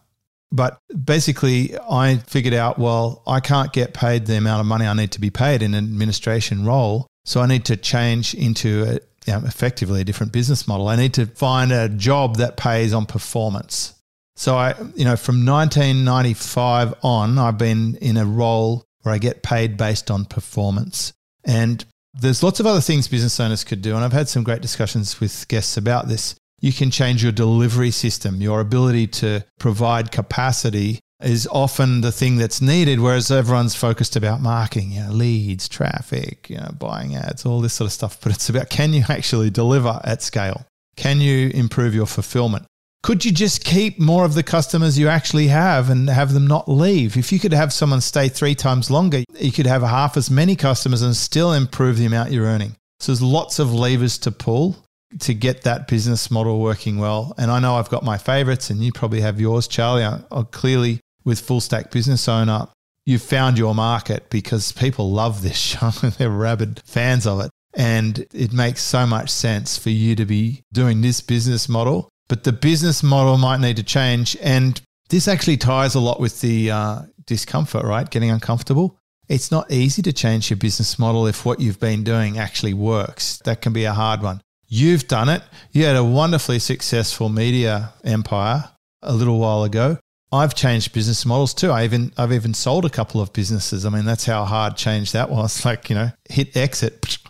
But 0.53 0.79
basically, 1.05 1.77
I 1.79 2.19
figured 2.19 2.55
out, 2.55 2.79
well, 2.79 3.25
I 3.27 3.41
can't 3.41 3.73
get 3.73 3.93
paid 3.93 4.27
the 4.27 4.37
amount 4.37 4.61
of 4.61 4.67
money 4.67 4.87
I 4.87 4.95
need 4.95 5.11
to 5.13 5.21
be 5.21 5.31
paid 5.31 5.63
in 5.63 5.75
an 5.75 5.85
administration 5.85 6.65
role. 6.65 7.09
So 7.25 7.41
I 7.41 7.47
need 7.47 7.65
to 7.65 7.77
change 7.77 8.35
into 8.35 8.85
a, 8.85 8.93
you 9.27 9.33
know, 9.33 9.43
effectively 9.47 10.03
a 10.03 10.05
different 10.05 10.33
business 10.33 10.69
model. 10.69 10.87
I 10.87 10.95
need 10.95 11.15
to 11.15 11.27
find 11.27 11.73
a 11.73 11.89
job 11.89 12.37
that 12.37 12.57
pays 12.57 12.93
on 12.93 13.07
performance. 13.07 13.94
So 14.37 14.57
I, 14.57 14.75
you 14.95 15.05
know, 15.05 15.17
from 15.17 15.47
1995 15.47 16.95
on, 17.03 17.39
I've 17.39 17.59
been 17.59 17.97
in 17.97 18.17
a 18.17 18.25
role 18.25 18.85
where 19.03 19.15
I 19.15 19.19
get 19.19 19.43
paid 19.43 19.77
based 19.77 20.11
on 20.11 20.25
performance. 20.25 21.13
And 21.45 21.85
there's 22.15 22.43
lots 22.43 22.61
of 22.61 22.67
other 22.67 22.81
things 22.81 23.09
business 23.09 23.39
owners 23.39 23.65
could 23.65 23.83
do. 23.83 23.95
And 23.95 24.05
I've 24.05 24.13
had 24.13 24.29
some 24.29 24.43
great 24.43 24.63
discussions 24.63 25.21
with 25.21 25.47
guests 25.49 25.77
about 25.77 26.09
this. 26.09 26.35
You 26.61 26.73
can 26.73 26.91
change 26.91 27.23
your 27.23 27.33
delivery 27.33 27.91
system. 27.91 28.41
Your 28.41 28.61
ability 28.61 29.09
to 29.09 29.45
provide 29.59 30.11
capacity 30.11 31.01
is 31.23 31.47
often 31.51 32.01
the 32.01 32.13
thing 32.13 32.37
that's 32.37 32.61
needed, 32.61 33.01
whereas 33.01 33.31
everyone's 33.31 33.75
focused 33.75 34.17
about 34.17 34.41
marketing, 34.41 34.93
you 34.93 35.03
know, 35.03 35.13
leads, 35.13 35.69
traffic, 35.69 36.49
you 36.51 36.57
know, 36.57 36.71
buying 36.79 37.15
ads, 37.15 37.47
all 37.47 37.61
this 37.61 37.73
sort 37.73 37.87
of 37.87 37.93
stuff. 37.93 38.19
But 38.21 38.33
it's 38.33 38.49
about 38.49 38.69
can 38.69 38.93
you 38.93 39.05
actually 39.09 39.51
deliver 39.51 40.01
at 40.05 40.23
scale? 40.23 40.67
Can 40.97 41.21
you 41.21 41.51
improve 41.51 41.95
your 41.95 42.07
fulfillment? 42.07 42.67
Could 43.05 43.23
you 43.23 43.33
just 43.33 43.67
keep 43.67 44.01
more 44.01 44.25
of 44.25 44.33
the 44.33 44.43
customers 44.43 44.99
you 44.99 45.09
actually 45.09 45.49
have 45.49 45.91
and 45.91 46.09
have 46.09 46.33
them 46.33 46.47
not 46.47 46.71
leave? 46.71 47.19
If 47.19 47.33
you 47.33 47.39
could 47.39 47.53
have 47.53 47.71
someone 47.71 48.01
stay 48.01 48.31
three 48.31 48.55
times 48.55 48.91
longer, 48.91 49.25
you 49.39 49.53
could 49.53 49.67
have 49.67 49.83
half 49.83 50.17
as 50.17 50.31
many 50.31 50.57
customers 50.57 51.03
and 51.03 51.15
still 51.15 51.53
improve 51.53 51.99
the 51.99 52.07
amount 52.07 52.33
you're 52.33 52.47
earning. 52.47 52.77
So 53.01 53.13
there's 53.13 53.21
lots 53.21 53.59
of 53.59 53.75
levers 53.75 54.17
to 54.21 54.33
pull 54.33 54.87
to 55.21 55.35
get 55.35 55.65
that 55.65 55.87
business 55.87 56.31
model 56.31 56.63
working 56.63 56.97
well. 56.97 57.35
And 57.37 57.51
I 57.51 57.61
know 57.61 57.75
I've 57.75 57.91
got 57.91 58.05
my 58.05 58.17
favorites, 58.17 58.71
and 58.71 58.83
you 58.83 58.91
probably 58.91 59.21
have 59.21 59.39
yours, 59.39 59.69
Charlie. 59.69 60.03
I, 60.03 60.21
I 60.33 60.43
clearly, 60.45 61.01
with 61.27 61.41
full 61.41 61.61
stack 61.61 61.91
business 61.91 62.27
owner, 62.27 62.69
you've 63.05 63.21
found 63.21 63.59
your 63.59 63.75
market 63.75 64.31
because 64.31 64.73
people 64.73 65.11
love 65.11 65.43
this 65.43 65.59
show. 65.59 65.91
They're 65.91 66.31
rabid 66.31 66.81
fans 66.87 67.27
of 67.27 67.41
it. 67.41 67.51
And 67.77 68.25
it 68.33 68.55
makes 68.55 68.81
so 68.81 69.05
much 69.05 69.29
sense 69.29 69.77
for 69.77 69.91
you 69.91 70.17
to 70.17 70.25
be 70.25 70.63
doing 70.73 71.03
this 71.03 71.21
business 71.21 71.69
model. 71.69 72.09
But 72.35 72.43
the 72.43 72.53
business 72.53 73.05
model 73.05 73.39
might 73.39 73.61
need 73.61 73.77
to 73.77 73.85
change. 73.85 74.37
And 74.43 74.81
this 75.09 75.29
actually 75.29 75.57
ties 75.57 75.95
a 75.95 76.01
lot 76.01 76.19
with 76.19 76.41
the 76.41 76.69
uh, 76.69 77.03
discomfort, 77.27 77.85
right? 77.85 78.11
Getting 78.11 78.33
uncomfortable. 78.33 78.99
It's 79.29 79.53
not 79.53 79.71
easy 79.71 80.03
to 80.03 80.13
change 80.13 80.51
your 80.51 80.57
business 80.57 80.99
model 80.99 81.29
if 81.29 81.45
what 81.45 81.61
you've 81.61 81.79
been 81.79 82.03
doing 82.03 82.37
actually 82.37 82.75
works. 82.75 83.39
That 83.45 83.63
can 83.63 83.73
be 83.73 83.85
a 83.85 83.93
hard 83.93 84.21
one. 84.21 84.41
You've 84.67 85.07
done 85.07 85.29
it. 85.29 85.43
You 85.71 85.85
had 85.85 85.95
a 85.95 86.03
wonderfully 86.03 86.59
successful 86.59 87.29
media 87.29 87.93
empire 88.03 88.69
a 89.01 89.13
little 89.15 89.39
while 89.39 89.63
ago. 89.63 89.99
I've 90.33 90.57
changed 90.57 90.93
business 90.93 91.25
models 91.25 91.55
too. 91.55 91.71
I 91.71 91.85
even 91.85 92.13
I've 92.19 92.33
even 92.33 92.53
sold 92.53 92.85
a 92.85 92.91
couple 92.91 93.21
of 93.21 93.33
businesses. 93.33 93.87
I 93.87 93.91
mean, 93.91 94.07
that's 94.07 94.27
how 94.27 94.45
hard 94.45 94.77
change 94.77 95.13
that 95.13 95.31
was. 95.31 95.65
Like, 95.65 95.89
you 95.89 95.95
know, 95.95 96.11
hit 96.29 96.57
exit 96.57 97.19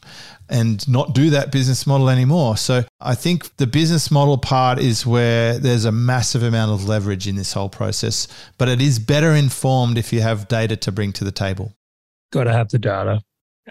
and 0.49 0.87
not 0.89 1.15
do 1.15 1.31
that 1.31 1.51
business 1.53 1.87
model 1.87 2.11
anymore. 2.11 2.57
So 2.57 2.85
I 3.01 3.15
think 3.15 3.57
the 3.57 3.67
business 3.67 4.11
model 4.11 4.39
part 4.39 4.79
is 4.79 5.07
where 5.07 5.59
there's 5.59 5.85
a 5.85 5.93
massive 5.93 6.43
amount 6.43 6.73
of 6.73 6.89
leverage 6.89 7.27
in 7.27 7.37
this 7.37 7.53
whole 7.53 7.69
process, 7.69 8.29
but 8.59 8.69
it 8.69 8.81
is 8.81 8.99
better 8.99 9.33
informed 9.33 9.99
if 9.99 10.13
you 10.13 10.21
have 10.21 10.49
data 10.49 10.77
to 10.77 10.93
bring 10.93 11.13
to 11.15 11.25
the 11.25 11.33
table. 11.33 11.75
Got 12.33 12.45
to 12.45 12.53
have 12.53 12.69
the 12.69 12.79
data. 12.79 13.23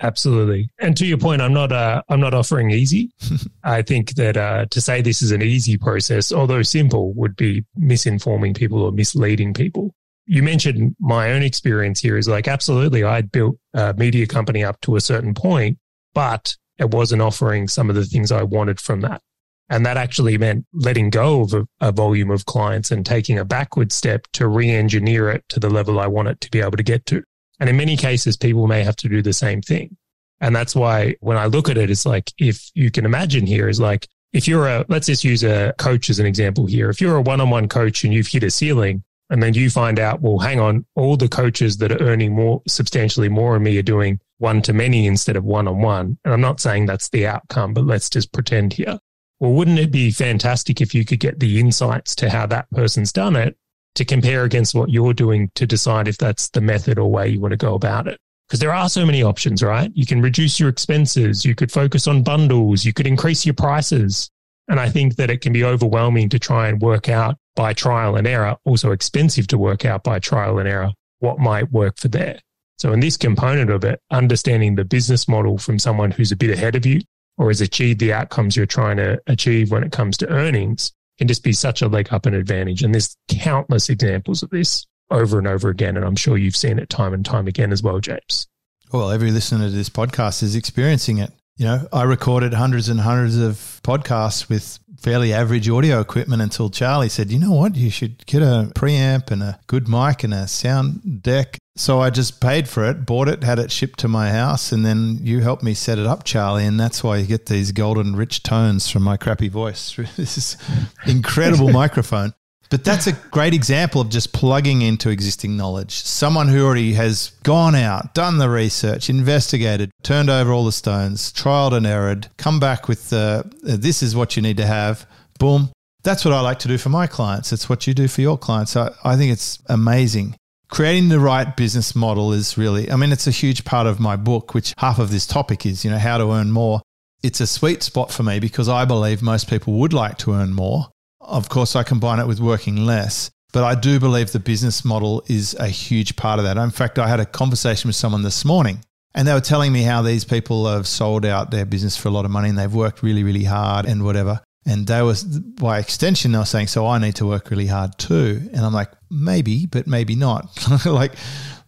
Absolutely. 0.01 0.69
And 0.79 0.97
to 0.97 1.05
your 1.05 1.17
point, 1.17 1.41
I'm 1.41 1.53
not 1.53 1.71
uh, 1.71 2.01
I'm 2.09 2.19
not 2.19 2.33
offering 2.33 2.71
easy. 2.71 3.11
I 3.63 3.81
think 3.83 4.15
that 4.15 4.37
uh, 4.37 4.65
to 4.71 4.81
say 4.81 5.01
this 5.01 5.21
is 5.21 5.31
an 5.31 5.41
easy 5.41 5.77
process, 5.77 6.31
although 6.31 6.63
simple, 6.63 7.13
would 7.13 7.35
be 7.35 7.63
misinforming 7.79 8.55
people 8.55 8.81
or 8.81 8.91
misleading 8.91 9.53
people. 9.53 9.93
You 10.25 10.41
mentioned 10.41 10.95
my 10.99 11.31
own 11.33 11.43
experience 11.43 11.99
here 11.99 12.17
is 12.17 12.27
like 12.27 12.47
absolutely 12.47 13.03
I'd 13.03 13.31
built 13.31 13.57
a 13.73 13.93
media 13.93 14.25
company 14.25 14.63
up 14.63 14.79
to 14.81 14.95
a 14.95 15.01
certain 15.01 15.33
point, 15.33 15.77
but 16.13 16.55
it 16.79 16.91
wasn't 16.91 17.21
offering 17.21 17.67
some 17.67 17.89
of 17.89 17.95
the 17.95 18.05
things 18.05 18.31
I 18.31 18.43
wanted 18.43 18.79
from 18.79 19.01
that. 19.01 19.21
And 19.69 19.85
that 19.85 19.97
actually 19.97 20.37
meant 20.37 20.65
letting 20.73 21.09
go 21.09 21.41
of 21.41 21.53
a, 21.53 21.67
a 21.79 21.91
volume 21.91 22.31
of 22.31 22.45
clients 22.45 22.91
and 22.91 23.05
taking 23.05 23.39
a 23.39 23.45
backward 23.45 23.91
step 23.91 24.27
to 24.33 24.47
re-engineer 24.47 25.29
it 25.29 25.45
to 25.49 25.59
the 25.59 25.69
level 25.69 25.99
I 25.99 26.07
want 26.07 26.27
it 26.27 26.41
to 26.41 26.51
be 26.51 26.59
able 26.59 26.77
to 26.77 26.83
get 26.83 27.05
to. 27.07 27.23
And 27.59 27.69
in 27.69 27.77
many 27.77 27.95
cases, 27.95 28.35
people 28.35 28.67
may 28.67 28.83
have 28.83 28.95
to 28.97 29.09
do 29.09 29.21
the 29.21 29.33
same 29.33 29.61
thing. 29.61 29.95
And 30.41 30.55
that's 30.55 30.75
why 30.75 31.15
when 31.21 31.37
I 31.37 31.45
look 31.45 31.69
at 31.69 31.77
it, 31.77 31.89
it's 31.89 32.05
like, 32.05 32.33
if 32.37 32.69
you 32.73 32.91
can 32.91 33.05
imagine 33.05 33.45
here 33.45 33.69
is 33.69 33.79
like, 33.79 34.07
if 34.33 34.47
you're 34.47 34.67
a, 34.67 34.85
let's 34.89 35.07
just 35.07 35.23
use 35.23 35.43
a 35.43 35.73
coach 35.77 36.09
as 36.09 36.19
an 36.19 36.25
example 36.25 36.65
here. 36.65 36.89
If 36.89 36.99
you're 36.99 37.15
a 37.15 37.21
one 37.21 37.39
on 37.39 37.49
one 37.49 37.69
coach 37.69 38.03
and 38.03 38.13
you've 38.13 38.27
hit 38.27 38.43
a 38.43 38.51
ceiling 38.51 39.03
and 39.29 39.41
then 39.41 39.53
you 39.53 39.69
find 39.69 39.99
out, 39.99 40.21
well, 40.21 40.39
hang 40.39 40.59
on, 40.59 40.85
all 40.95 41.15
the 41.15 41.29
coaches 41.29 41.77
that 41.77 41.91
are 41.91 42.03
earning 42.03 42.35
more, 42.35 42.61
substantially 42.67 43.29
more 43.29 43.53
than 43.53 43.63
me 43.63 43.77
are 43.77 43.83
doing 43.83 44.19
one 44.43 44.61
to 44.61 44.73
many 44.73 45.07
instead 45.07 45.37
of 45.37 45.45
one 45.45 45.69
on 45.69 45.81
one. 45.81 46.17
And 46.25 46.33
I'm 46.33 46.41
not 46.41 46.59
saying 46.59 46.85
that's 46.85 47.07
the 47.07 47.25
outcome, 47.25 47.73
but 47.73 47.85
let's 47.85 48.09
just 48.09 48.33
pretend 48.33 48.73
here. 48.73 48.99
Well, 49.39 49.53
wouldn't 49.53 49.79
it 49.79 49.89
be 49.89 50.11
fantastic 50.11 50.81
if 50.81 50.93
you 50.93 51.05
could 51.05 51.21
get 51.21 51.39
the 51.39 51.61
insights 51.61 52.13
to 52.15 52.29
how 52.29 52.45
that 52.47 52.69
person's 52.71 53.13
done 53.13 53.37
it 53.37 53.55
to 53.95 54.03
compare 54.03 54.43
against 54.43 54.75
what 54.75 54.89
you're 54.89 55.13
doing 55.13 55.49
to 55.55 55.65
decide 55.65 56.09
if 56.09 56.17
that's 56.17 56.49
the 56.49 56.59
method 56.59 56.99
or 56.99 57.09
way 57.09 57.29
you 57.29 57.39
want 57.39 57.53
to 57.53 57.57
go 57.57 57.73
about 57.73 58.05
it. 58.05 58.19
Because 58.47 58.59
there 58.59 58.73
are 58.73 58.89
so 58.89 59.05
many 59.05 59.23
options, 59.23 59.63
right? 59.63 59.89
You 59.95 60.05
can 60.05 60.21
reduce 60.21 60.59
your 60.59 60.67
expenses. 60.67 61.45
You 61.45 61.55
could 61.55 61.71
focus 61.71 62.05
on 62.05 62.21
bundles. 62.21 62.83
You 62.83 62.91
could 62.91 63.07
increase 63.07 63.45
your 63.45 63.55
prices. 63.55 64.29
And 64.67 64.77
I 64.77 64.89
think 64.89 65.15
that 65.15 65.29
it 65.29 65.39
can 65.39 65.53
be 65.53 65.63
overwhelming 65.63 66.27
to 66.29 66.37
try 66.37 66.67
and 66.67 66.81
work 66.81 67.07
out 67.07 67.37
by 67.55 67.71
trial 67.71 68.17
and 68.17 68.27
error, 68.27 68.57
also 68.65 68.91
expensive 68.91 69.47
to 69.47 69.57
work 69.57 69.85
out 69.85 70.03
by 70.03 70.19
trial 70.19 70.59
and 70.59 70.67
error 70.67 70.91
what 71.19 71.39
might 71.39 71.71
work 71.71 71.97
for 71.97 72.09
there. 72.09 72.39
So 72.77 72.91
in 72.91 72.99
this 72.99 73.17
component 73.17 73.69
of 73.69 73.83
it, 73.83 74.01
understanding 74.11 74.75
the 74.75 74.85
business 74.85 75.27
model 75.27 75.57
from 75.57 75.79
someone 75.79 76.11
who's 76.11 76.31
a 76.31 76.35
bit 76.35 76.49
ahead 76.49 76.75
of 76.75 76.85
you 76.85 77.01
or 77.37 77.49
has 77.49 77.61
achieved 77.61 77.99
the 77.99 78.13
outcomes 78.13 78.55
you're 78.55 78.65
trying 78.65 78.97
to 78.97 79.21
achieve 79.27 79.71
when 79.71 79.83
it 79.83 79.91
comes 79.91 80.17
to 80.17 80.29
earnings 80.29 80.91
can 81.17 81.27
just 81.27 81.43
be 81.43 81.53
such 81.53 81.81
a 81.81 81.87
leg 81.87 82.11
up 82.11 82.25
and 82.25 82.35
advantage. 82.35 82.83
And 82.83 82.93
there's 82.93 83.15
countless 83.29 83.89
examples 83.89 84.43
of 84.43 84.49
this 84.49 84.85
over 85.11 85.37
and 85.37 85.47
over 85.47 85.69
again. 85.69 85.95
And 85.95 86.05
I'm 86.05 86.15
sure 86.15 86.37
you've 86.37 86.55
seen 86.55 86.79
it 86.79 86.89
time 86.89 87.13
and 87.13 87.25
time 87.25 87.47
again 87.47 87.71
as 87.71 87.83
well, 87.83 87.99
James. 87.99 88.47
Well, 88.91 89.11
every 89.11 89.31
listener 89.31 89.65
to 89.65 89.69
this 89.69 89.89
podcast 89.89 90.43
is 90.43 90.55
experiencing 90.55 91.19
it. 91.19 91.31
You 91.57 91.65
know, 91.65 91.87
I 91.93 92.03
recorded 92.03 92.53
hundreds 92.53 92.89
and 92.89 92.99
hundreds 92.99 93.37
of 93.37 93.55
podcasts 93.83 94.49
with 94.49 94.79
fairly 95.03 95.33
average 95.33 95.69
audio 95.69 95.99
equipment 95.99 96.41
until 96.41 96.69
Charlie 96.69 97.09
said, 97.09 97.29
you 97.29 97.37
know 97.37 97.51
what, 97.51 97.75
you 97.75 97.91
should 97.91 98.25
get 98.25 98.41
a 98.41 98.71
preamp 98.73 99.29
and 99.31 99.43
a 99.43 99.59
good 99.67 99.89
mic 99.89 100.23
and 100.23 100.33
a 100.33 100.47
sound 100.47 101.21
deck. 101.21 101.59
So 101.75 101.99
I 101.99 102.09
just 102.09 102.39
paid 102.39 102.69
for 102.69 102.85
it, 102.85 103.05
bought 103.05 103.27
it, 103.27 103.43
had 103.43 103.59
it 103.59 103.71
shipped 103.71 103.99
to 103.99 104.07
my 104.07 104.29
house, 104.29 104.71
and 104.71 104.85
then 104.85 105.19
you 105.21 105.41
helped 105.41 105.63
me 105.63 105.73
set 105.73 105.99
it 105.99 106.05
up, 106.05 106.23
Charlie. 106.23 106.65
And 106.65 106.79
that's 106.79 107.03
why 107.03 107.17
you 107.17 107.25
get 107.25 107.47
these 107.47 107.71
golden 107.71 108.15
rich 108.15 108.43
tones 108.43 108.89
from 108.89 109.03
my 109.03 109.17
crappy 109.17 109.49
voice. 109.49 109.91
Through 109.91 110.05
this 110.15 110.37
is 110.37 110.57
incredible 111.05 111.69
microphone. 111.71 112.33
But 112.69 112.83
that's 112.83 113.05
a 113.05 113.13
great 113.13 113.53
example 113.53 114.01
of 114.01 114.09
just 114.09 114.33
plugging 114.33 114.81
into 114.81 115.09
existing 115.09 115.55
knowledge. 115.55 115.91
Someone 115.91 116.47
who 116.47 116.65
already 116.65 116.93
has 116.93 117.31
gone 117.43 117.75
out, 117.75 118.15
done 118.15 118.39
the 118.39 118.49
research, 118.49 119.09
investigated, 119.09 119.91
turned 120.01 120.29
over 120.29 120.51
all 120.51 120.65
the 120.65 120.71
stones, 120.71 121.31
trialed 121.31 121.73
and 121.73 121.85
errored, 121.85 122.29
come 122.37 122.59
back 122.59 122.87
with 122.87 123.09
the, 123.09 123.49
this 123.61 124.01
is 124.01 124.15
what 124.15 124.35
you 124.35 124.41
need 124.41 124.57
to 124.57 124.65
have. 124.65 125.05
Boom. 125.39 125.69
That's 126.03 126.25
what 126.25 126.33
I 126.33 126.41
like 126.41 126.59
to 126.59 126.67
do 126.67 126.77
for 126.77 126.89
my 126.89 127.07
clients. 127.07 127.53
It's 127.53 127.69
what 127.69 127.85
you 127.87 127.93
do 127.93 128.07
for 128.07 128.21
your 128.21 128.37
clients. 128.37 128.71
So 128.71 128.93
I 129.03 129.15
think 129.15 129.31
it's 129.31 129.59
amazing. 129.67 130.35
Creating 130.69 131.09
the 131.09 131.19
right 131.19 131.55
business 131.55 131.95
model 131.95 132.33
is 132.33 132.57
really, 132.57 132.91
I 132.91 132.95
mean, 132.95 133.11
it's 133.11 133.27
a 133.27 133.31
huge 133.31 133.63
part 133.63 133.85
of 133.85 133.99
my 133.99 134.15
book, 134.15 134.55
which 134.55 134.73
half 134.79 134.97
of 134.97 135.11
this 135.11 135.27
topic 135.27 135.65
is, 135.65 135.85
you 135.85 135.91
know, 135.91 135.99
how 135.99 136.17
to 136.17 136.31
earn 136.31 136.51
more. 136.51 136.81
It's 137.21 137.39
a 137.39 137.47
sweet 137.47 137.83
spot 137.83 138.11
for 138.11 138.23
me 138.23 138.39
because 138.39 138.67
I 138.67 138.83
believe 138.83 139.21
most 139.21 139.47
people 139.47 139.73
would 139.75 139.93
like 139.93 140.17
to 140.19 140.33
earn 140.33 140.53
more 140.53 140.87
of 141.23 141.49
course, 141.49 141.75
I 141.75 141.83
combine 141.83 142.19
it 142.19 142.27
with 142.27 142.39
working 142.39 142.85
less. 142.85 143.31
But 143.53 143.63
I 143.63 143.75
do 143.75 143.99
believe 143.99 144.31
the 144.31 144.39
business 144.39 144.83
model 144.83 145.23
is 145.27 145.53
a 145.59 145.67
huge 145.67 146.15
part 146.15 146.39
of 146.39 146.45
that. 146.45 146.57
In 146.57 146.71
fact, 146.71 146.97
I 146.97 147.07
had 147.07 147.19
a 147.19 147.25
conversation 147.25 147.87
with 147.87 147.95
someone 147.95 148.23
this 148.23 148.43
morning 148.43 148.79
and 149.13 149.27
they 149.27 149.33
were 149.33 149.41
telling 149.41 149.71
me 149.71 149.83
how 149.83 150.01
these 150.01 150.25
people 150.25 150.67
have 150.67 150.87
sold 150.87 151.23
out 151.23 151.51
their 151.51 151.65
business 151.65 151.95
for 151.95 152.07
a 152.07 152.11
lot 152.11 152.25
of 152.25 152.31
money 152.31 152.49
and 152.49 152.57
they've 152.57 152.73
worked 152.73 153.03
really, 153.03 153.23
really 153.23 153.43
hard 153.43 153.85
and 153.85 154.03
whatever. 154.03 154.41
And 154.65 154.87
they 154.87 155.01
was 155.03 155.23
by 155.23 155.77
extension, 155.77 156.31
they 156.31 156.39
were 156.39 156.45
saying, 156.45 156.67
so 156.67 156.87
I 156.87 156.97
need 156.97 157.15
to 157.17 157.27
work 157.27 157.51
really 157.51 157.67
hard 157.67 157.97
too. 157.99 158.41
And 158.53 158.65
I'm 158.65 158.73
like, 158.73 158.89
maybe, 159.11 159.67
but 159.67 159.85
maybe 159.85 160.15
not. 160.15 160.45
like, 160.85 161.13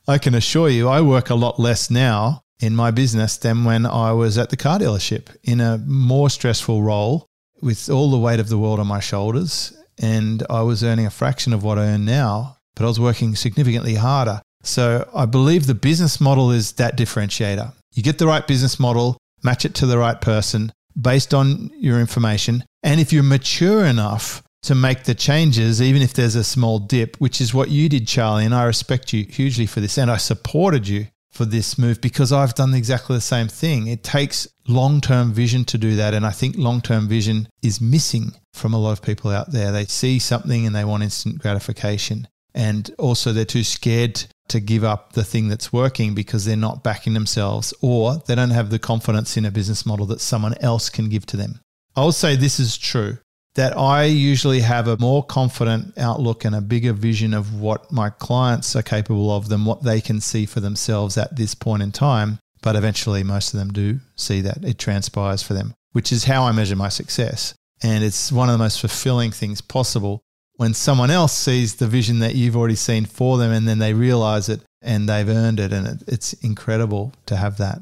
I 0.08 0.18
can 0.18 0.34
assure 0.34 0.70
you, 0.70 0.88
I 0.88 1.02
work 1.02 1.30
a 1.30 1.36
lot 1.36 1.60
less 1.60 1.92
now 1.92 2.42
in 2.60 2.76
my 2.76 2.90
business 2.92 3.38
than 3.38 3.64
when 3.64 3.86
I 3.86 4.12
was 4.14 4.38
at 4.38 4.50
the 4.50 4.58
car 4.58 4.80
dealership 4.80 5.36
in 5.44 5.60
a 5.60 5.78
more 5.86 6.30
stressful 6.30 6.82
role 6.82 7.28
with 7.66 7.90
all 7.90 8.12
the 8.12 8.18
weight 8.18 8.40
of 8.40 8.48
the 8.48 8.60
world 8.60 8.80
on 8.80 8.88
my 8.88 9.00
shoulders. 9.00 9.76
And 9.98 10.44
I 10.50 10.62
was 10.62 10.84
earning 10.84 11.08
a 11.08 11.10
fraction 11.10 11.52
of 11.52 11.64
what 11.64 11.80
I 11.80 11.88
earn 11.88 12.06
now, 12.06 12.58
but 12.76 12.86
I 12.86 12.88
was 12.88 13.00
working 13.00 13.36
significantly 13.36 13.96
harder. 13.96 14.42
So 14.64 15.10
I 15.14 15.26
believe 15.26 15.66
the 15.66 15.74
business 15.74 16.22
model 16.22 16.52
is 16.52 16.74
that 16.74 16.98
differentiator. 16.98 17.74
You 17.94 18.04
get 18.04 18.20
the 18.20 18.28
right 18.28 18.46
business 18.46 18.80
model, 18.80 19.18
match 19.44 19.66
it 19.66 19.74
to 19.76 19.88
the 19.88 19.98
right 19.98 20.20
person 20.22 20.72
based 21.00 21.34
on 21.34 21.72
your 21.76 22.00
information. 22.00 22.64
And 22.84 23.00
if 23.00 23.12
you're 23.12 23.24
mature 23.24 23.86
enough 23.86 24.44
to 24.64 24.76
make 24.76 25.04
the 25.04 25.16
changes, 25.16 25.82
even 25.82 26.02
if 26.02 26.14
there's 26.14 26.36
a 26.36 26.44
small 26.44 26.80
dip, 26.80 27.18
which 27.18 27.42
is 27.42 27.54
what 27.54 27.70
you 27.70 27.90
did, 27.90 28.08
Charlie, 28.08 28.46
and 28.46 28.56
I 28.56 28.64
respect 28.66 29.12
you 29.12 29.26
hugely 29.26 29.66
for 29.66 29.80
this, 29.80 29.98
and 29.98 30.12
I 30.12 30.18
supported 30.18 30.88
you 30.88 31.08
for 31.36 31.46
this 31.46 31.78
move 31.78 32.00
because 32.00 32.32
I've 32.32 32.56
done 32.56 32.74
exactly 32.74 33.18
the 33.18 33.22
same 33.22 33.50
thing. 33.50 33.88
It 33.88 34.04
takes 34.04 34.48
long 34.68 35.02
term 35.02 35.34
vision 35.34 35.66
to 35.66 35.78
do 35.78 35.98
that. 35.98 36.14
And 36.14 36.26
I 36.26 36.32
think 36.32 36.56
long 36.58 36.82
term 36.82 37.08
vision 37.08 37.50
is 37.62 37.82
missing 37.82 38.32
from 38.54 38.74
a 38.74 38.80
lot 38.80 38.94
of 38.94 39.02
people 39.02 39.32
out 39.32 39.52
there. 39.52 39.72
They 39.72 39.86
see 39.86 40.18
something 40.18 40.66
and 40.66 40.74
they 40.74 40.86
want 40.86 41.04
instant 41.04 41.40
gratification. 41.40 42.28
And 42.54 42.90
also, 42.98 43.34
they're 43.34 43.44
too 43.44 43.66
scared 43.66 44.26
to 44.48 44.62
give 44.62 44.86
up 44.86 45.12
the 45.12 45.26
thing 45.26 45.50
that's 45.50 45.74
working 45.74 46.16
because 46.16 46.46
they're 46.46 46.56
not 46.56 46.84
backing 46.84 47.14
themselves 47.14 47.74
or 47.82 48.22
they 48.28 48.36
don't 48.36 48.52
have 48.52 48.70
the 48.70 48.80
confidence 48.80 49.36
in 49.36 49.44
a 49.44 49.52
business 49.52 49.86
model 49.86 50.06
that 50.06 50.22
someone 50.22 50.56
else 50.62 50.90
can 50.90 51.10
give 51.10 51.26
to 51.26 51.38
them. 51.38 51.60
I'll 51.98 52.14
say 52.14 52.38
this 52.38 52.60
is 52.60 52.78
true 52.78 53.18
that 53.56 53.78
I 53.78 54.04
usually 54.04 54.60
have 54.60 54.88
a 54.88 54.98
more 54.98 55.24
confident 55.24 55.98
outlook 55.98 56.44
and 56.44 56.54
a 56.54 56.62
bigger 56.62 56.94
vision 56.94 57.34
of 57.34 57.60
what 57.60 57.92
my 57.92 58.10
clients 58.10 58.76
are 58.76 58.84
capable 58.84 59.32
of 59.36 59.48
than 59.48 59.66
what 59.66 59.84
they 59.84 60.02
can 60.02 60.20
see 60.20 60.46
for 60.46 60.60
themselves 60.60 61.18
at 61.18 61.36
this 61.36 61.56
point 61.56 61.82
in 61.82 61.92
time. 61.92 62.40
But 62.62 62.76
eventually, 62.76 63.24
most 63.24 63.54
of 63.54 63.60
them 63.60 63.72
do 63.72 64.00
see 64.16 64.42
that. 64.42 64.64
It 64.64 64.78
transpires 64.78 65.42
for 65.42 65.54
them, 65.54 65.74
which 65.94 66.12
is 66.12 66.26
how 66.26 66.44
I 66.44 66.52
measure 66.52 66.76
my 66.76 66.90
success. 66.90 67.54
And 67.82 68.04
it's 68.04 68.32
one 68.32 68.50
of 68.50 68.54
the 68.54 68.64
most 68.64 68.82
fulfilling 68.82 69.32
things 69.32 69.62
possible 69.62 70.22
when 70.56 70.74
someone 70.74 71.12
else 71.12 71.34
sees 71.34 71.76
the 71.76 71.88
vision 71.88 72.20
that 72.20 72.36
you've 72.36 72.56
already 72.56 72.76
seen 72.76 73.06
for 73.06 73.38
them 73.38 73.52
and 73.52 73.68
then 73.68 73.80
they 73.80 73.94
realize 73.94 74.50
it 74.50 74.62
and 74.82 75.08
they've 75.08 75.30
earned 75.30 75.60
it. 75.60 75.72
And 75.72 76.04
it's 76.08 76.34
incredible 76.34 77.14
to 77.28 77.36
have 77.36 77.58
that. 77.58 77.80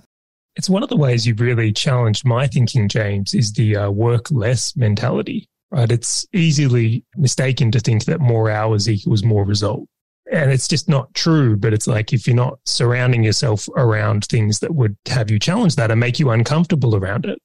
It's 0.55 0.69
one 0.69 0.83
of 0.83 0.89
the 0.89 0.97
ways 0.97 1.25
you've 1.25 1.39
really 1.39 1.71
challenged 1.71 2.25
my 2.25 2.45
thinking, 2.45 2.87
James, 2.87 3.33
is 3.33 3.53
the 3.53 3.75
uh, 3.75 3.89
work 3.89 4.29
less 4.29 4.75
mentality 4.75 5.47
right? 5.73 5.91
It's 5.91 6.25
easily 6.33 7.03
mistaken 7.17 7.71
to 7.71 7.79
think 7.79 8.05
that 8.05 8.21
more 8.21 8.49
hours 8.49 8.87
equals 8.87 9.23
more 9.23 9.43
result. 9.43 9.87
And 10.31 10.51
it's 10.51 10.67
just 10.67 10.87
not 10.87 11.13
true. 11.15 11.57
But 11.57 11.73
it's 11.73 11.87
like 11.87 12.13
if 12.13 12.27
you're 12.27 12.35
not 12.35 12.59
surrounding 12.65 13.23
yourself 13.23 13.67
around 13.75 14.25
things 14.25 14.59
that 14.59 14.75
would 14.75 14.95
have 15.07 15.31
you 15.31 15.39
challenge 15.39 15.75
that 15.75 15.89
and 15.89 15.99
make 15.99 16.19
you 16.19 16.29
uncomfortable 16.29 16.95
around 16.95 17.25
it, 17.25 17.39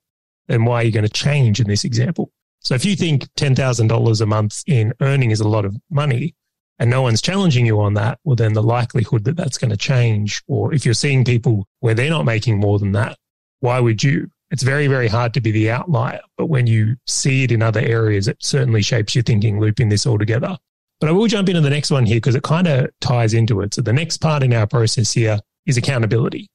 then 0.46 0.66
why 0.66 0.82
are 0.82 0.84
you 0.84 0.92
going 0.92 1.06
to 1.06 1.08
change 1.08 1.58
in 1.58 1.68
this 1.68 1.84
example? 1.84 2.30
So 2.60 2.74
if 2.74 2.84
you 2.84 2.96
think 2.96 3.24
$10,000 3.36 4.20
a 4.20 4.26
month 4.26 4.62
in 4.66 4.92
earning 5.00 5.30
is 5.30 5.40
a 5.40 5.48
lot 5.48 5.64
of 5.64 5.76
money 5.90 6.34
and 6.78 6.90
no 6.90 7.02
one's 7.02 7.22
challenging 7.22 7.64
you 7.64 7.80
on 7.80 7.94
that, 7.94 8.18
well, 8.24 8.36
then 8.36 8.52
the 8.52 8.62
likelihood 8.62 9.24
that 9.24 9.36
that's 9.36 9.58
going 9.58 9.70
to 9.70 9.76
change, 9.76 10.42
or 10.48 10.74
if 10.74 10.84
you're 10.84 10.94
seeing 10.94 11.24
people 11.24 11.66
where 11.80 11.94
they're 11.94 12.10
not 12.10 12.24
making 12.24 12.58
more 12.58 12.78
than 12.78 12.92
that, 12.92 13.16
why 13.60 13.80
would 13.80 14.02
you? 14.02 14.30
It's 14.50 14.62
very, 14.62 14.86
very 14.86 15.08
hard 15.08 15.34
to 15.34 15.40
be 15.40 15.50
the 15.50 15.70
outlier. 15.70 16.20
But 16.36 16.46
when 16.46 16.66
you 16.66 16.96
see 17.06 17.44
it 17.44 17.52
in 17.52 17.62
other 17.62 17.80
areas, 17.80 18.28
it 18.28 18.38
certainly 18.40 18.82
shapes 18.82 19.14
your 19.14 19.22
thinking, 19.22 19.60
looping 19.60 19.88
this 19.88 20.06
all 20.06 20.18
together. 20.18 20.56
But 21.00 21.10
I 21.10 21.12
will 21.12 21.26
jump 21.26 21.48
into 21.48 21.60
the 21.60 21.70
next 21.70 21.90
one 21.90 22.06
here 22.06 22.16
because 22.16 22.34
it 22.34 22.42
kind 22.42 22.66
of 22.66 22.88
ties 23.00 23.34
into 23.34 23.60
it. 23.60 23.74
So 23.74 23.82
the 23.82 23.92
next 23.92 24.18
part 24.18 24.42
in 24.42 24.52
our 24.52 24.66
process 24.66 25.12
here 25.12 25.38
is 25.66 25.76
accountability. 25.76 26.48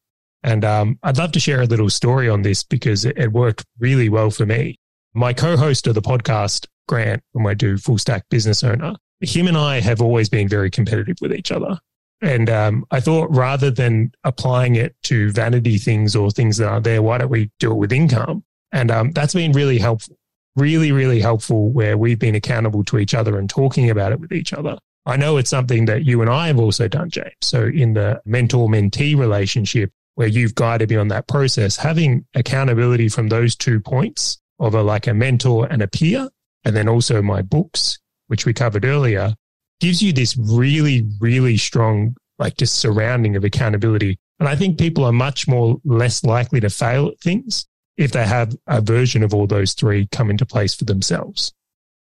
And 0.43 0.65
um, 0.65 0.99
I'd 1.03 1.17
love 1.17 1.31
to 1.33 1.39
share 1.39 1.61
a 1.61 1.65
little 1.65 1.89
story 1.89 2.27
on 2.27 2.41
this 2.41 2.63
because 2.63 3.05
it, 3.05 3.17
it 3.17 3.31
worked 3.31 3.63
really 3.79 4.09
well 4.09 4.29
for 4.29 4.45
me. 4.45 4.77
My 5.13 5.31
co 5.31 5.55
host 5.55 5.87
of 5.87 5.95
the 5.95 6.01
podcast, 6.01 6.67
Grant, 6.87 7.23
when 7.31 7.45
I 7.47 7.53
do 7.53 7.77
Full 7.77 7.97
Stack 7.97 8.27
Business 8.29 8.63
Owner, 8.63 8.95
him 9.21 9.47
and 9.47 9.55
I 9.55 9.79
have 9.79 10.01
always 10.01 10.27
been 10.27 10.49
very 10.49 10.69
competitive 10.69 11.17
with 11.21 11.33
each 11.33 11.51
other. 11.51 11.79
And 12.23 12.49
um, 12.49 12.85
I 12.89 13.01
thought 13.01 13.29
rather 13.35 13.69
than 13.69 14.13
applying 14.23 14.75
it 14.75 14.95
to 15.03 15.29
vanity 15.33 15.77
things 15.77 16.15
or 16.15 16.31
things 16.31 16.55
that 16.57 16.69
are 16.69 16.79
there, 16.79 17.01
why 17.01 17.17
don't 17.17 17.29
we 17.29 17.51
do 17.59 17.71
it 17.71 17.75
with 17.75 17.91
income? 17.91 18.45
And 18.71 18.89
um, 18.89 19.11
that's 19.11 19.33
been 19.33 19.51
really 19.51 19.77
helpful, 19.77 20.17
really, 20.55 20.93
really 20.93 21.19
helpful 21.19 21.69
where 21.69 21.97
we've 21.97 22.17
been 22.17 22.33
accountable 22.33 22.85
to 22.85 22.97
each 22.97 23.13
other 23.13 23.37
and 23.37 23.49
talking 23.49 23.89
about 23.89 24.13
it 24.13 24.21
with 24.21 24.31
each 24.31 24.53
other. 24.53 24.77
I 25.05 25.17
know 25.17 25.35
it's 25.35 25.49
something 25.49 25.83
that 25.85 26.05
you 26.05 26.21
and 26.21 26.29
I 26.29 26.47
have 26.47 26.59
also 26.59 26.87
done, 26.87 27.09
James. 27.09 27.33
So 27.41 27.65
in 27.65 27.93
the 27.93 28.21
mentor 28.25 28.69
mentee 28.69 29.17
relationship 29.17 29.91
where 30.15 30.29
you've 30.29 30.55
guided 30.55 30.91
me 30.91 30.95
on 30.95 31.09
that 31.09 31.27
process, 31.27 31.75
having 31.75 32.25
accountability 32.35 33.09
from 33.09 33.27
those 33.27 33.53
two 33.53 33.81
points 33.81 34.39
of 34.59 34.75
a, 34.75 34.81
like 34.81 35.07
a 35.07 35.13
mentor 35.13 35.67
and 35.69 35.81
a 35.81 35.89
peer, 35.89 36.29
and 36.63 36.73
then 36.73 36.87
also 36.87 37.21
my 37.21 37.41
books, 37.41 37.99
which 38.27 38.45
we 38.45 38.53
covered 38.53 38.85
earlier, 38.85 39.35
gives 39.83 40.01
you 40.01 40.13
this 40.13 40.37
really, 40.37 41.05
really 41.19 41.57
strong, 41.57 42.15
like 42.39 42.55
just 42.55 42.75
surrounding 42.75 43.35
of 43.35 43.43
accountability. 43.43 44.17
And 44.39 44.47
I 44.47 44.55
think 44.55 44.79
people 44.79 45.03
are 45.03 45.11
much 45.11 45.45
more 45.45 45.75
less 45.83 46.23
likely 46.23 46.61
to 46.61 46.69
fail 46.69 47.09
at 47.09 47.19
things 47.19 47.67
if 47.97 48.13
they 48.13 48.25
have 48.25 48.55
a 48.65 48.79
version 48.79 49.23
of 49.23 49.33
all 49.33 49.45
those 49.45 49.73
three 49.73 50.07
come 50.07 50.29
into 50.29 50.45
place 50.45 50.73
for 50.73 50.85
themselves. 50.85 51.51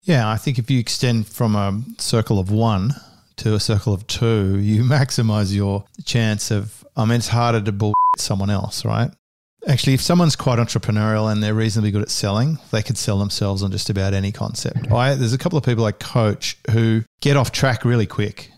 Yeah, 0.03 0.29
I 0.29 0.37
think 0.39 0.59
if 0.59 0.69
you 0.69 0.81
extend 0.81 1.29
from 1.29 1.55
a 1.55 1.81
circle 1.99 2.41
of 2.41 2.51
one 2.51 2.95
to 3.37 3.55
a 3.55 3.61
circle 3.61 3.95
of 3.95 4.05
two, 4.09 4.59
you 4.59 4.83
maximize 4.97 5.55
your 5.55 5.85
chance 6.05 6.51
of, 6.51 6.85
I 6.97 7.05
mean, 7.05 7.19
it's 7.19 7.29
harder 7.29 7.61
to 7.61 7.71
bull 7.71 7.95
someone 8.19 8.51
else, 8.51 8.85
right? 8.85 9.13
Actually, 9.67 9.95
if 9.95 10.01
someone's 10.01 10.37
quite 10.37 10.59
entrepreneurial 10.59 11.31
and 11.31 11.43
they're 11.43 11.55
reasonably 11.55 11.91
good 11.91 12.03
at 12.03 12.11
selling, 12.11 12.59
they 12.71 12.83
could 12.83 12.97
sell 12.97 13.19
themselves 13.19 13.63
on 13.63 13.71
just 13.71 13.91
about 13.91 14.15
any 14.15 14.31
concept. 14.31 14.91
I, 14.91 15.15
there's 15.15 15.33
a 15.33 15.39
couple 15.39 15.59
of 15.59 15.65
people 15.65 15.85
I 15.85 15.93
coach 15.93 16.57
who 16.71 17.03
get 17.21 17.37
off 17.37 17.51
track 17.51 17.85
really 17.85 18.07
quick. 18.07 18.53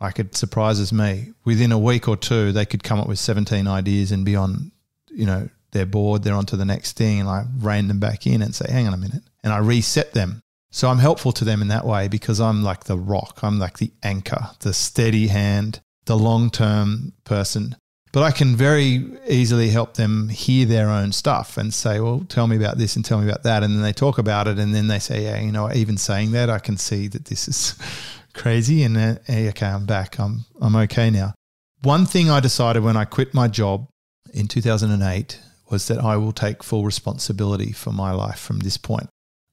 Like 0.00 0.18
it 0.18 0.34
surprises 0.34 0.92
me. 0.92 1.32
Within 1.44 1.72
a 1.72 1.78
week 1.78 2.08
or 2.08 2.16
two, 2.16 2.52
they 2.52 2.66
could 2.66 2.82
come 2.82 2.98
up 2.98 3.08
with 3.08 3.18
17 3.18 3.66
ideas 3.66 4.12
and 4.12 4.24
be 4.24 4.36
on, 4.36 4.72
you 5.10 5.26
know, 5.26 5.48
they're 5.72 5.86
bored, 5.86 6.22
they're 6.22 6.34
on 6.34 6.46
to 6.46 6.56
the 6.56 6.64
next 6.64 6.96
thing, 6.96 7.20
and 7.20 7.28
I 7.28 7.44
rein 7.58 7.88
them 7.88 8.00
back 8.00 8.26
in 8.26 8.40
and 8.40 8.54
say, 8.54 8.70
hang 8.70 8.86
on 8.86 8.94
a 8.94 8.98
minute. 8.98 9.22
And 9.44 9.52
I 9.52 9.58
reset 9.58 10.12
them. 10.12 10.40
So 10.70 10.88
I'm 10.88 10.98
helpful 10.98 11.32
to 11.32 11.44
them 11.44 11.62
in 11.62 11.68
that 11.68 11.86
way 11.86 12.08
because 12.08 12.40
I'm 12.40 12.62
like 12.62 12.84
the 12.84 12.98
rock, 12.98 13.40
I'm 13.42 13.58
like 13.58 13.78
the 13.78 13.92
anchor, 14.02 14.50
the 14.60 14.74
steady 14.74 15.28
hand, 15.28 15.80
the 16.06 16.18
long 16.18 16.50
term 16.50 17.12
person 17.24 17.76
but 18.12 18.22
I 18.22 18.30
can 18.30 18.56
very 18.56 19.04
easily 19.28 19.68
help 19.68 19.94
them 19.94 20.28
hear 20.28 20.64
their 20.64 20.88
own 20.88 21.12
stuff 21.12 21.56
and 21.56 21.72
say, 21.74 22.00
well, 22.00 22.24
tell 22.28 22.46
me 22.46 22.56
about 22.56 22.78
this 22.78 22.96
and 22.96 23.04
tell 23.04 23.18
me 23.18 23.28
about 23.28 23.42
that. 23.42 23.62
And 23.62 23.74
then 23.74 23.82
they 23.82 23.92
talk 23.92 24.18
about 24.18 24.48
it 24.48 24.58
and 24.58 24.74
then 24.74 24.88
they 24.88 24.98
say, 24.98 25.24
yeah, 25.24 25.40
you 25.40 25.52
know, 25.52 25.70
even 25.72 25.98
saying 25.98 26.32
that, 26.32 26.48
I 26.48 26.58
can 26.58 26.76
see 26.76 27.08
that 27.08 27.26
this 27.26 27.46
is 27.46 27.74
crazy. 28.34 28.82
And 28.84 28.96
uh, 28.96 29.16
hey, 29.26 29.48
okay, 29.50 29.66
I'm 29.66 29.86
back. 29.86 30.18
I'm, 30.18 30.46
I'm 30.60 30.76
okay 30.76 31.10
now. 31.10 31.34
One 31.82 32.06
thing 32.06 32.30
I 32.30 32.40
decided 32.40 32.82
when 32.82 32.96
I 32.96 33.04
quit 33.04 33.34
my 33.34 33.48
job 33.48 33.88
in 34.32 34.48
2008 34.48 35.38
was 35.70 35.88
that 35.88 35.98
I 35.98 36.16
will 36.16 36.32
take 36.32 36.62
full 36.62 36.84
responsibility 36.84 37.72
for 37.72 37.92
my 37.92 38.12
life 38.12 38.38
from 38.38 38.60
this 38.60 38.76
point. 38.76 39.08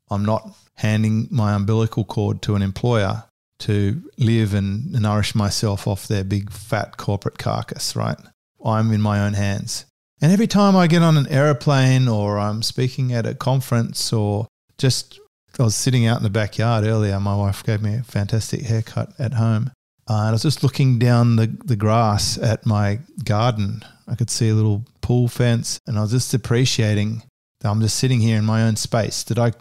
I'm 0.09 0.23
not 0.23 0.55
handing 0.75 1.27
my 1.31 1.53
umbilical 1.53 2.05
cord 2.05 2.41
to 2.43 2.55
an 2.55 2.61
employer 2.61 3.23
to 3.59 4.01
live 4.17 4.53
and 4.53 4.91
nourish 4.91 5.35
myself 5.35 5.87
off 5.87 6.07
their 6.07 6.23
big 6.23 6.51
fat 6.51 6.97
corporate 6.97 7.37
carcass, 7.37 7.95
right? 7.95 8.17
I'm 8.63 8.91
in 8.91 9.01
my 9.01 9.25
own 9.25 9.33
hands. 9.33 9.85
And 10.21 10.31
every 10.31 10.47
time 10.47 10.75
I 10.75 10.87
get 10.87 11.01
on 11.01 11.17
an 11.17 11.27
aeroplane 11.27 12.07
or 12.07 12.39
I'm 12.39 12.63
speaking 12.63 13.11
at 13.11 13.25
a 13.25 13.35
conference 13.35 14.13
or 14.13 14.47
just 14.77 15.19
I 15.59 15.63
was 15.63 15.75
sitting 15.75 16.07
out 16.07 16.17
in 16.17 16.23
the 16.23 16.29
backyard 16.29 16.83
earlier, 16.83 17.19
my 17.19 17.35
wife 17.35 17.63
gave 17.63 17.81
me 17.81 17.95
a 17.95 18.03
fantastic 18.03 18.61
haircut 18.61 19.13
at 19.19 19.33
home. 19.33 19.71
Uh, 20.09 20.13
and 20.13 20.29
I 20.29 20.31
was 20.31 20.41
just 20.41 20.63
looking 20.63 20.97
down 20.97 21.35
the, 21.35 21.47
the 21.63 21.75
grass 21.75 22.37
at 22.37 22.65
my 22.65 22.99
garden. 23.23 23.83
I 24.07 24.15
could 24.15 24.29
see 24.29 24.49
a 24.49 24.55
little 24.55 24.83
pool 25.01 25.27
fence, 25.27 25.79
and 25.87 25.97
I 25.97 26.01
was 26.01 26.11
just 26.11 26.33
appreciating 26.33 27.23
that 27.59 27.69
I'm 27.69 27.81
just 27.81 27.97
sitting 27.97 28.19
here 28.19 28.37
in 28.37 28.45
my 28.45 28.63
own 28.63 28.75
space 28.75 29.23
that 29.23 29.37
I 29.37 29.53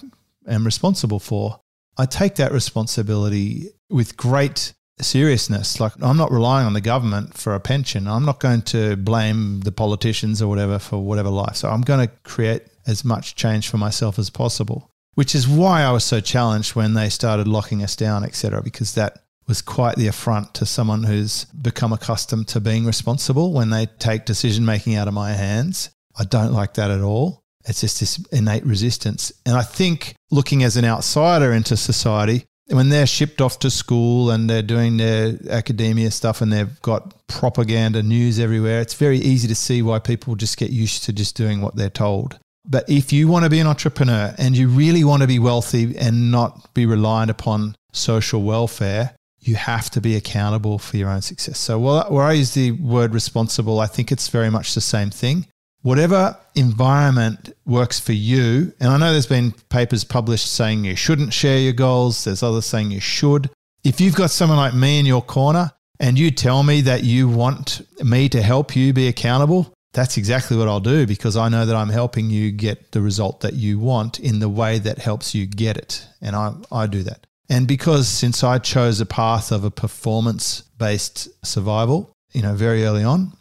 am 0.48 0.64
responsible 0.64 1.20
for. 1.20 1.60
I 1.98 2.06
take 2.06 2.36
that 2.36 2.52
responsibility 2.52 3.68
with 3.90 4.16
great 4.16 4.72
seriousness. 5.00 5.80
Like, 5.80 5.92
I'm 6.00 6.16
not 6.16 6.30
relying 6.30 6.66
on 6.66 6.74
the 6.74 6.80
government 6.80 7.34
for 7.34 7.54
a 7.54 7.60
pension. 7.60 8.06
I'm 8.06 8.24
not 8.24 8.40
going 8.40 8.62
to 8.62 8.96
blame 8.96 9.60
the 9.60 9.72
politicians 9.72 10.42
or 10.42 10.48
whatever 10.48 10.78
for 10.78 10.98
whatever 10.98 11.30
life. 11.30 11.56
So 11.56 11.68
I'm 11.68 11.80
going 11.80 12.06
to 12.06 12.12
create 12.24 12.62
as 12.86 13.04
much 13.04 13.34
change 13.34 13.68
for 13.68 13.78
myself 13.78 14.18
as 14.18 14.30
possible, 14.30 14.90
which 15.14 15.34
is 15.34 15.48
why 15.48 15.82
I 15.82 15.92
was 15.92 16.04
so 16.04 16.20
challenged 16.20 16.74
when 16.74 16.94
they 16.94 17.08
started 17.08 17.48
locking 17.48 17.82
us 17.82 17.96
down, 17.96 18.24
etc., 18.24 18.62
because 18.62 18.94
that 18.94 19.18
was 19.46 19.62
quite 19.62 19.96
the 19.96 20.06
affront 20.06 20.54
to 20.54 20.66
someone 20.66 21.02
who's 21.02 21.44
become 21.46 21.92
accustomed 21.92 22.48
to 22.48 22.60
being 22.60 22.84
responsible 22.84 23.52
when 23.52 23.70
they 23.70 23.86
take 23.98 24.24
decision 24.24 24.64
making 24.64 24.94
out 24.94 25.08
of 25.08 25.14
my 25.14 25.32
hands. 25.32 25.90
I 26.16 26.24
don't 26.24 26.52
like 26.52 26.74
that 26.74 26.90
at 26.90 27.00
all. 27.00 27.42
It's 27.64 27.80
just 27.80 28.00
this 28.00 28.24
innate 28.32 28.64
resistance. 28.64 29.32
And 29.46 29.56
I 29.56 29.62
think 29.62 30.14
looking 30.30 30.62
as 30.62 30.76
an 30.76 30.84
outsider 30.84 31.52
into 31.52 31.76
society, 31.76 32.44
when 32.72 32.88
they're 32.88 33.06
shipped 33.06 33.40
off 33.40 33.58
to 33.60 33.70
school 33.70 34.30
and 34.30 34.48
they're 34.48 34.62
doing 34.62 34.96
their 34.96 35.38
academia 35.50 36.10
stuff 36.10 36.40
and 36.40 36.52
they've 36.52 36.80
got 36.82 37.14
propaganda 37.26 38.02
news 38.02 38.38
everywhere, 38.38 38.80
it's 38.80 38.94
very 38.94 39.18
easy 39.18 39.48
to 39.48 39.54
see 39.54 39.82
why 39.82 39.98
people 39.98 40.34
just 40.34 40.56
get 40.56 40.70
used 40.70 41.04
to 41.04 41.12
just 41.12 41.36
doing 41.36 41.60
what 41.60 41.76
they're 41.76 41.90
told. 41.90 42.38
But 42.64 42.88
if 42.88 43.12
you 43.12 43.28
want 43.28 43.44
to 43.44 43.50
be 43.50 43.58
an 43.58 43.66
entrepreneur 43.66 44.34
and 44.38 44.56
you 44.56 44.68
really 44.68 45.04
want 45.04 45.22
to 45.22 45.28
be 45.28 45.38
wealthy 45.38 45.96
and 45.98 46.30
not 46.30 46.72
be 46.74 46.86
reliant 46.86 47.30
upon 47.30 47.74
social 47.92 48.42
welfare, 48.42 49.16
you 49.40 49.56
have 49.56 49.90
to 49.90 50.00
be 50.00 50.14
accountable 50.14 50.78
for 50.78 50.96
your 50.96 51.10
own 51.10 51.22
success. 51.22 51.58
So, 51.58 51.78
where 51.78 52.24
I 52.24 52.32
use 52.32 52.54
the 52.54 52.70
word 52.70 53.12
responsible, 53.12 53.80
I 53.80 53.86
think 53.86 54.12
it's 54.12 54.28
very 54.28 54.50
much 54.50 54.74
the 54.74 54.80
same 54.80 55.10
thing 55.10 55.46
whatever 55.82 56.36
environment 56.54 57.52
works 57.66 58.00
for 58.00 58.12
you. 58.12 58.72
And 58.80 58.88
I 58.90 58.96
know 58.96 59.12
there's 59.12 59.26
been 59.26 59.52
papers 59.68 60.04
published 60.04 60.52
saying 60.52 60.84
you 60.84 60.96
shouldn't 60.96 61.32
share 61.32 61.58
your 61.58 61.72
goals, 61.72 62.24
there's 62.24 62.42
others 62.42 62.66
saying 62.66 62.90
you 62.90 63.00
should. 63.00 63.50
If 63.84 64.00
you've 64.00 64.14
got 64.14 64.30
someone 64.30 64.58
like 64.58 64.74
me 64.74 64.98
in 64.98 65.06
your 65.06 65.22
corner 65.22 65.72
and 65.98 66.18
you 66.18 66.30
tell 66.30 66.62
me 66.62 66.80
that 66.82 67.04
you 67.04 67.28
want 67.28 67.82
me 68.02 68.28
to 68.28 68.42
help 68.42 68.74
you 68.76 68.92
be 68.92 69.08
accountable, 69.08 69.72
that's 69.92 70.16
exactly 70.16 70.56
what 70.56 70.68
I'll 70.68 70.80
do 70.80 71.06
because 71.06 71.36
I 71.36 71.48
know 71.48 71.66
that 71.66 71.76
I'm 71.76 71.90
helping 71.90 72.30
you 72.30 72.50
get 72.50 72.92
the 72.92 73.02
result 73.02 73.40
that 73.40 73.54
you 73.54 73.78
want 73.78 74.20
in 74.20 74.38
the 74.38 74.48
way 74.48 74.78
that 74.78 74.98
helps 74.98 75.34
you 75.34 75.46
get 75.46 75.76
it. 75.76 76.06
And 76.20 76.34
I, 76.34 76.54
I 76.70 76.86
do 76.86 77.02
that. 77.02 77.26
And 77.50 77.68
because 77.68 78.08
since 78.08 78.42
I 78.42 78.58
chose 78.58 79.00
a 79.00 79.06
path 79.06 79.52
of 79.52 79.64
a 79.64 79.70
performance 79.70 80.62
based 80.78 81.28
survival, 81.44 82.12
you 82.32 82.40
know, 82.40 82.54
very 82.54 82.84
early 82.84 83.04
on, 83.04 83.32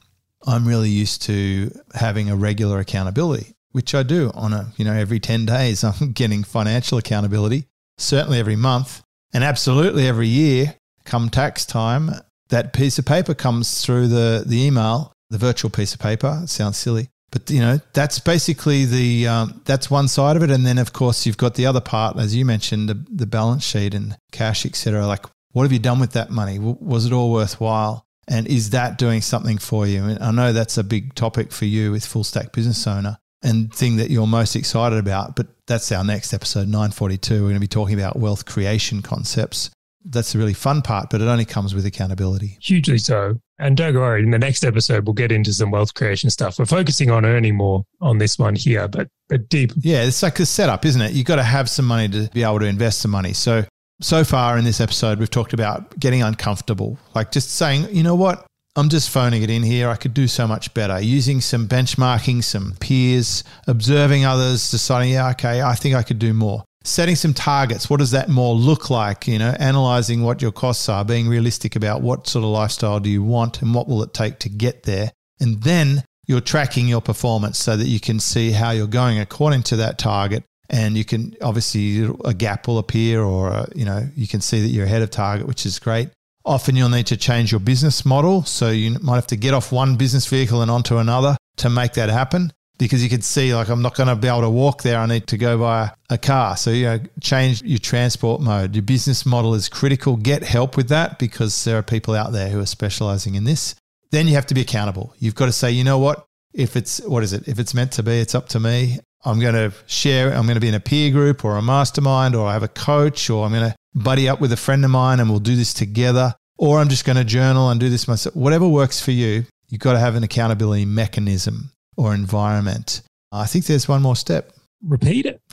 I'm 0.48 0.68
really 0.68 0.90
used 0.90 1.22
to 1.24 1.72
having 1.94 2.30
a 2.30 2.36
regular 2.36 2.80
accountability, 2.80 3.54
which 3.72 3.94
I 3.94 4.04
do 4.04 4.32
on 4.34 4.54
a, 4.54 4.72
you 4.78 4.86
know, 4.86 4.94
every 4.94 5.20
10 5.20 5.46
days. 5.46 5.84
I'm 6.02 6.12
getting 6.12 6.44
financial 6.44 6.98
accountability, 6.98 7.66
certainly 7.98 8.40
every 8.40 8.56
month, 8.56 9.02
and 9.34 9.44
absolutely 9.44 10.08
every 10.08 10.28
year. 10.28 10.76
Come 11.04 11.30
tax 11.30 11.66
time, 11.66 12.12
that 12.50 12.74
piece 12.74 13.00
of 13.00 13.06
paper 13.06 13.34
comes 13.34 13.84
through 13.84 14.08
the, 14.08 14.44
the 14.46 14.62
email, 14.62 15.14
the 15.32 15.40
virtual 15.40 15.72
piece 15.72 15.94
of 15.94 16.00
paper. 16.00 16.42
It 16.44 16.50
sounds 16.50 16.78
silly. 16.78 17.10
But 17.32 17.50
you 17.50 17.62
know 17.62 17.80
that's 17.94 18.20
basically 18.20 18.84
the 18.84 19.28
um, 19.28 19.62
that's 19.64 19.90
one 19.90 20.10
side 20.10 20.36
of 20.36 20.44
it, 20.44 20.52
and 20.52 20.66
then 20.66 20.78
of 20.78 20.92
course 20.92 21.26
you've 21.26 21.38
got 21.38 21.56
the 21.56 21.66
other 21.66 21.80
part, 21.80 22.18
as 22.18 22.36
you 22.36 22.44
mentioned, 22.44 22.90
the, 22.90 23.06
the 23.10 23.26
balance 23.26 23.64
sheet 23.64 23.94
and 23.94 24.18
cash, 24.34 24.66
etc. 24.66 25.08
Like, 25.08 25.26
what 25.54 25.64
have 25.64 25.72
you 25.72 25.80
done 25.80 26.02
with 26.02 26.12
that 26.12 26.30
money? 26.30 26.60
Was 26.60 27.06
it 27.06 27.14
all 27.14 27.32
worthwhile? 27.32 28.06
And 28.28 28.48
is 28.48 28.70
that 28.72 28.98
doing 28.98 29.22
something 29.22 29.58
for 29.58 29.88
you? 29.88 30.04
And 30.04 30.20
I 30.24 30.32
know 30.32 30.54
that's 30.54 30.78
a 30.78 30.84
big 30.84 31.16
topic 31.16 31.52
for 31.52 31.66
you 31.66 31.92
with 31.92 32.06
Full 32.06 32.24
Stack 32.24 32.54
Business 32.54 32.86
Owner 32.88 33.18
and 33.44 33.74
thing 33.74 33.98
that 33.98 34.10
you're 34.10 34.28
most 34.28 34.56
excited 34.56 35.00
about. 35.00 35.36
But 35.36 35.48
that's 35.68 35.92
our 35.92 36.04
next 36.04 36.34
episode, 36.34 36.68
942. 36.68 37.36
We're 37.36 37.40
going 37.42 37.54
to 37.56 37.60
be 37.60 37.68
talking 37.68 38.00
about 38.00 38.18
wealth 38.18 38.46
creation 38.46 39.02
concepts. 39.02 39.72
That's 40.04 40.34
the 40.34 40.40
really 40.40 40.54
fun 40.54 40.82
part, 40.82 41.10
but 41.12 41.22
it 41.22 41.28
only 41.28 41.46
comes 41.46 41.76
with 41.76 41.86
accountability. 41.86 42.58
Hugely 42.62 42.98
so. 42.98 43.36
And 43.60 43.78
don't 43.78 43.94
worry, 43.94 44.24
in 44.24 44.32
the 44.32 44.40
next 44.40 44.64
episode, 44.64 45.06
we'll 45.06 45.14
get 45.14 45.32
into 45.32 45.54
some 45.54 45.70
wealth 45.70 45.94
creation 45.94 46.32
stuff. 46.32 46.58
We're 46.58 46.66
focusing 46.66 47.12
on 47.12 47.24
earning 47.24 47.56
more 47.56 47.84
on 48.02 48.18
this 48.18 48.40
one 48.40 48.56
here, 48.56 48.88
but, 48.88 49.08
but 49.30 49.48
deep. 49.50 49.72
Yeah, 49.78 50.04
it's 50.04 50.24
like 50.24 50.40
a 50.40 50.48
setup, 50.48 50.86
isn't 50.86 51.02
it? 51.02 51.12
You've 51.12 51.28
got 51.28 51.36
to 51.36 51.44
have 51.44 51.70
some 51.70 51.86
money 51.86 52.10
to 52.10 52.30
be 52.34 52.42
able 52.42 52.60
to 52.60 52.66
invest 52.66 53.02
some 53.02 53.12
money. 53.12 53.34
So, 53.34 53.64
so 54.02 54.24
far 54.24 54.58
in 54.58 54.66
this 54.66 54.82
episode, 54.82 55.20
we've 55.20 55.30
talked 55.30 55.54
about 55.54 56.00
getting 56.00 56.24
uncomfortable, 56.24 56.98
like 57.16 57.32
just 57.32 57.52
saying, 57.52 57.88
you 57.92 58.04
know 58.04 58.16
what? 58.16 58.46
I'm 58.76 58.90
just 58.90 59.10
phoning 59.10 59.44
it 59.44 59.50
in 59.50 59.64
here. 59.64 59.90
I 59.90 59.96
could 59.96 60.14
do 60.14 60.28
so 60.28 60.48
much 60.48 60.74
better. 60.74 61.00
Using 61.02 61.42
some 61.42 61.68
benchmarking, 61.68 62.44
some 62.44 62.76
peers, 62.80 63.44
observing 63.68 64.26
others, 64.26 64.72
deciding, 64.72 65.12
yeah, 65.12 65.30
okay, 65.32 65.62
I 65.62 65.76
think 65.76 65.96
I 65.96 66.04
could 66.04 66.20
do 66.20 66.34
more 66.34 66.64
setting 66.84 67.16
some 67.16 67.34
targets. 67.34 67.90
What 67.90 68.00
does 68.00 68.12
that 68.12 68.30
more 68.30 68.56
look 68.56 68.90
like? 68.90 69.28
You 69.28 69.40
know, 69.40 69.56
analyzing 69.60 70.24
what 70.24 70.42
your 70.42 70.52
costs 70.52 70.90
are, 70.90 71.06
being 71.06 71.28
realistic 71.28 71.76
about 71.76 72.02
what 72.02 72.28
sort 72.28 72.44
of 72.44 72.52
lifestyle 72.52 73.00
do 73.00 73.10
you 73.10 73.24
want 73.24 73.62
and 73.62 73.74
what 73.74 73.88
will 73.88 74.04
it 74.04 74.14
take 74.14 74.40
to 74.40 74.50
get 74.50 74.84
there. 74.84 75.12
And 75.40 75.62
then 75.62 76.04
you're 76.28 76.42
tracking 76.42 76.88
your 76.88 77.02
performance 77.02 77.60
so 77.60 77.76
that 77.76 77.88
you 77.88 78.00
can 78.00 78.20
see 78.20 78.52
how 78.52 78.72
you're 78.72 78.88
going 78.88 79.20
according 79.20 79.64
to 79.64 79.76
that 79.78 79.98
target. 79.98 80.44
And 80.72 80.98
you 80.98 81.06
can 81.06 81.36
obviously 81.42 82.10
a 82.26 82.34
gap 82.34 82.68
will 82.68 82.80
appear, 82.80 83.22
or 83.22 83.50
a, 83.50 83.68
you 83.76 83.86
know 83.86 84.08
you 84.16 84.28
can 84.28 84.42
see 84.42 84.62
that 84.62 84.70
you're 84.70 84.86
ahead 84.86 85.04
of 85.04 85.12
target, 85.12 85.46
which 85.46 85.66
is 85.66 85.78
great. 85.78 86.10
Often 86.44 86.76
you'll 86.76 86.90
need 86.90 87.08
to 87.08 87.18
change 87.18 87.52
your 87.52 87.60
business 87.60 88.06
model, 88.06 88.44
so 88.44 88.70
you 88.70 88.98
might 89.02 89.16
have 89.16 89.28
to 89.28 89.36
get 89.36 89.54
off 89.54 89.72
one 89.72 89.96
business 89.98 90.26
vehicle 90.26 90.62
and 90.64 90.72
onto 90.72 90.98
another 90.98 91.38
to 91.58 91.70
make 91.70 91.94
that 91.94 92.10
happen 92.10 92.52
because 92.82 93.04
you 93.04 93.10
can 93.10 93.22
see 93.22 93.54
like 93.54 93.70
I'm 93.70 93.84
not 93.84 93.94
going 93.96 94.10
to 94.10 94.16
be 94.16 94.28
able 94.28 94.42
to 94.42 94.50
walk 94.50 94.82
there. 94.82 94.98
I 94.98 95.06
need 95.06 95.28
to 95.28 95.38
go 95.38 95.60
by 95.60 95.92
a 96.10 96.18
car. 96.18 96.58
So 96.58 96.72
you 96.72 96.86
know, 96.86 97.00
change 97.22 97.62
your 97.62 97.78
transport 97.78 98.42
mode. 98.42 98.76
Your 98.76 98.82
business 98.82 99.24
model 99.24 99.54
is 99.54 99.70
critical. 99.70 100.16
Get 100.16 100.42
help 100.42 100.76
with 100.78 100.90
that 100.90 101.20
because 101.20 101.64
there 101.64 101.78
are 101.78 101.84
people 101.84 102.16
out 102.16 102.32
there 102.32 102.50
who 102.50 102.60
are 102.60 102.66
specializing 102.66 103.36
in 103.36 103.44
this. 103.44 103.76
Then 104.10 104.28
you 104.28 104.34
have 104.34 104.48
to 104.48 104.56
be 104.56 104.62
accountable. 104.62 105.14
You've 105.20 105.36
got 105.36 105.46
to 105.46 105.52
say, 105.52 105.70
you 105.70 105.84
know 105.84 106.00
what? 106.00 106.26
If 106.54 106.76
it's 106.76 107.00
what 107.02 107.22
is 107.22 107.34
it? 107.34 107.48
If 107.48 107.60
it's 107.60 107.76
meant 107.76 107.92
to 107.94 108.04
be, 108.04 108.20
it's 108.20 108.34
up 108.34 108.50
to 108.50 108.60
me. 108.60 108.98
I'm 109.24 109.40
going 109.40 109.54
to 109.54 109.74
share. 109.86 110.34
I'm 110.34 110.46
going 110.46 110.56
to 110.56 110.62
be 110.62 110.68
in 110.68 110.74
a 110.74 110.80
peer 110.80 111.12
group 111.12 111.46
or 111.46 111.58
a 111.58 111.62
mastermind, 111.62 112.36
or 112.36 112.48
I 112.48 112.54
have 112.54 112.64
a 112.64 112.68
coach, 112.68 113.30
or 113.30 113.46
I'm 113.46 113.52
going 113.52 113.70
to 113.70 113.76
buddy 113.94 114.28
up 114.28 114.42
with 114.42 114.52
a 114.52 114.58
friend 114.58 114.84
of 114.84 114.92
mine, 114.92 115.20
and 115.20 115.30
we'll 115.30 115.40
do 115.40 115.56
this 115.56 115.74
together. 115.74 116.34
Or 116.58 116.80
I'm 116.80 116.90
just 116.90 117.06
going 117.06 117.18
to 117.18 117.24
journal 117.24 117.70
and 117.70 117.80
do 117.80 117.90
this 117.90 118.08
myself. 118.08 118.36
Whatever 118.36 118.68
works 118.68 119.02
for 119.02 119.12
you, 119.12 119.46
you've 119.70 119.82
got 119.82 119.94
to 119.94 120.00
have 120.00 120.16
an 120.16 120.24
accountability 120.24 120.86
mechanism 120.86 121.72
or 121.98 122.14
environment. 122.14 123.02
I 123.32 123.46
think 123.46 123.66
there's 123.66 123.88
one 123.88 124.02
more 124.02 124.16
step. 124.16 124.52
Repeat 124.84 125.26
it. 125.26 125.42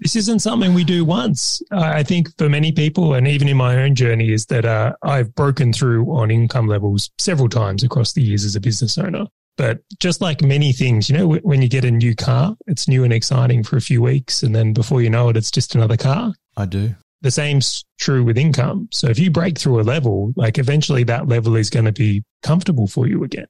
this 0.00 0.16
isn't 0.16 0.40
something 0.40 0.74
we 0.74 0.84
do 0.84 1.04
once. 1.04 1.62
I 1.72 2.02
think 2.02 2.36
for 2.36 2.48
many 2.48 2.72
people, 2.72 3.14
and 3.14 3.26
even 3.26 3.48
in 3.48 3.56
my 3.56 3.76
own 3.82 3.94
journey, 3.94 4.32
is 4.32 4.46
that 4.46 4.64
uh, 4.64 4.94
I've 5.02 5.34
broken 5.34 5.72
through 5.72 6.06
on 6.06 6.30
income 6.30 6.66
levels 6.66 7.10
several 7.18 7.48
times 7.48 7.82
across 7.82 8.12
the 8.12 8.22
years 8.22 8.44
as 8.44 8.56
a 8.56 8.60
business 8.60 8.98
owner. 8.98 9.26
But 9.56 9.80
just 9.98 10.20
like 10.20 10.42
many 10.42 10.72
things, 10.72 11.08
you 11.08 11.16
know, 11.16 11.34
when 11.36 11.62
you 11.62 11.68
get 11.68 11.84
a 11.84 11.90
new 11.90 12.14
car, 12.14 12.54
it's 12.66 12.88
new 12.88 13.04
and 13.04 13.12
exciting 13.12 13.62
for 13.62 13.76
a 13.76 13.80
few 13.80 14.02
weeks. 14.02 14.42
And 14.42 14.54
then 14.54 14.72
before 14.72 15.00
you 15.00 15.08
know 15.08 15.30
it, 15.30 15.36
it's 15.36 15.50
just 15.50 15.74
another 15.74 15.96
car. 15.96 16.34
I 16.56 16.66
do. 16.66 16.94
The 17.22 17.30
same's 17.30 17.84
true 17.98 18.22
with 18.22 18.36
income. 18.36 18.88
So 18.92 19.08
if 19.08 19.18
you 19.18 19.30
break 19.30 19.58
through 19.58 19.80
a 19.80 19.82
level, 19.82 20.34
like 20.36 20.58
eventually 20.58 21.04
that 21.04 21.26
level 21.26 21.56
is 21.56 21.70
going 21.70 21.86
to 21.86 21.92
be 21.92 22.22
comfortable 22.42 22.86
for 22.86 23.06
you 23.06 23.24
again. 23.24 23.46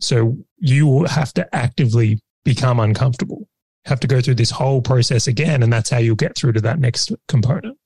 So 0.00 0.38
you 0.58 1.04
have 1.04 1.32
to 1.34 1.54
actively 1.54 2.18
become 2.44 2.80
uncomfortable, 2.80 3.46
have 3.84 4.00
to 4.00 4.06
go 4.06 4.20
through 4.20 4.36
this 4.36 4.50
whole 4.50 4.80
process 4.80 5.26
again. 5.26 5.62
And 5.62 5.72
that's 5.72 5.90
how 5.90 5.98
you'll 5.98 6.16
get 6.16 6.34
through 6.34 6.52
to 6.52 6.60
that 6.62 6.80
next 6.80 7.12
component. 7.28 7.76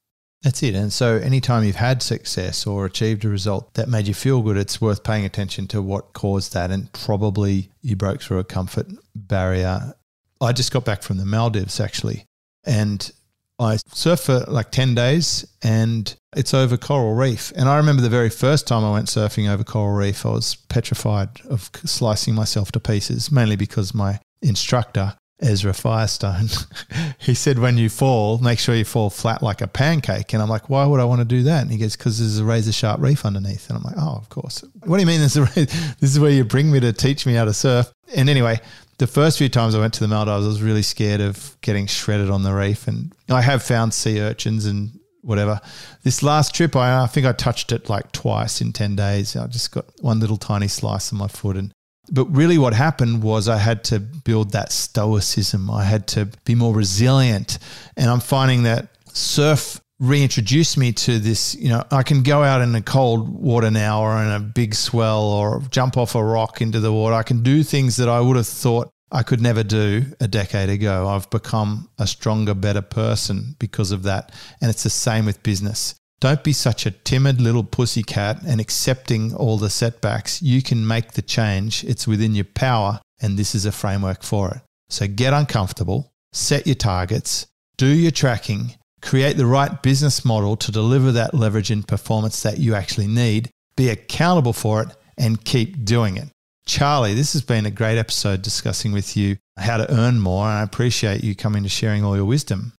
That's 0.43 0.63
it. 0.63 0.75
And 0.75 0.93
so, 0.93 1.17
anytime 1.17 1.65
you've 1.65 1.77
had 1.77 2.03
success 2.03 2.67
or 2.67 2.87
achieved 2.87 3.25
a 3.25 3.29
result 3.29 3.75
that 3.75 3.89
made 3.89 4.07
you 4.07 4.15
feel 4.15 4.43
good, 4.43 4.57
it's 4.57 4.81
worth 4.81 5.03
paying 5.03 5.25
attention 5.25 5.67
to 5.69 5.83
what 5.83 6.13
caused 6.13 6.53
that. 6.53 6.71
And 6.71 6.93
probably 6.93 7.71
you 7.83 7.97
broke 7.97 8.23
through 8.23 8.39
a 8.39 8.45
comfort 8.45 8.87
barrier. 9.15 9.95
I 10.41 10.53
just 10.53 10.73
got 10.73 10.85
back 10.85 11.03
from 11.03 11.17
the 11.17 11.25
Maldives 11.25 11.81
actually. 11.81 12.27
And 12.65 13.11
I 13.59 13.77
surfed 13.77 14.27
for 14.27 14.51
like 14.51 14.71
10 14.71 14.95
days 14.95 15.47
and 15.63 16.15
it's 16.37 16.53
over 16.53 16.77
coral 16.77 17.15
reef. 17.15 17.53
And 17.57 17.69
I 17.69 17.79
remember 17.79 18.03
the 18.03 18.11
very 18.11 18.29
first 18.29 18.67
time 18.67 18.85
I 18.85 18.93
went 18.93 19.07
surfing 19.07 19.49
over 19.49 19.65
coral 19.65 19.97
reef, 19.97 20.27
I 20.27 20.31
was 20.31 20.57
petrified 20.57 21.41
of 21.49 21.71
slicing 21.85 22.35
myself 22.35 22.71
to 22.73 22.81
pieces, 22.81 23.33
mainly 23.33 23.57
because 23.57 23.95
my 23.95 24.21
instructor, 24.43 25.15
Ezra 25.41 25.75
Firestone, 25.75 26.49
he 27.19 27.35
said, 27.35 27.59
when 27.59 27.77
you 27.77 27.89
fall, 27.89 28.39
make 28.39 28.59
sure 28.59 28.75
you 28.75 28.85
fall 28.85 29.11
flat 29.11 29.43
like 29.43 29.61
a 29.61 29.67
pancake. 29.67 30.33
And 30.33 30.43
I'm 30.43 30.49
like, 30.49 30.71
why 30.71 30.87
would 30.87 31.01
I 31.01 31.05
want 31.05 31.21
to 31.21 31.27
do 31.27 31.43
that? 31.43 31.63
And 31.63 31.71
he 31.71 31.77
goes, 31.77 31.97
because 31.97 32.19
there's 32.19 32.39
a 32.39 32.45
razor 32.45 32.73
sharp 32.73 33.01
reef 33.01 33.25
underneath. 33.27 33.69
And 33.69 33.77
I'm 33.77 33.85
like, 33.85 33.97
oh, 33.99 34.17
of 34.17 34.29
course. 34.31 34.65
What 34.85 34.97
do 34.97 35.01
you 35.03 35.07
mean? 35.07 35.21
There's 35.21 35.37
a, 35.37 35.45
this 35.55 35.97
is 36.03 36.19
where 36.19 36.31
you 36.31 36.45
bring 36.45 36.71
me 36.71 36.81
to 36.81 36.93
teach 36.93 37.27
me 37.27 37.35
how 37.35 37.45
to 37.45 37.53
surf. 37.53 37.93
And 38.15 38.31
anyway, 38.31 38.61
the 38.99 39.07
first 39.07 39.37
few 39.37 39.51
times 39.51 39.75
I 39.75 39.81
went 39.81 39.93
to 39.95 40.01
the 40.01 40.09
Maldives, 40.09 40.45
I 40.45 40.49
was 40.49 40.63
really 40.63 40.83
scared 40.83 41.21
of 41.21 41.57
getting 41.61 41.87
shredded 41.87 42.31
on 42.31 42.43
the 42.43 42.55
reef. 42.55 42.89
And 42.89 43.13
I 43.29 43.43
have 43.43 43.63
found 43.63 43.93
sea 43.93 44.21
urchins 44.21 44.65
and 44.65 44.99
whatever. 45.21 45.61
This 46.03 46.23
last 46.23 46.55
trip, 46.55 46.75
I, 46.77 47.03
I 47.03 47.07
think 47.07 47.27
I 47.27 47.33
touched 47.33 47.73
it 47.73 47.91
like 47.91 48.13
twice 48.13 48.61
in 48.61 48.73
10 48.73 48.97
days. 48.97 49.37
I 49.37 49.47
just 49.49 49.73
got 49.73 49.85
one 50.01 50.21
little 50.21 50.39
tiny 50.39 50.69
slice 50.69 51.13
on 51.13 51.19
my 51.19 51.29
foot. 51.29 51.57
And 51.57 51.73
but 52.11 52.25
really, 52.27 52.59
what 52.59 52.75
happened 52.75 53.23
was 53.23 53.49
I 53.49 53.59
had 53.59 53.85
to 53.85 54.01
build 54.01 54.53
that 54.53 54.73
stoicism. 54.73 55.71
I 55.71 55.85
had 55.85 56.07
to 56.09 56.27
be 56.45 56.55
more 56.55 56.75
resilient. 56.75 57.59
And 57.97 58.11
I'm 58.11 58.21
finding 58.21 58.65
that 58.65 58.89
surf 59.13 59.81
reintroduced 59.99 60.77
me 60.77 60.93
to 60.93 61.19
this. 61.19 61.55
You 61.55 61.71
know, 61.71 61.85
I 61.91 62.03
can 62.03 62.23
go 62.23 62.43
out 62.43 62.61
in 62.61 62.75
a 62.75 62.83
cold 62.83 63.29
water 63.29 63.71
now 63.71 64.03
or 64.03 64.23
in 64.23 64.31
a 64.31 64.41
big 64.41 64.75
swell 64.75 65.25
or 65.25 65.63
jump 65.71 65.97
off 65.97 66.15
a 66.15 66.23
rock 66.23 66.61
into 66.61 66.81
the 66.81 66.93
water. 66.93 67.15
I 67.15 67.23
can 67.23 67.43
do 67.43 67.63
things 67.63 67.97
that 67.97 68.09
I 68.09 68.21
would 68.21 68.37
have 68.37 68.47
thought 68.47 68.91
I 69.11 69.23
could 69.23 69.41
never 69.41 69.63
do 69.63 70.05
a 70.21 70.29
decade 70.29 70.69
ago. 70.69 71.09
I've 71.09 71.31
become 71.31 71.89
a 71.99 72.07
stronger, 72.07 72.55
better 72.55 72.83
person 72.83 73.55
because 73.59 73.93
of 73.93 74.03
that. 74.03 74.33
And 74.61 74.69
it's 74.69 74.83
the 74.83 74.91
same 74.91 75.27
with 75.27 75.43
business. 75.43 75.95
Don't 76.21 76.43
be 76.43 76.53
such 76.53 76.87
a 76.87 76.91
timid 76.91 77.41
little 77.41 77.65
pussycat 77.65 78.43
and 78.43 78.61
accepting 78.61 79.35
all 79.35 79.59
the 79.59 79.69
setbacks. 79.69 80.41
You 80.41 80.63
can 80.63 80.87
make 80.87 81.13
the 81.13 81.23
change. 81.23 81.85
It's 81.85 82.07
within 82.07 82.35
your 82.35 82.47
power, 82.47 83.01
and 83.21 83.39
this 83.39 83.55
is 83.55 83.67
a 83.67 83.73
framework 83.73 84.23
for 84.23 84.51
it. 84.51 84.61
So 84.89 85.07
get 85.07 85.35
uncomfortable, 85.35 86.11
set 86.33 86.67
your 86.67 86.77
targets, 86.77 87.47
do 87.77 87.87
your 87.87 88.13
tracking, 88.13 88.75
create 89.03 89.37
the 89.37 89.47
right 89.47 89.83
business 89.83 90.25
model 90.25 90.57
to 90.57 90.73
deliver 90.73 91.13
that 91.13 91.35
leverage 91.35 91.71
and 91.71 91.87
performance 91.87 92.43
that 92.43 92.59
you 92.59 92.75
actually 92.75 93.09
need, 93.09 93.51
be 93.77 93.91
accountable 93.91 94.55
for 94.55 94.83
it, 94.83 94.89
and 95.19 95.45
keep 95.45 95.85
doing 95.85 96.17
it. 96.17 96.29
Charlie, 96.67 97.15
this 97.15 97.33
has 97.35 97.43
been 97.43 97.67
a 97.67 97.71
great 97.71 97.99
episode 97.99 98.43
discussing 98.43 98.93
with 98.93 99.17
you 99.17 99.37
how 99.59 99.77
to 99.77 99.93
earn 99.93 100.19
more, 100.19 100.47
and 100.47 100.59
I 100.59 100.63
appreciate 100.63 101.23
you 101.23 101.35
coming 101.35 101.63
to 101.63 101.69
sharing 101.69 102.05
all 102.05 102.17
your 102.17 102.25
wisdom. 102.25 102.73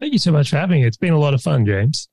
Thank 0.00 0.12
you 0.12 0.18
so 0.18 0.32
much 0.32 0.50
for 0.50 0.56
having 0.56 0.80
me. 0.80 0.86
It's 0.86 0.96
been 0.96 1.12
a 1.12 1.18
lot 1.18 1.34
of 1.34 1.42
fun, 1.42 1.64
James. 1.64 2.08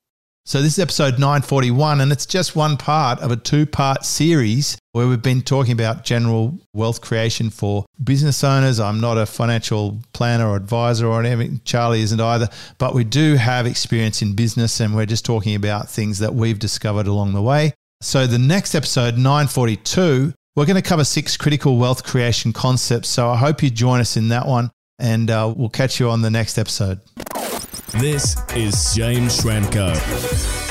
So, 0.48 0.62
this 0.62 0.72
is 0.72 0.78
episode 0.78 1.18
941, 1.18 2.00
and 2.00 2.10
it's 2.10 2.24
just 2.24 2.56
one 2.56 2.78
part 2.78 3.20
of 3.20 3.30
a 3.30 3.36
two 3.36 3.66
part 3.66 4.06
series 4.06 4.78
where 4.92 5.06
we've 5.06 5.20
been 5.20 5.42
talking 5.42 5.72
about 5.72 6.04
general 6.04 6.58
wealth 6.72 7.02
creation 7.02 7.50
for 7.50 7.84
business 8.02 8.42
owners. 8.42 8.80
I'm 8.80 8.98
not 8.98 9.18
a 9.18 9.26
financial 9.26 10.00
planner 10.14 10.48
or 10.48 10.56
advisor 10.56 11.06
or 11.06 11.22
anything. 11.22 11.60
Charlie 11.66 12.00
isn't 12.00 12.18
either, 12.18 12.48
but 12.78 12.94
we 12.94 13.04
do 13.04 13.34
have 13.34 13.66
experience 13.66 14.22
in 14.22 14.32
business, 14.32 14.80
and 14.80 14.96
we're 14.96 15.04
just 15.04 15.26
talking 15.26 15.54
about 15.54 15.90
things 15.90 16.18
that 16.20 16.34
we've 16.34 16.58
discovered 16.58 17.06
along 17.06 17.34
the 17.34 17.42
way. 17.42 17.74
So, 18.00 18.26
the 18.26 18.38
next 18.38 18.74
episode, 18.74 19.18
942, 19.18 20.32
we're 20.56 20.64
going 20.64 20.76
to 20.76 20.88
cover 20.88 21.04
six 21.04 21.36
critical 21.36 21.76
wealth 21.76 22.04
creation 22.04 22.54
concepts. 22.54 23.10
So, 23.10 23.28
I 23.28 23.36
hope 23.36 23.62
you 23.62 23.68
join 23.68 24.00
us 24.00 24.16
in 24.16 24.28
that 24.28 24.46
one, 24.46 24.70
and 24.98 25.30
uh, 25.30 25.52
we'll 25.54 25.68
catch 25.68 26.00
you 26.00 26.08
on 26.08 26.22
the 26.22 26.30
next 26.30 26.56
episode. 26.56 27.00
This 27.92 28.36
is 28.54 28.94
James 28.94 29.40
Schramko. 29.40 30.67